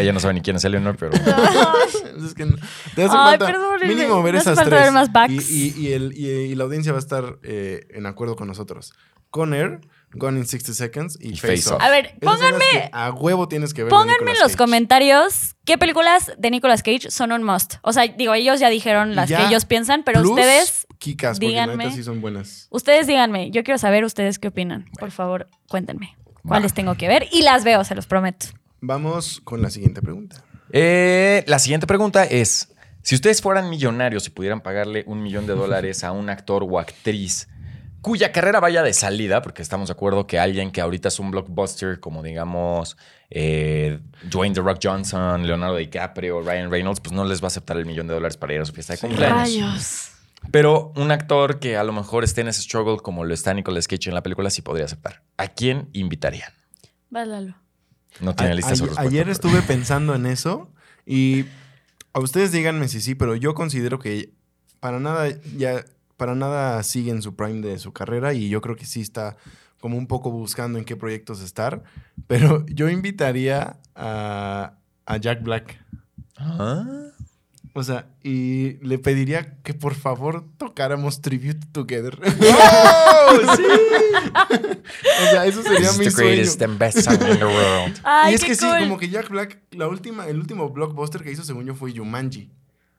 Ella 0.00 0.12
no 0.12 0.18
sabe 0.18 0.34
ni 0.34 0.40
quién 0.40 0.56
es 0.56 0.64
Eleanor, 0.64 0.96
pero 0.98 1.12
es 2.26 2.34
que 2.34 2.44
no- 2.46 2.56
te 2.96 3.04
hace 3.04 3.14
Ay, 3.16 3.36
falta 3.38 3.46
perdónenme, 3.46 3.94
mínimo 3.94 4.20
ver 4.22 4.34
esas 4.36 4.56
falta 4.56 4.70
tres. 4.70 4.82
ver 4.84 4.92
más 4.92 5.12
backs. 5.12 5.32
Y, 5.50 5.68
y- 5.76 5.86
y 5.86 5.92
el- 5.92 6.12
y- 6.16 6.26
y 6.28 6.54
la 6.56 6.64
audiencia 6.64 6.90
va 6.92 6.98
a 6.98 7.02
estar 7.02 7.38
eh, 7.44 7.86
en 7.90 8.06
acuerdo 8.06 8.34
con 8.34 8.48
nosotros. 8.48 8.94
Con 9.30 9.54
Air, 9.54 9.80
Gone 10.14 10.38
in 10.38 10.46
60 10.46 10.74
Seconds 10.74 11.18
y, 11.20 11.30
Y 11.30 11.36
Face, 11.36 11.56
Face 11.56 11.68
Off. 11.70 11.76
Off. 11.76 11.82
A 11.82 11.90
ver, 11.90 12.14
pónganme, 12.20 12.90
a 12.92 13.10
huevo 13.12 13.48
tienes 13.48 13.72
que 13.72 13.82
ver. 13.84 13.90
pónganme 13.90 14.32
en 14.32 14.38
los 14.38 14.48
Cage. 14.52 14.56
comentarios 14.58 15.56
qué 15.64 15.78
películas 15.78 16.32
de 16.38 16.50
Nicolas 16.50 16.82
Cage 16.82 17.10
son 17.10 17.32
un 17.32 17.42
must. 17.42 17.74
O 17.82 17.92
sea, 17.92 18.06
digo, 18.06 18.34
ellos 18.34 18.60
ya 18.60 18.68
dijeron 18.68 19.14
las 19.14 19.28
Ya, 19.28 19.38
que 19.38 19.46
ellos 19.46 19.64
piensan, 19.64 20.02
pero 20.04 20.20
Plus, 20.20 20.30
ustedes, 20.32 20.86
Kikas, 20.98 21.38
díganme. 21.38 21.90
sí 21.92 22.02
son 22.02 22.20
buenas. 22.20 22.66
ustedes 22.70 23.06
díganme. 23.06 23.50
Yo 23.50 23.64
quiero 23.64 23.78
saber 23.78 24.04
ustedes 24.04 24.38
qué 24.38 24.48
opinan. 24.48 24.86
Por 24.98 25.10
favor, 25.10 25.48
cuéntenme. 25.68 26.16
¿Cuáles 26.46 26.74
tengo 26.74 26.94
que 26.96 27.08
ver? 27.08 27.28
Y 27.32 27.42
las 27.42 27.64
veo, 27.64 27.84
se 27.84 27.94
los 27.94 28.06
prometo. 28.06 28.46
Vamos 28.80 29.40
con 29.44 29.62
la 29.62 29.70
siguiente 29.70 30.02
pregunta. 30.02 30.42
Eh, 30.72 31.44
la 31.46 31.58
siguiente 31.58 31.86
pregunta 31.86 32.24
es: 32.24 32.68
si 33.02 33.14
ustedes 33.14 33.40
fueran 33.40 33.70
millonarios 33.70 34.26
y 34.26 34.30
pudieran 34.30 34.60
pagarle 34.60 35.04
un 35.06 35.22
millón 35.22 35.46
de 35.46 35.54
dólares 35.54 36.02
a 36.04 36.12
un 36.12 36.28
actor 36.30 36.64
o 36.68 36.78
actriz 36.78 37.48
cuya 38.02 38.32
carrera 38.32 38.60
vaya 38.60 38.82
de 38.82 38.92
salida, 38.92 39.40
porque 39.42 39.62
estamos 39.62 39.88
de 39.88 39.92
acuerdo 39.92 40.26
que 40.26 40.38
alguien 40.38 40.70
que 40.72 40.80
ahorita 40.80 41.08
es 41.08 41.18
un 41.18 41.30
blockbuster, 41.30 42.00
como 42.00 42.22
digamos 42.22 42.96
eh, 43.30 44.00
Dwayne 44.24 44.54
The 44.54 44.60
Rock 44.60 44.78
Johnson, 44.82 45.46
Leonardo 45.46 45.76
DiCaprio, 45.76 46.42
Ryan 46.42 46.70
Reynolds, 46.70 47.00
pues 47.00 47.12
no 47.12 47.24
les 47.24 47.40
va 47.40 47.44
a 47.44 47.48
aceptar 47.48 47.76
el 47.78 47.86
millón 47.86 48.06
de 48.08 48.14
dólares 48.14 48.36
para 48.36 48.52
ir 48.54 48.60
a 48.60 48.64
su 48.64 48.72
fiesta 48.72 48.92
de 48.94 48.98
cumpleaños. 49.00 49.36
Rayos. 49.38 50.08
Pero 50.50 50.92
un 50.96 51.12
actor 51.12 51.60
que 51.60 51.76
a 51.76 51.84
lo 51.84 51.92
mejor 51.92 52.24
esté 52.24 52.40
en 52.40 52.48
ese 52.48 52.62
struggle 52.62 52.96
como 52.98 53.24
lo 53.24 53.32
está 53.32 53.54
Nicolas 53.54 53.86
Cage 53.86 54.08
en 54.08 54.14
la 54.14 54.22
película 54.24 54.50
sí 54.50 54.60
podría 54.60 54.86
aceptar. 54.86 55.22
¿A 55.36 55.46
quién 55.48 55.88
invitarían? 55.92 56.50
Válalo. 57.10 57.54
No 58.20 58.34
tiene 58.34 58.52
A- 58.52 58.54
lista 58.56 58.74
su 58.74 58.82
ayer, 58.84 58.88
respuesta. 58.88 59.08
ayer 59.08 59.22
pero- 59.24 59.32
estuve 59.32 59.62
pensando 59.66 60.14
en 60.16 60.26
eso 60.26 60.68
y 61.06 61.44
a 62.12 62.18
ustedes 62.20 62.50
díganme 62.52 62.88
si 62.88 63.00
sí, 63.00 63.14
pero 63.14 63.36
yo 63.36 63.54
considero 63.54 63.98
que 64.00 64.32
para 64.80 64.98
nada 64.98 65.28
ya 65.56 65.84
para 66.22 66.36
nada 66.36 66.80
sigue 66.84 67.10
en 67.10 67.20
su 67.20 67.34
prime 67.34 67.66
de 67.66 67.80
su 67.80 67.92
carrera 67.92 68.32
y 68.32 68.48
yo 68.48 68.60
creo 68.60 68.76
que 68.76 68.86
sí 68.86 69.00
está 69.00 69.36
como 69.80 69.98
un 69.98 70.06
poco 70.06 70.30
buscando 70.30 70.78
en 70.78 70.84
qué 70.84 70.94
proyectos 70.94 71.40
estar, 71.42 71.82
pero 72.28 72.64
yo 72.66 72.88
invitaría 72.88 73.76
a, 73.96 74.74
a 75.04 75.16
Jack 75.16 75.42
Black. 75.42 75.84
Ah. 76.36 76.86
O 77.74 77.82
sea, 77.82 78.06
y 78.22 78.74
le 78.86 78.98
pediría 79.00 79.56
que 79.64 79.74
por 79.74 79.96
favor 79.96 80.44
tocáramos 80.58 81.22
Tribute 81.22 81.66
Together. 81.72 82.16
¡Oh, 82.22 83.36
sí! 83.56 83.64
o 85.26 85.30
sea, 85.32 85.46
eso 85.46 85.60
sería 85.64 85.88
This 85.88 85.90
is 85.90 85.98
mi 85.98 86.04
the 86.04 86.10
sueño. 86.12 86.28
greatest 86.30 86.62
and 86.62 86.78
best 86.78 86.98
song 87.00 87.14
in 87.14 87.38
the 87.40 87.44
world. 87.46 87.98
Ay, 88.04 88.30
y 88.30 88.34
es 88.36 88.42
qué 88.42 88.46
que 88.46 88.54
sí, 88.54 88.64
cool. 88.64 88.78
como 88.78 88.96
que 88.96 89.08
Jack 89.08 89.28
Black, 89.28 89.58
la 89.72 89.88
última, 89.88 90.28
el 90.28 90.38
último 90.38 90.68
blockbuster 90.70 91.24
que 91.24 91.32
hizo, 91.32 91.42
según 91.42 91.64
yo, 91.64 91.74
fue 91.74 91.92
Jumanji. 91.92 92.48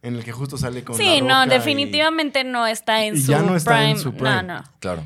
En 0.03 0.15
el 0.15 0.23
que 0.23 0.31
justo 0.31 0.57
sale 0.57 0.83
con. 0.83 0.95
Sí, 0.97 1.21
La 1.21 1.27
no, 1.27 1.43
Roca 1.45 1.55
y- 1.55 1.57
definitivamente 1.57 2.43
no 2.43 2.67
está 2.67 3.03
en 3.05 3.15
y 3.15 3.21
su, 3.21 3.31
ya 3.31 3.41
no 3.41 3.55
está 3.55 3.71
prime. 3.77 3.91
en 3.91 3.97
su 3.97 4.13
prime. 4.13 4.29
No, 4.29 4.41
no. 4.43 4.63
Claro. 4.79 5.03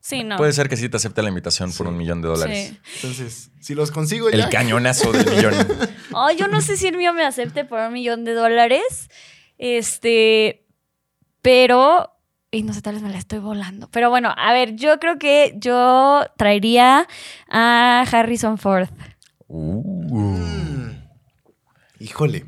Sí, 0.00 0.24
no. 0.24 0.36
Puede 0.38 0.52
ser 0.52 0.68
que 0.68 0.76
sí 0.76 0.88
te 0.88 0.96
acepte 0.96 1.22
la 1.22 1.28
invitación 1.28 1.72
por 1.72 1.86
un 1.86 1.96
millón 1.96 2.20
de 2.20 2.28
dólares. 2.28 2.68
Sí. 2.70 2.80
Entonces, 2.96 3.50
si 3.60 3.74
los 3.74 3.90
consigo 3.90 4.28
El 4.28 4.48
cañonazo 4.48 5.12
del 5.12 5.24
millón. 5.36 5.54
Ay, 6.14 6.36
yo 6.36 6.48
no 6.48 6.60
sé 6.60 6.76
si 6.76 6.88
el 6.88 6.96
mío 6.96 7.12
me 7.12 7.24
acepte 7.24 7.64
por 7.64 7.80
un 7.80 7.92
millón 7.92 8.24
de 8.24 8.32
dólares. 8.34 9.08
Este. 9.56 10.66
Pero. 11.42 12.10
Y 12.50 12.64
no 12.64 12.72
sé, 12.74 12.82
tal 12.82 12.94
vez 12.94 13.02
me 13.04 13.10
la 13.10 13.18
estoy 13.18 13.38
volando. 13.38 13.88
Pero 13.92 14.10
bueno, 14.10 14.34
a 14.36 14.52
ver, 14.52 14.74
yo 14.74 14.98
creo 14.98 15.18
que 15.20 15.54
yo 15.58 16.24
traería 16.36 17.06
a 17.48 18.04
Harrison 18.10 18.58
Ford. 18.58 18.88
Uh. 19.46 20.18
Mm. 20.18 21.04
Híjole. 22.00 22.46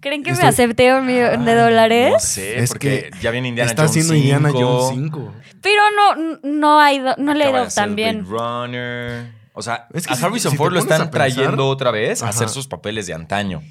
¿Creen 0.00 0.22
que 0.22 0.30
Estoy- 0.30 0.44
me 0.44 0.48
acepte 0.48 0.94
un 0.94 1.06
millón 1.06 1.44
de 1.44 1.54
dólares? 1.54 2.12
No 2.12 2.18
sé, 2.20 2.58
Es 2.58 2.70
porque 2.70 3.10
que 3.12 3.20
ya 3.20 3.30
viene 3.30 3.48
Indiana 3.48 3.70
Está 3.70 3.82
Jones 3.82 3.90
haciendo 3.90 4.14
5. 4.14 4.22
Indiana 4.22 4.50
Jones 4.52 4.88
5. 4.94 5.34
Pero 5.60 5.82
no, 5.96 6.38
no, 6.42 6.80
ha 6.80 6.92
ido, 6.92 7.14
no 7.18 7.34
le 7.34 7.44
ha 7.44 7.50
ido 7.50 7.68
tan 7.68 7.94
bien. 7.94 8.24
Blade 8.26 8.38
Runner. 8.66 9.32
O 9.52 9.62
sea, 9.62 9.86
Es 9.92 10.06
que 10.06 10.12
a 10.12 10.16
si- 10.16 10.24
Harrison 10.24 10.52
si 10.52 10.56
Ford 10.56 10.72
lo 10.72 10.78
están 10.78 10.98
pensar- 10.98 11.10
trayendo 11.10 11.68
otra 11.68 11.90
vez 11.90 12.22
a 12.22 12.26
Ajá. 12.26 12.30
hacer 12.30 12.48
sus 12.48 12.66
papeles 12.66 13.06
de 13.06 13.14
antaño. 13.14 13.62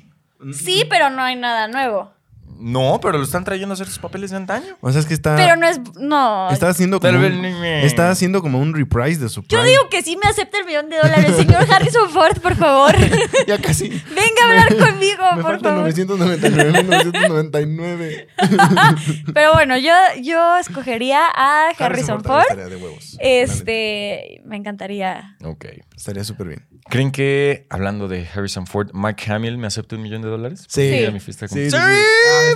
Sí, 0.54 0.86
pero 0.90 1.10
no 1.10 1.22
hay 1.24 1.36
nada 1.36 1.68
nuevo. 1.68 2.12
No, 2.60 3.00
pero 3.02 3.18
lo 3.18 3.24
están 3.24 3.44
trayendo 3.46 3.72
a 3.72 3.76
hacer 3.76 3.88
sus 3.88 4.00
papeles 4.00 4.32
de 4.32 4.38
antaño. 4.38 4.78
O 4.82 4.92
sea, 4.92 5.00
es 5.00 5.06
que 5.08 5.14
está. 5.14 5.36
Pero 5.36 5.56
no 5.56 5.68
es. 5.68 5.80
No. 5.96 6.50
Está 6.52 6.70
haciendo 6.70 7.00
como. 7.00 7.12
Pero 7.20 7.26
un- 7.28 7.46
está 7.46 8.12
haciendo 8.12 8.42
como 8.42 8.60
un 8.60 8.74
reprise 8.74 9.22
de 9.22 9.30
su 9.30 9.44
Yo 9.44 9.64
digo 9.64 9.90
que 9.90 10.02
sí 10.04 10.18
me 10.22 10.30
acepta 10.30 10.60
el 10.60 10.66
millón 10.66 10.90
de 10.90 10.98
dólares. 10.98 11.36
Señor 11.38 11.66
Harrison 11.72 12.10
Ford, 12.10 12.38
por 12.42 12.56
favor. 12.56 12.96
ya 13.48 13.58
casi. 13.60 13.88
Venga 13.90 14.42
a 14.44 14.50
hablar 14.50 14.78
conmigo, 14.90 15.24
Me 15.38 15.42
por 15.42 15.60
favor. 15.62 15.80
999, 15.84 16.84
1999. 16.84 18.28
Pero 19.34 19.54
bueno, 19.54 19.78
yo, 19.78 19.94
yo 20.22 20.58
escogería 20.58 21.22
a 21.34 21.70
Harrison 21.78 22.24
Ford. 22.24 22.42
estaría 22.42 22.66
de 22.68 22.76
huevos. 22.76 23.18
Este, 23.20 24.42
me 24.46 24.58
encantaría. 24.58 25.38
Ok. 25.44 25.66
Estaría 25.96 26.24
súper 26.24 26.48
bien. 26.48 26.66
¿Creen 26.90 27.12
que, 27.12 27.68
hablando 27.70 28.08
de 28.08 28.28
Harrison 28.34 28.66
Ford, 28.66 28.90
Mark 28.94 29.18
Hamill 29.28 29.58
me 29.58 29.68
acepte 29.68 29.96
un 29.96 30.02
millón 30.02 30.22
de 30.24 30.30
dólares? 30.30 30.66
Sí. 30.68 31.06
A 31.06 31.12
mi 31.12 31.20
fiesta 31.20 31.46
de 31.46 31.50
Sí, 31.50 31.70
sí, 31.70 31.78
sí. 31.78 31.78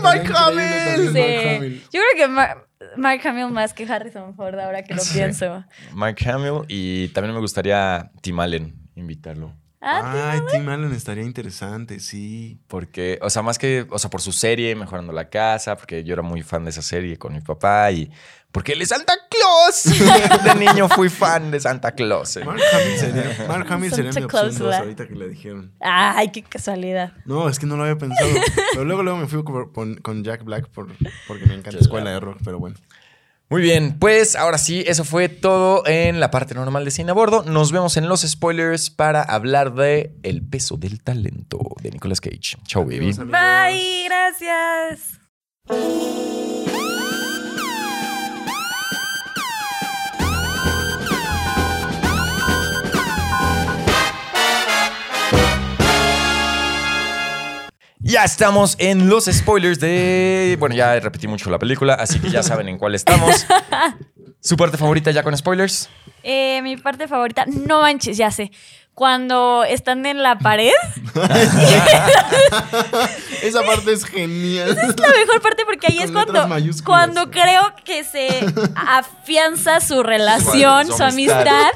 Mark 0.01 0.31
Hamill. 0.35 1.13
Sí. 1.13 1.83
Yo 1.91 2.01
creo 2.01 2.15
que 2.17 2.27
Mar- 2.27 2.67
Mark 2.97 3.21
Hamill 3.25 3.47
más 3.51 3.73
que 3.73 3.85
Harrison 3.85 4.35
Ford, 4.35 4.59
ahora 4.59 4.83
que 4.83 4.93
lo 4.93 5.01
Sí. 5.01 5.13
pienso. 5.17 5.63
Mark 5.93 6.17
Hamill 6.27 6.65
y 6.67 7.07
también 7.09 7.33
me 7.33 7.39
gustaría 7.41 8.11
Tim 8.21 8.39
Allen 8.39 8.75
invitarlo. 8.95 9.53
Ah, 9.85 10.31
Ay, 10.33 10.39
Tim 10.49 10.69
Allen 10.69 10.93
estaría 10.93 11.23
interesante, 11.25 11.99
sí. 11.99 12.57
Porque, 12.67 13.19
o 13.21 13.29
sea, 13.29 13.41
más 13.41 13.57
que, 13.59 13.85
o 13.89 13.99
sea, 13.99 14.09
por 14.09 14.21
su 14.21 14.31
serie, 14.31 14.75
Mejorando 14.75 15.11
la 15.11 15.29
Casa, 15.29 15.75
porque 15.75 16.05
yo 16.05 16.13
era 16.13 16.21
muy 16.21 16.41
fan 16.41 16.63
de 16.63 16.69
esa 16.69 16.81
serie 16.81 17.17
con 17.17 17.33
mi 17.33 17.41
papá 17.41 17.91
y 17.91 18.09
porque 18.53 18.73
él 18.73 18.81
es 18.83 18.89
Santa 18.89 19.13
Claus. 19.29 19.83
de 20.43 20.55
niño 20.55 20.87
fui 20.87 21.09
fan 21.09 21.49
de 21.51 21.59
Santa 21.59 21.91
Claus. 21.91 22.37
eh. 22.37 22.45
Mark 22.45 22.61
Hamill 22.73 22.97
sería, 22.99 23.45
Mark 23.47 23.67
Hamill 23.69 23.91
sería 23.91 24.11
mi 24.11 24.21
opción 24.23 24.73
ahorita 24.73 25.07
que 25.07 25.15
le 25.15 25.27
dijeron. 25.27 25.73
Ay, 25.81 26.31
qué 26.31 26.43
casualidad. 26.43 27.13
No, 27.25 27.49
es 27.49 27.57
que 27.59 27.65
no 27.65 27.75
lo 27.75 27.83
había 27.83 27.97
pensado. 27.97 28.29
pero 28.71 28.85
luego, 28.85 29.01
luego 29.03 29.17
me 29.19 29.27
fui 29.27 29.43
con, 29.43 29.95
con- 29.95 30.23
Jack 30.23 30.43
Black 30.43 30.69
por, 30.69 30.87
porque 31.27 31.45
me 31.47 31.55
encanta. 31.55 31.79
Escuela 31.79 32.11
de 32.11 32.19
Rock, 32.19 32.37
pero 32.45 32.59
bueno. 32.59 32.75
Muy 33.49 33.61
bien, 33.61 33.97
pues 33.99 34.35
ahora 34.35 34.57
sí, 34.57 34.83
eso 34.87 35.03
fue 35.03 35.29
todo 35.29 35.83
en 35.85 36.19
la 36.19 36.31
parte 36.31 36.53
normal 36.55 36.85
de 36.85 36.91
Cine 36.91 37.11
a 37.11 37.13
Bordo. 37.13 37.43
Nos 37.43 37.71
vemos 37.71 37.97
en 37.97 38.07
los 38.07 38.21
spoilers 38.21 38.89
para 38.91 39.21
hablar 39.23 39.73
de 39.73 40.15
El 40.23 40.41
peso 40.47 40.77
del 40.77 41.03
talento 41.03 41.59
de 41.81 41.91
Nicolas 41.91 42.21
Cage. 42.21 42.57
Chau, 42.65 42.83
baby. 42.85 43.11
Bye, 43.13 44.05
gracias. 44.05 45.19
Ya 58.05 58.25
estamos 58.25 58.75
en 58.79 59.07
los 59.09 59.25
spoilers 59.25 59.79
de. 59.79 60.57
Bueno, 60.59 60.75
ya 60.75 60.99
repetí 60.99 61.25
mucho 61.27 61.49
la 61.49 61.57
película, 61.57 61.93
así 61.93 62.19
que 62.19 62.29
ya 62.29 62.43
saben 62.49 62.67
en 62.67 62.77
cuál 62.77 62.95
estamos. 62.95 63.45
¿Su 64.41 64.57
parte 64.57 64.77
favorita 64.77 65.09
ya 65.11 65.23
con 65.23 65.35
spoilers? 65.37 65.89
Eh, 66.21 66.61
mi 66.63 66.75
parte 66.77 67.07
favorita, 67.07 67.45
no 67.47 67.81
manches, 67.81 68.17
ya 68.17 68.29
sé. 68.29 68.51
Cuando 68.93 69.63
están 69.63 70.05
en 70.05 70.21
la 70.21 70.37
pared, 70.37 70.69
Esa 73.41 73.63
parte 73.63 73.91
es 73.93 74.05
genial. 74.05 74.69
es 74.69 74.77
la 74.99 75.07
mejor 75.09 75.41
parte 75.41 75.63
porque 75.65 75.87
ahí 75.87 75.95
Con 75.97 76.05
es 76.05 76.11
cuando, 76.11 76.47
cuando 76.85 77.31
creo 77.31 77.73
que 77.83 78.03
se 78.03 78.45
afianza 78.75 79.79
su 79.79 80.03
relación, 80.03 80.85
Su 80.87 80.97
su, 80.97 81.03
amistad. 81.03 81.39
amistad. 81.39 81.71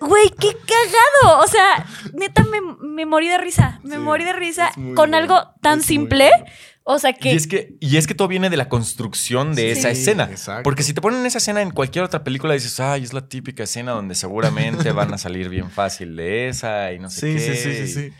Güey, 0.00 0.30
qué 0.38 0.48
cagado. 0.54 1.42
O 1.42 1.46
sea, 1.46 1.86
neta, 2.14 2.44
me, 2.44 2.60
me 2.86 3.06
morí 3.06 3.28
de 3.28 3.38
risa. 3.38 3.80
Me 3.82 3.96
Sí, 3.96 3.98
morí 3.98 4.24
de 4.24 4.32
risa 4.32 4.70
con 4.74 4.94
bueno, 4.94 5.16
algo 5.16 5.40
tan 5.62 5.80
es 5.80 5.86
simple. 5.86 6.28
bueno. 6.36 6.52
O 6.88 6.98
sea 7.00 7.12
que. 7.14 7.32
Y 7.32 7.36
es 7.36 7.46
que, 7.48 7.76
y 7.80 7.96
es 7.96 8.06
que 8.06 8.14
todo 8.14 8.28
viene 8.28 8.48
de 8.48 8.56
la 8.56 8.68
construcción 8.68 9.54
de 9.54 9.72
Sí. 9.74 9.80
esa 9.80 9.90
escena. 9.90 10.24
exacto. 10.30 10.62
Porque 10.62 10.82
si 10.84 10.94
te 10.94 11.00
ponen 11.00 11.24
esa 11.26 11.38
escena 11.38 11.60
en 11.62 11.70
cualquier 11.70 12.04
otra 12.04 12.22
película, 12.22 12.54
dices, 12.54 12.78
ay, 12.78 13.02
es 13.02 13.12
la 13.12 13.28
típica 13.28 13.64
escena 13.64 13.92
donde 13.92 14.14
seguramente 14.14 14.92
van 14.92 15.12
a 15.12 15.18
salir 15.18 15.48
bien 15.48 15.70
fácil 15.70 16.14
de 16.14 16.48
esa 16.48 16.92
y 16.92 16.98
no 17.00 17.10
sé 17.10 17.20
Sí, 17.20 17.44
qué. 17.46 17.56
sí, 17.56 17.62
sí, 17.62 17.86
sí, 17.88 17.92
sí. 18.08 18.12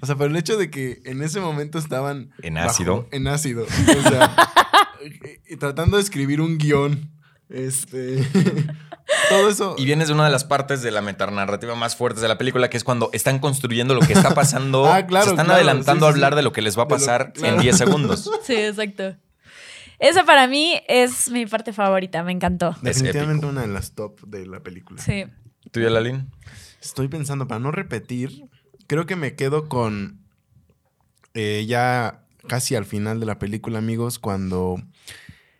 O 0.00 0.06
sea, 0.06 0.14
pero 0.16 0.30
el 0.30 0.36
hecho 0.36 0.56
de 0.56 0.70
que 0.70 1.00
en 1.06 1.22
ese 1.22 1.40
momento 1.40 1.78
estaban... 1.78 2.30
En 2.42 2.54
bajo- 2.54 2.68
ácido. 2.70 3.08
en 3.12 3.28
ácido. 3.28 3.64
O 3.64 4.08
sea, 4.08 4.34
y- 5.48 5.54
y 5.54 5.56
tratando 5.56 5.96
de 5.96 6.02
escribir 6.02 6.40
un 6.40 6.58
guion. 6.58 7.10
Este... 7.48 8.24
todo 9.28 9.48
eso... 9.48 9.74
Y 9.78 9.84
vienes 9.84 10.08
de 10.08 10.14
una 10.14 10.24
de 10.24 10.30
las 10.30 10.44
partes 10.44 10.82
de 10.82 10.90
la 10.90 11.00
metanarrativa 11.00 11.74
más 11.74 11.96
fuertes 11.96 12.22
de 12.22 12.28
la 12.28 12.38
película, 12.38 12.70
que 12.70 12.76
es 12.76 12.84
cuando 12.84 13.10
están 13.12 13.38
construyendo 13.38 13.94
lo 13.94 14.00
que 14.00 14.12
está 14.12 14.34
pasando. 14.34 14.86
Ah, 14.96 15.06
claro, 15.06 15.26
se 15.26 15.30
están 15.30 15.46
claro, 15.46 15.60
adelantando 15.60 16.06
sí, 16.06 16.10
a 16.10 16.12
hablar 16.12 16.32
sí. 16.32 16.36
de 16.36 16.42
lo 16.42 16.52
que 16.52 16.62
les 16.62 16.76
va 16.76 16.82
a 16.82 16.86
lo- 16.86 16.90
pasar 16.90 17.32
claro. 17.32 17.56
en 17.56 17.62
10 17.62 17.76
segundos. 17.76 18.30
Sí, 18.42 18.54
exacto. 18.54 19.16
Esa 19.98 20.24
para 20.24 20.46
mí 20.46 20.80
es 20.88 21.30
mi 21.30 21.46
parte 21.46 21.72
favorita. 21.72 22.22
Me 22.22 22.32
encantó. 22.32 22.76
Definitivamente 22.82 23.46
una 23.46 23.62
de 23.62 23.68
las 23.68 23.92
top 23.94 24.20
de 24.26 24.46
la 24.46 24.60
película. 24.60 25.02
Sí. 25.02 25.24
¿Tú 25.70 25.80
y 25.80 25.86
Alalín? 25.86 26.30
Estoy 26.82 27.08
pensando, 27.08 27.48
para 27.48 27.58
no 27.58 27.72
repetir, 27.72 28.44
creo 28.86 29.06
que 29.06 29.16
me 29.16 29.34
quedo 29.34 29.68
con 29.68 30.20
eh, 31.34 31.64
ya 31.66 32.24
casi 32.46 32.76
al 32.76 32.84
final 32.84 33.20
de 33.20 33.26
la 33.26 33.38
película, 33.38 33.78
amigos, 33.78 34.18
cuando 34.18 34.76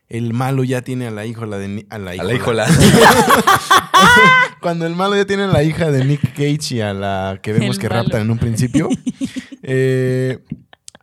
el 0.09 0.33
malo 0.33 0.63
ya 0.65 0.83
tiene 0.83 1.07
a 1.07 1.11
la 1.11 1.27
híjola 1.27 1.59
de... 1.59 1.87
A 1.91 1.99
la 1.99 2.13
A 2.13 2.15
híjola. 2.15 2.27
la 2.27 2.35
híjola. 2.35 2.67
Cuando 4.61 4.87
el 4.87 4.95
malo 4.97 5.17
ya 5.17 5.27
tiene 5.27 5.45
a 5.45 5.49
la 5.49 5.63
hija 5.63 5.91
de 5.91 6.05
Nick 6.05 6.33
Cage 6.33 6.77
y 6.77 6.81
a 6.81 6.93
la 6.95 7.39
que 7.43 7.53
vemos 7.53 7.77
El 7.77 7.81
que 7.83 7.89
malo. 7.89 8.03
raptan 8.03 8.23
en 8.23 8.31
un 8.31 8.39
principio. 8.39 8.89
eh, 9.63 10.39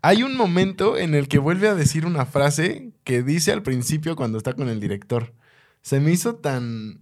hay 0.02 0.24
un 0.24 0.36
momento 0.36 0.98
en 0.98 1.16
el 1.16 1.28
que 1.28 1.38
vuelve 1.40 1.68
a 1.70 1.76
decir 1.76 2.06
una 2.06 2.26
frase 2.26 2.92
que 3.04 3.24
dice 3.24 3.52
al 3.52 3.64
principio 3.64 4.16
cuando 4.16 4.38
está 4.38 4.54
con 4.54 4.70
el 4.70 4.80
director. 4.80 5.34
Se 5.82 6.00
me 6.00 6.12
hizo 6.12 6.36
tan 6.36 6.98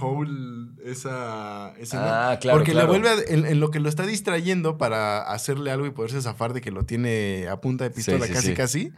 whole 0.00 0.68
esa 0.84 1.72
escena. 1.78 2.30
Ah, 2.30 2.38
claro, 2.38 2.58
Porque 2.58 2.72
claro. 2.72 2.92
le 2.92 2.98
vuelve 2.98 3.08
a- 3.22 3.32
en, 3.34 3.46
en 3.46 3.60
lo 3.60 3.70
que 3.70 3.80
lo 3.80 3.88
está 3.88 4.06
distrayendo 4.06 4.78
para 4.78 5.22
hacerle 5.22 5.70
algo 5.70 5.86
y 5.86 5.90
poderse 5.90 6.20
zafar 6.22 6.52
de 6.52 6.60
que 6.60 6.70
lo 6.70 6.84
tiene 6.84 7.46
a 7.50 7.60
punta 7.60 7.84
de 7.84 7.90
pistola 7.90 8.26
sí, 8.26 8.32
casi 8.32 8.46
sí. 8.48 8.54
casi. 8.54 8.92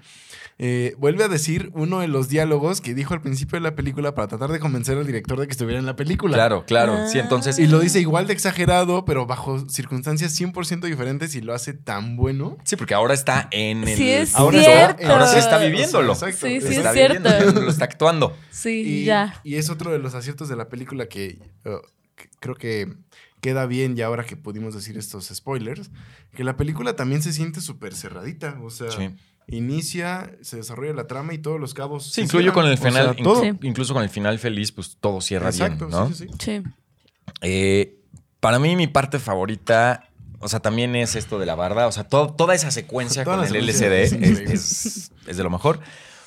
eh, 0.58 0.94
vuelve 0.98 1.24
a 1.24 1.28
decir 1.28 1.70
uno 1.74 2.00
de 2.00 2.08
los 2.08 2.28
diálogos 2.28 2.80
que 2.82 2.92
dijo 2.94 3.14
al 3.14 3.22
principio 3.22 3.56
de 3.58 3.62
la 3.62 3.74
película 3.74 4.14
para 4.14 4.28
tratar 4.28 4.50
de 4.52 4.60
convencer 4.60 4.98
al 4.98 5.06
director 5.06 5.40
de 5.40 5.46
que 5.46 5.52
estuviera 5.52 5.78
en 5.80 5.86
la 5.86 5.96
película. 5.96 6.34
Claro, 6.34 6.64
claro. 6.66 7.08
Sí, 7.08 7.18
entonces. 7.18 7.58
Y 7.58 7.66
lo 7.66 7.78
dice 7.80 7.98
igual 8.00 8.26
de 8.26 8.34
exagerado, 8.34 9.04
pero 9.06 9.24
bajo 9.26 9.68
circunstancias 9.70 10.38
100% 10.38 10.82
diferentes 10.86 11.34
y 11.34 11.40
lo 11.40 11.54
hace 11.54 11.72
tan 11.72 12.16
bueno. 12.16 12.58
Sí, 12.64 12.76
porque 12.76 12.92
ahora 12.94 13.14
está 13.14 13.48
en 13.52 13.88
el. 13.88 13.96
Sí, 13.96 14.10
es 14.10 14.34
ahora, 14.34 14.62
cierto. 14.62 15.06
ahora 15.10 15.26
sí 15.28 15.38
está 15.38 15.58
viviéndolo. 15.58 16.12
Exacto. 16.12 16.46
Sí, 16.46 16.60
sí, 16.60 16.74
está 16.74 16.90
es 16.90 16.94
cierto. 16.94 17.60
lo 17.62 17.70
está 17.70 17.84
actuando. 17.86 18.36
Sí, 18.50 18.82
Y, 19.00 19.04
ya. 19.06 19.40
y 19.44 19.54
es 19.54 19.70
otro 19.70 19.90
de 19.90 19.98
los 19.98 20.14
aciertos 20.14 20.48
de 20.50 20.56
la 20.56 20.68
película 20.68 20.89
que, 21.08 21.38
uh, 21.64 21.78
que 22.16 22.28
creo 22.40 22.54
que 22.54 22.92
queda 23.40 23.66
bien 23.66 23.96
ya 23.96 24.06
ahora 24.06 24.24
que 24.24 24.36
pudimos 24.36 24.74
decir 24.74 24.98
estos 24.98 25.26
spoilers, 25.32 25.90
que 26.34 26.44
la 26.44 26.56
película 26.56 26.94
también 26.96 27.22
se 27.22 27.32
siente 27.32 27.60
súper 27.60 27.94
cerradita, 27.94 28.58
o 28.62 28.68
sea, 28.70 28.90
Sí. 28.90 29.10
inicia, 29.46 30.30
se 30.42 30.56
desarrolla 30.56 30.92
la 30.92 31.06
trama 31.06 31.32
y 31.34 31.38
todos 31.38 31.58
los 31.58 31.72
cabos. 31.74 32.04
Sí, 32.06 32.12
se 32.12 32.20
incluyo 32.22 32.52
cierran. 32.52 32.54
con 32.54 32.66
el 32.66 32.74
O 32.74 32.76
sea, 32.76 32.90
final. 33.14 33.16
todo. 33.24 33.42
Sí. 33.42 33.52
Incluso 33.62 33.94
con 33.94 34.02
el 34.02 34.08
final 34.10 34.38
feliz, 34.38 34.72
pues 34.72 34.96
todo 35.00 35.20
cierra 35.20 35.48
Exacto, 35.48 35.86
bien, 35.86 35.98
¿no? 35.98 36.08
sí, 36.08 36.14
sí, 36.14 36.26
sí. 36.28 36.34
Sí. 36.38 36.62
Eh, 37.42 37.96
para 38.40 38.58
mí, 38.58 38.76
mi 38.76 38.86
parte 38.86 39.18
favorita, 39.18 40.08
o 40.38 40.48
sea, 40.48 40.60
también 40.60 40.94
es 40.96 41.16
esto 41.16 41.38
de 41.38 41.46
la 41.46 41.54
barda. 41.54 41.86
O 41.86 41.92
sea, 41.92 42.04
to- 42.04 42.32
toda 42.34 42.54
esa 42.54 42.70
secuencia 42.70 43.24
Toda 43.24 43.38
con 43.38 43.46
el 43.46 43.56
LCD 43.56 44.02
es- 44.52 45.10
es 45.26 45.36
de 45.36 45.42
lo 45.42 45.50
mejor. 45.50 45.80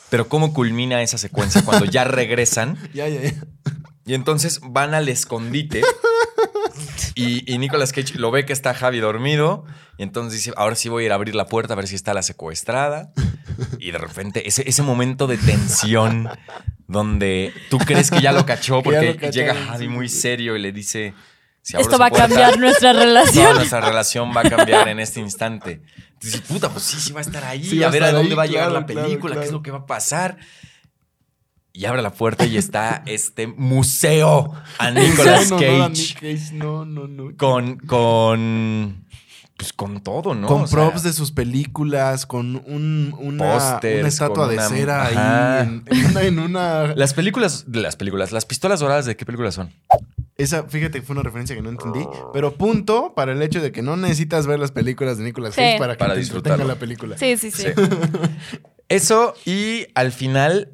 Pero 0.09 0.28
cómo 0.30 0.53
culmina 0.53 1.01
esa 1.01 1.18
secuencia 1.18 1.64
cuando 1.64 1.86
ya 1.86 2.03
regresan 2.03 2.78
Ya, 2.93 3.07
ya, 3.07 3.22
ya. 3.22 3.34
Y 4.06 4.14
entonces 4.14 4.60
van 4.64 4.93
al 4.93 5.10
escondite. 5.10 5.82
Y, 7.16 7.51
y 7.51 7.60
Nicolas 7.60 7.91
Cage 7.91 8.18
lo 8.18 8.32
ve 8.32 8.45
que 8.45 8.54
está 8.54 8.74
Javi 8.74 8.99
dormido. 8.99 9.66
Y 9.97 10.04
entonces 10.04 10.34
dice: 10.34 10.54
Ahora 10.58 10.76
sí 10.76 10.89
voy 10.89 11.04
a 11.04 11.06
ir 11.06 11.12
a 11.12 11.16
abrir 11.16 11.36
la 11.36 11.45
puerta 11.45 11.74
a 11.74 11.76
ver 11.76 11.88
si 11.88 11.93
está 11.95 12.14
la 12.14 12.24
secuestrada. 12.24 13.12
Y 13.78 13.91
de 13.91 13.99
repente, 13.99 14.47
ese, 14.47 14.68
ese 14.68 14.82
momento 14.82 15.28
de 15.28 15.38
tensión 15.38 16.28
donde 16.88 17.54
tú 17.70 17.78
crees 17.78 18.10
que 18.10 18.22
ya 18.22 18.32
lo 18.32 18.45
cachó 18.45 18.82
porque 18.84 19.18
lo 19.22 19.30
llega 19.30 19.54
Javi 19.54 19.88
muy 19.88 20.10
serio 20.10 20.56
y 20.56 20.60
le 20.60 20.72
dice: 20.72 21.14
"Si 21.62 21.78
Esto 21.78 21.99
va 21.99 22.08
a 22.08 22.12
cambiar 22.12 22.58
nuestra 22.58 22.91
Toda 22.93 23.06
relación. 23.06 23.56
nuestra 23.56 23.82
relación 23.82 24.32
va 24.36 24.41
a 24.41 24.49
cambiar 24.49 24.88
en 24.88 24.99
este 24.99 25.20
instante. 25.20 25.82
Entonces, 26.14 26.41
puta, 26.41 26.70
pues 26.70 26.84
sí, 26.84 26.99
sí 26.99 27.14
va 27.14 27.20
a 27.20 27.24
estar 27.24 27.43
ahí. 27.43 27.64
Sí 27.64 27.84
a 27.84 27.89
ver 27.89 28.04
a 28.04 28.12
dónde 28.12 28.32
ahí, 28.32 28.36
va 28.36 28.43
a 28.43 28.47
llegar 28.47 28.70
claro, 28.70 28.80
la 28.80 28.86
claro, 28.88 29.08
película, 29.08 29.36
qué 29.36 29.45
es 29.45 29.51
lo 29.51 29.62
que 29.62 29.72
va 29.72 29.80
a 29.80 29.86
pasar. 29.86 30.38
Y 31.76 31.86
abre 31.86 32.03
la 32.03 32.11
puerta 32.13 32.45
y 32.45 32.55
está 32.57 33.01
este 33.07 33.47
museo 33.47 34.53
a 34.78 34.91
Nicolas 34.91 35.49
No, 35.49 35.59
no, 35.59 35.65
no, 35.78 35.84
a 35.84 35.88
Cage 35.89 35.89
Nick 35.89 36.13
Cage, 36.19 36.53
no, 36.53 36.86
no, 36.86 37.07
no. 37.07 37.36
con, 37.36 37.78
con, 37.78 39.05
pues 39.57 39.74
con 39.74 40.01
todo, 40.03 40.36
¿no? 40.36 40.45
Con 40.47 40.61
O 40.63 40.67
sea, 40.67 40.78
props 40.78 41.01
de 41.01 41.13
sus 41.13 41.32
películas, 41.32 42.28
con 42.28 42.57
un, 42.67 43.15
una, 43.17 43.55
una 43.55 44.07
estatua 44.07 44.45
con 44.45 44.49
de 44.49 44.55
una- 44.57 44.69
cera 44.69 45.01
Ajá. 45.07 45.59
ahí 45.61 45.67
en, 45.67 45.84
en 45.88 46.05
una, 46.05 46.21
en 46.21 46.39
una- 46.39 46.88
Las 46.95 47.15
películas, 47.15 47.65
las 47.67 47.95
películas, 47.95 48.32
las 48.32 48.45
pistolas 48.45 48.80
doradas, 48.80 49.05
¿de 49.07 49.15
qué 49.17 49.26
películas 49.26 49.55
son? 49.55 49.71
Esa, 50.38 50.63
fíjate, 50.63 51.01
fue 51.01 51.13
una 51.15 51.24
referencia 51.24 51.55
que 51.55 51.61
no 51.63 51.69
entendí. 51.71 52.05
Pero 52.34 52.53
punto 52.55 53.13
para 53.15 53.32
el 53.34 53.41
hecho 53.41 53.61
de 53.61 53.71
que 53.71 53.82
no 53.82 53.97
necesitas 53.97 54.45
ver 54.45 54.59
las 54.59 54.71
películas 54.71 55.17
de 55.17 55.24
Nicolas 55.24 55.55
Cage 55.55 55.74
Sí. 55.74 55.80
para 55.80 55.93
que 55.93 55.99
Para 55.99 56.13
te 56.13 56.19
disfrutarlo. 56.19 56.65
la 56.65 56.76
película. 56.76 57.17
Sí, 57.17 57.36
sí, 57.38 57.49
sí. 57.49 57.63
Sí. 57.63 57.69
Eso 58.89 59.34
y 59.45 59.88
al 59.95 60.11
final, 60.11 60.71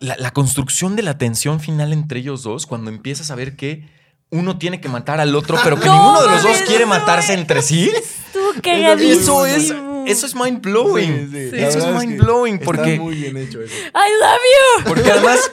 la, 0.00 0.16
la 0.18 0.30
construcción 0.32 0.96
de 0.96 1.02
la 1.02 1.18
tensión 1.18 1.60
final 1.60 1.92
entre 1.92 2.20
ellos 2.20 2.42
dos, 2.42 2.66
cuando 2.66 2.90
empiezas 2.90 3.30
a 3.30 3.34
ver 3.34 3.56
que 3.56 3.88
uno 4.30 4.58
tiene 4.58 4.80
que 4.80 4.88
matar 4.88 5.20
al 5.20 5.34
otro, 5.34 5.58
pero 5.64 5.78
que 5.78 5.86
No 5.88 5.94
ninguno 5.94 6.22
de 6.22 6.28
los 6.28 6.42
dos 6.42 6.62
quiere 6.66 6.84
no, 6.84 6.90
matarse 6.90 7.32
entre 7.34 7.62
sí. 7.62 7.90
Estuvo 7.94 8.52
Eso 8.62 9.46
es, 9.46 9.74
eso 10.06 10.26
es 10.26 10.34
mind 10.34 10.60
blowing. 10.60 11.30
Sí, 11.30 11.50
sí, 11.50 11.56
Eso 11.56 11.78
es 11.78 11.86
mind 11.86 12.18
que 12.18 12.24
blowing 12.24 12.54
está 12.54 12.64
porque, 12.64 12.98
muy 12.98 13.14
bien 13.14 13.36
hecho 13.36 13.62
eso. 13.62 13.74
I 13.74 14.10
love 14.20 14.40
you. 14.54 14.84
porque 14.88 15.10
además, 15.10 15.50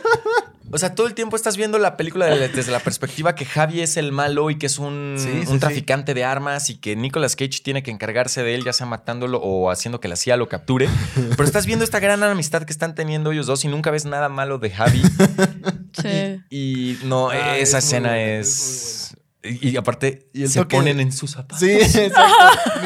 o 0.71 0.77
sea, 0.77 0.95
todo 0.95 1.07
el 1.07 1.13
tiempo 1.13 1.35
estás 1.35 1.57
viendo 1.57 1.77
la 1.79 1.95
película 1.97 2.25
de- 2.25 2.49
desde 2.49 2.71
la 2.71 2.79
perspectiva 2.79 3.35
que 3.35 3.45
Javi 3.45 3.81
es 3.81 3.97
el 3.97 4.11
malo 4.11 4.49
y 4.49 4.57
que 4.57 4.65
es 4.65 4.79
un, 4.79 5.15
Sí, 5.17 5.29
sí, 5.31 5.37
un 5.47 5.53
sí. 5.55 5.59
traficante 5.59 6.13
de 6.13 6.23
armas 6.23 6.69
y 6.69 6.77
que 6.77 6.95
Nicolas 6.95 7.35
Cage 7.35 7.61
tiene 7.63 7.83
que 7.83 7.91
encargarse 7.91 8.43
de 8.43 8.55
él, 8.55 8.63
ya 8.65 8.73
sea 8.73 8.85
matándolo 8.85 9.39
o 9.39 9.69
haciendo 9.71 9.99
que 9.99 10.07
la 10.07 10.15
CIA 10.15 10.37
lo 10.37 10.47
capture. 10.49 10.87
Pero 11.37 11.43
estás 11.43 11.65
viendo 11.65 11.85
esta 11.85 11.99
gran 11.99 12.21
amistad 12.23 12.63
que 12.63 12.71
están 12.73 12.95
teniendo 12.95 13.31
ellos 13.31 13.45
dos 13.47 13.63
y 13.65 13.67
nunca 13.67 13.91
ves 13.91 14.05
nada 14.05 14.29
malo 14.29 14.57
de 14.57 14.69
Javi. 14.71 15.01
Sí. 16.01 16.41
Y 16.49 16.97
no, 17.05 17.29
Ah, 17.29 17.57
esa 17.57 17.77
es 17.77 17.85
muy 17.85 17.87
escena 17.87 18.09
buena, 18.09 18.21
es. 18.39 19.15
Y, 19.43 19.69
y 19.69 19.77
aparte, 19.77 20.27
Y 20.33 20.45
se 20.47 20.59
toque 20.59 20.75
ponen 20.75 20.99
en 20.99 21.13
sus 21.13 21.31
zapatos. 21.31 21.59
Sí, 21.59 21.71
exacto. 21.71 22.19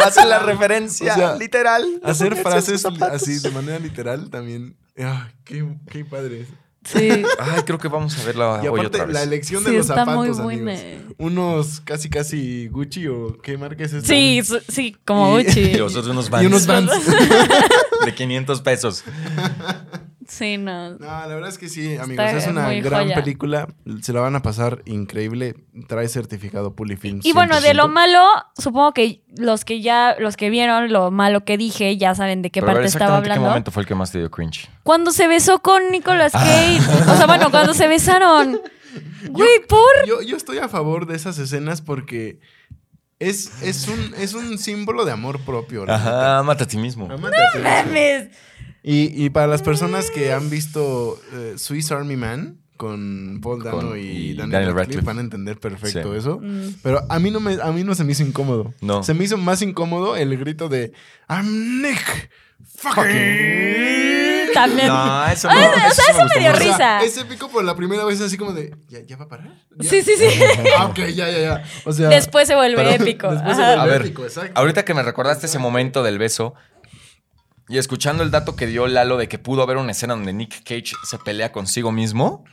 Hace 0.05 0.25
la 0.27 0.37
referencia 0.39 1.13
O 1.13 1.15
sea, 1.15 1.35
literal. 1.35 1.83
Hacer 2.03 2.35
frases 2.35 2.85
así 2.85 3.39
de 3.39 3.49
manera 3.49 3.79
literal 3.79 4.29
también. 4.29 4.75
Ah, 5.01 5.31
qué, 5.43 5.65
qué 5.89 6.05
padre. 6.05 6.45
Sí. 6.85 7.09
Ay, 7.39 7.61
creo 7.65 7.77
que 7.77 7.87
vamos 7.87 8.17
a 8.17 8.23
verla 8.25 8.61
Y 8.63 8.67
hoy 8.67 8.79
aparte, 8.79 8.87
otra 8.87 9.05
vez. 9.05 9.13
la 9.13 9.23
elección 9.23 9.63
de 9.63 9.69
Sí, 9.71 9.75
los 9.77 9.85
está 9.89 9.95
zapatos, 10.05 10.39
muy 10.39 10.55
amigos. 10.55 10.79
buena. 10.81 11.03
Unos 11.17 11.81
casi, 11.81 12.09
casi 12.09 12.67
Gucci 12.69 13.07
o 13.07 13.37
qué 13.41 13.57
marca 13.57 13.83
es 13.83 13.93
esta. 13.93 14.07
Sí, 14.07 14.41
su- 14.43 14.61
sí, 14.69 14.95
como 15.05 15.39
Y- 15.39 15.43
Gucci. 15.43 15.59
Y 15.71 15.73
los 15.77 15.95
otros 15.95 16.07
unos 16.11 16.29
vans 16.29 16.43
Y 16.43 16.47
unos 16.47 16.65
Vans. 16.67 16.91
de 18.05 18.15
500 18.15 18.61
pesos. 18.61 19.03
Sí, 20.29 20.57
no. 20.57 20.91
No, 20.91 20.97
la 20.99 21.25
verdad 21.27 21.49
es 21.49 21.57
que 21.57 21.67
sí, 21.69 21.97
amigos. 21.97 22.23
Está 22.25 22.37
es 22.37 22.47
una 22.47 22.71
gran 22.75 23.03
joya. 23.05 23.15
película. 23.15 23.67
Se 24.01 24.13
la 24.13 24.21
van 24.21 24.35
a 24.35 24.41
pasar 24.43 24.83
increíble. 24.85 25.55
Trae 25.87 26.07
certificado 26.07 26.75
Pulifilm. 26.75 27.21
Y 27.23 27.33
bueno, 27.33 27.59
de 27.59 27.73
lo 27.73 27.85
100%. 27.87 27.91
malo, 27.91 28.23
supongo 28.55 28.93
que 28.93 29.23
los 29.35 29.65
que 29.65 29.81
ya, 29.81 30.15
los 30.19 30.37
que 30.37 30.49
vieron 30.51 30.93
lo 30.93 31.09
malo 31.09 31.43
que 31.45 31.57
dije, 31.57 31.97
ya 31.97 32.13
saben 32.13 32.43
de 32.43 32.51
qué 32.51 32.61
Pero 32.61 32.71
a 32.71 32.75
ver, 32.75 32.83
parte 32.83 32.87
estaba 32.89 33.05
exactamente 33.05 33.27
¿Qué 33.27 33.31
hablando. 33.33 33.49
momento 33.49 33.71
fue 33.71 33.81
el 33.81 33.87
que 33.87 33.95
más 33.95 34.11
te 34.11 34.19
dio 34.19 34.29
cringe? 34.29 34.69
Cuando 34.83 35.11
se 35.11 35.27
besó 35.27 35.59
con 35.59 35.91
Nicolas 35.91 36.31
Cage. 36.31 36.79
o 37.11 37.15
sea, 37.17 37.25
bueno, 37.25 37.49
cuando 37.51 37.73
se 37.73 37.87
besaron. 37.87 38.59
Güey, 39.31 39.59
por. 39.67 40.07
Yo, 40.07 40.21
yo 40.21 40.37
estoy 40.37 40.59
a 40.59 40.69
favor 40.69 41.05
de 41.05 41.15
esas 41.15 41.37
escenas 41.39 41.81
porque 41.81 42.39
es, 43.19 43.61
es, 43.61 43.87
un, 43.89 44.13
es 44.17 44.33
un 44.33 44.57
símbolo 44.57 45.03
de 45.05 45.11
amor 45.11 45.41
propio. 45.41 45.83
Ajá, 45.91 46.41
mata 46.43 46.63
a 46.63 46.67
ti 46.67 46.77
mismo. 46.77 47.05
Amate 47.11 47.35
a 47.35 47.51
ti 47.51 47.57
mismo. 47.59 47.69
Mames. 47.69 48.29
Y, 48.83 49.25
y 49.25 49.29
para 49.29 49.47
las 49.47 49.61
personas 49.61 50.09
que 50.11 50.31
han 50.33 50.49
visto 50.49 51.19
eh, 51.33 51.53
Swiss 51.57 51.91
Army 51.91 52.15
Man 52.15 52.57
con 52.77 53.39
Paul 53.43 53.61
Dano 53.61 53.77
Con- 53.89 53.99
y, 53.99 54.01
y 54.03 54.33
Daniel, 54.35 54.37
Daniel 54.51 54.51
Radcliffe, 54.73 54.77
Radcliffe. 54.79 55.05
van 55.05 55.17
a 55.17 55.21
entender 55.21 55.59
perfecto 55.59 56.13
Sí. 56.13 56.17
eso. 56.19 56.39
Mm. 56.41 56.75
Pero 56.81 57.01
a 57.09 57.19
mí, 57.19 57.29
no 57.29 57.39
me, 57.41 57.57
a 57.61 57.71
mí 57.73 57.83
no 57.83 57.93
se 57.93 58.05
me 58.05 58.13
hizo 58.13 58.23
incómodo. 58.23 58.73
No. 58.79 59.03
Se 59.03 59.13
me 59.13 59.25
hizo 59.25 59.37
más 59.37 59.61
incómodo 59.61 60.15
el 60.15 60.37
grito 60.37 60.69
de 60.69 60.93
I'm 61.27 61.81
Nick 61.81 62.29
fucking. 62.77 64.53
También. 64.53 64.87
No, 64.87 65.25
eso 65.27 65.47
no. 65.47 65.55
O 65.59 65.91
sea, 65.93 66.05
eso 66.09 66.25
me 66.33 66.39
dio 66.41 66.49
gustó 66.51 66.63
O 66.63 66.67
risa. 66.67 66.77
sea, 66.77 67.03
es 67.03 67.17
épico 67.17 67.49
por 67.49 67.63
la 67.63 67.75
primera 67.75 68.03
vez 68.05 68.19
así 68.21 68.35
como 68.37 68.53
de 68.53 68.75
¿ya, 68.87 68.99
ya 69.01 69.15
va 69.17 69.25
a 69.25 69.27
parar? 69.27 69.53
¿Ya? 69.77 69.89
Sí, 69.89 70.01
sí, 70.01 70.13
sí. 70.17 70.25
Ah, 70.77 70.85
ok, 70.85 70.97
ya, 71.13 71.29
ya, 71.29 71.39
ya. 71.39 71.63
O 71.85 71.93
sea, 71.93 72.09
Después 72.09 72.47
se 72.47 72.55
vuelve 72.55 72.75
pero 72.77 72.89
épico. 72.89 73.29
Después 73.31 73.55
se 73.55 73.61
Ajá. 73.61 73.75
vuelve 73.75 73.93
A 73.95 73.97
ver, 73.97 74.01
épico, 74.07 74.23
exacto. 74.23 74.51
Ahorita 74.55 74.83
que 74.85 74.93
me 74.93 75.03
recordaste 75.03 75.45
ese 75.45 75.59
momento 75.59 76.01
del 76.03 76.17
beso 76.17 76.55
y 77.69 77.77
escuchando 77.77 78.23
el 78.23 78.31
dato 78.31 78.55
que 78.55 78.65
dio 78.65 78.87
Lalo 78.87 79.15
de 79.17 79.29
que 79.29 79.37
pudo 79.37 79.61
haber 79.61 79.77
una 79.77 79.91
escena 79.91 80.15
donde 80.15 80.33
Nick 80.33 80.63
Cage 80.63 80.95
se 81.03 81.19
pelea 81.19 81.51
consigo 81.51 81.91
mismo, 81.91 82.43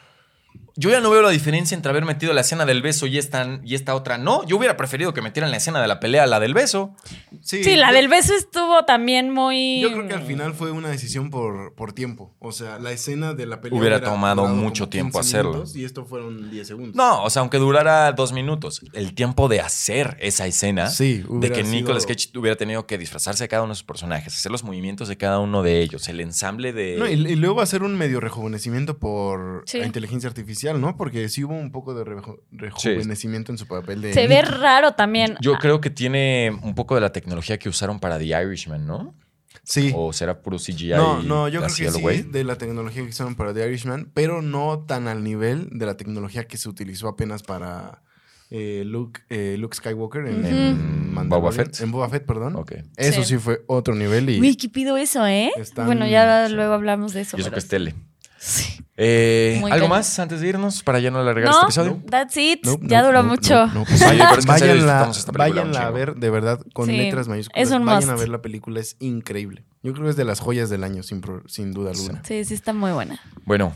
yo 0.77 0.91
ya 0.91 1.01
no 1.01 1.11
veo 1.11 1.23
la 1.23 1.31
diferencia 1.31 1.75
entre 1.75 1.91
haber 1.91 2.05
metido 2.05 2.33
la 2.33 2.43
escena 2.43 2.65
del 2.67 2.83
beso 2.83 3.07
y 3.07 3.19
esta, 3.19 3.61
y 3.65 3.75
esta 3.75 3.95
otra 3.95 4.19
no. 4.19 4.45
Yo 4.47 4.57
hubiera 4.57 4.77
preferido 4.77 5.13
que 5.15 5.23
metieran 5.23 5.51
la 5.51 5.57
escena 5.57 5.81
de 5.81 5.89
la 5.89 6.01
pelea 6.01 6.25
a 6.25 6.27
la 6.27 6.39
del 6.41 6.55
beso. 6.55 6.95
Sí, 7.43 7.63
la 7.77 7.89
yo- 7.89 7.95
del 7.97 8.09
beso 8.09 8.35
estuvo 8.35 8.85
también 8.85 9.31
muy. 9.31 9.81
Yo 9.81 9.93
creo 9.93 10.07
que 10.09 10.15
al 10.15 10.23
final 10.23 10.55
fue 10.55 10.71
una 10.71 10.89
decisión 10.89 11.31
por, 11.31 11.75
por 11.75 11.93
tiempo. 11.93 12.35
O 12.39 12.53
sea, 12.53 12.79
la 12.79 12.93
escena 12.93 13.35
de 13.35 13.47
la 13.47 13.61
pelea 13.61 13.79
Hubiera 13.79 14.01
tomado 14.03 14.47
mucho 14.47 14.89
tiempo 14.89 15.19
15 15.21 15.37
hacerlo. 15.39 15.65
Y 15.75 15.85
esto 15.85 16.05
fueron 16.05 16.51
10 16.51 16.67
segundos. 16.67 16.95
No, 16.95 17.23
o 17.25 17.31
sea, 17.31 17.41
aunque 17.41 17.59
durara 17.59 18.13
dos 18.13 18.33
minutos, 18.33 18.83
el 18.93 19.15
tiempo 19.15 19.49
de 19.49 19.61
hacer 19.61 20.17
esa 20.21 20.47
escena, 20.47 20.89
Sí, 20.89 21.25
de 21.29 21.49
que 21.51 21.63
sido- 21.65 21.71
Nicolas 21.71 22.07
Cage 22.07 22.31
hubiera 22.39 22.57
tenido 22.57 22.87
que 22.87 22.99
disfrazarse 22.99 23.45
de 23.45 23.49
cada 23.49 23.63
uno 23.63 23.71
de 23.73 23.77
sus 23.77 23.85
personajes, 23.85 24.35
hacer 24.35 24.53
los 24.53 24.65
movimientos 24.65 25.09
de 25.09 25.17
cada 25.17 25.39
uno 25.39 25.63
de 25.63 25.81
ellos, 25.81 26.09
el 26.09 26.21
ensamble 26.21 26.73
de... 26.73 26.97
No, 26.99 27.09
y, 27.09 27.13
y 27.13 27.37
luego 27.37 27.61
hacer 27.61 27.83
un 27.83 27.97
medio 27.97 28.21
rejuvenecimiento 28.21 28.99
por 28.99 29.63
Sí. 29.67 29.79
la 29.79 29.87
inteligencia 29.87 30.29
artificial, 30.29 30.66
¿no? 30.75 30.97
Porque 30.97 31.29
sí 31.29 31.45
hubo 31.45 31.55
un 31.55 31.71
poco 31.73 31.95
de 31.95 32.05
reju- 32.05 32.41
rejuvenecimiento 32.51 33.53
en 33.53 33.59
su 33.59 33.67
papel 33.67 34.03
de. 34.03 34.13
Se 34.15 34.27
ve 34.29 34.43
raro 34.43 34.93
también. 34.93 35.37
Yo 35.41 35.55
creo 35.59 35.81
que 35.81 35.91
tiene 35.91 36.57
un 36.63 36.75
poco 36.75 36.95
de 36.95 37.01
la 37.01 37.13
tecnología 37.13 37.59
que 37.59 37.69
usaron 37.69 37.99
para 38.01 38.19
The 38.19 38.27
Irishman, 38.27 38.87
¿no? 38.87 39.15
Sí. 39.63 39.93
O 39.97 40.13
será 40.13 40.43
puro 40.43 40.59
CGI. 40.59 40.91
No, 40.91 41.23
no, 41.23 41.49
yo 41.49 41.61
creo 41.61 41.75
que 41.75 42.15
sí, 42.15 42.23
de 42.31 42.45
la 42.45 42.57
tecnología 42.57 43.03
que 43.03 43.09
usaron 43.09 43.35
para 43.35 43.53
The 43.53 43.67
Irishman, 43.67 44.11
pero 44.15 44.41
no 44.43 44.85
tan 44.87 45.09
al 45.09 45.25
nivel 45.25 45.69
de 45.73 45.87
la 45.87 45.97
tecnología 45.97 46.47
que 46.47 46.57
se 46.57 46.69
utilizó 46.69 47.09
apenas 47.09 47.43
para 47.43 48.03
eh, 48.51 48.85
Luke, 48.87 49.23
eh, 49.29 49.57
Luke 49.59 49.77
Skywalker 49.77 50.25
en, 50.27 50.45
Ujú. 50.45 51.21
en 51.21 51.29
Boba 51.29 51.51
Fett. 51.51 51.81
En 51.81 51.91
Boba 51.91 52.09
Fett, 52.09 52.25
perdón. 52.25 52.65
Eso 52.97 53.23
Sí. 53.25 53.29
sí. 53.31 53.39
fue 53.39 53.63
otro 53.67 53.97
nivel 53.97 54.31
y... 54.31 54.41
Uy, 54.41 54.55
¿qué 54.55 54.69
pido 54.69 54.97
eso, 54.97 55.27
eh? 55.27 55.51
Están- 55.57 55.87
Bueno, 55.87 56.07
ya 56.07 56.49
luego 56.49 56.75
hablamos 56.75 57.13
de 57.13 57.23
eso. 57.23 57.37
Y 57.37 57.41
eso 57.41 57.49
pero- 57.51 57.55
que 57.57 57.59
es 57.59 57.69
tele. 57.69 57.95
Sí. 58.39 58.85
Eh, 58.99 59.63
¿Algo 59.71 59.89
más 59.89 60.19
antes 60.19 60.41
de 60.41 60.49
irnos 60.49 60.83
para 60.83 60.99
ya 61.01 61.11
no 61.11 61.19
alargar 61.19 61.45
No, 61.45 61.51
este 61.53 61.65
episodio? 61.81 62.03
that's 62.11 62.37
it. 62.39 62.65
Nope, 62.65 62.87
ya 62.89 62.99
nope, 63.03 63.07
duró 63.09 63.23
nope, 63.23 63.29
mucho. 63.29 63.67
Váyanla, 64.47 65.13
váyanla 65.35 65.87
a 65.87 65.91
ver, 65.91 66.15
de 66.15 66.31
verdad, 66.31 66.61
con 66.73 66.87
Sí, 66.87 66.97
letras 66.97 67.29
mayúsculas. 67.29 67.69
es 67.69 67.75
un 67.75 67.85
Vayan 67.85 68.09
must. 68.09 68.11
a 68.13 68.15
ver 68.17 68.29
la 68.31 68.41
película, 68.41 68.81
es 68.81 68.97
increíble. 69.01 69.65
Yo 69.83 69.93
creo 69.93 70.05
que 70.05 70.11
es 70.11 70.17
de 70.17 70.25
las 70.25 70.41
joyas 70.41 70.71
del 70.71 70.83
año, 70.83 71.03
sin, 71.03 71.21
sin 71.47 71.73
duda 71.75 71.91
alguna. 71.91 72.23
Sí, 72.27 72.45
sí, 72.47 72.55
está 72.55 72.73
muy 72.73 72.93
buena. 72.93 73.21
Bueno, 73.45 73.75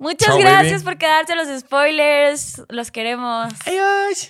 Muchas 0.00 0.28
Chao, 0.28 0.38
gracias 0.38 0.84
baby. 0.84 0.84
por 0.84 0.98
quedarse 0.98 1.34
los 1.34 1.60
spoilers. 1.60 2.62
Los 2.68 2.92
queremos. 2.92 3.52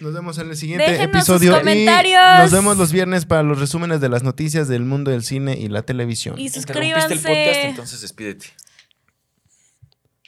Nos 0.00 0.14
vemos 0.14 0.38
en 0.38 0.48
el 0.48 0.56
siguiente 0.56 0.90
Déjenos 0.90 1.26
sus 1.26 1.36
episodio. 1.36 1.56
y 1.56 1.58
comentarios. 1.60 2.20
nos 2.40 2.52
vemos 2.52 2.78
los 2.78 2.90
viernes 2.90 3.26
para 3.26 3.42
los 3.42 3.60
resúmenes 3.60 4.00
de 4.00 4.08
las 4.08 4.22
noticias 4.22 4.66
del 4.66 4.84
mundo 4.86 5.10
del 5.10 5.22
cine 5.22 5.58
y 5.58 5.68
la 5.68 5.82
televisión. 5.82 6.38
Y 6.38 6.46
interrumpiste 6.46 6.78
el 6.78 6.88
podcast, 6.88 7.12
suscríbanse. 7.12 7.68
entonces 7.68 8.00
despídete. 8.00 8.46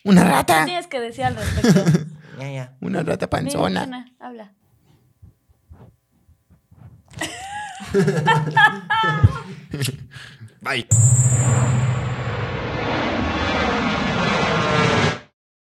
Una 0.05 0.23
¿Qué 0.25 0.31
rata. 0.31 0.65
tienes 0.65 0.87
que 0.87 1.01
decir 1.01 1.25
al 1.25 1.37
respecto? 1.37 1.85
Ya, 2.41 2.51
ya. 2.51 2.75
Una 2.81 3.03
rata 3.03 3.29
panzona. 3.29 4.07
Habla. 4.19 4.53
Bye. 10.63 10.87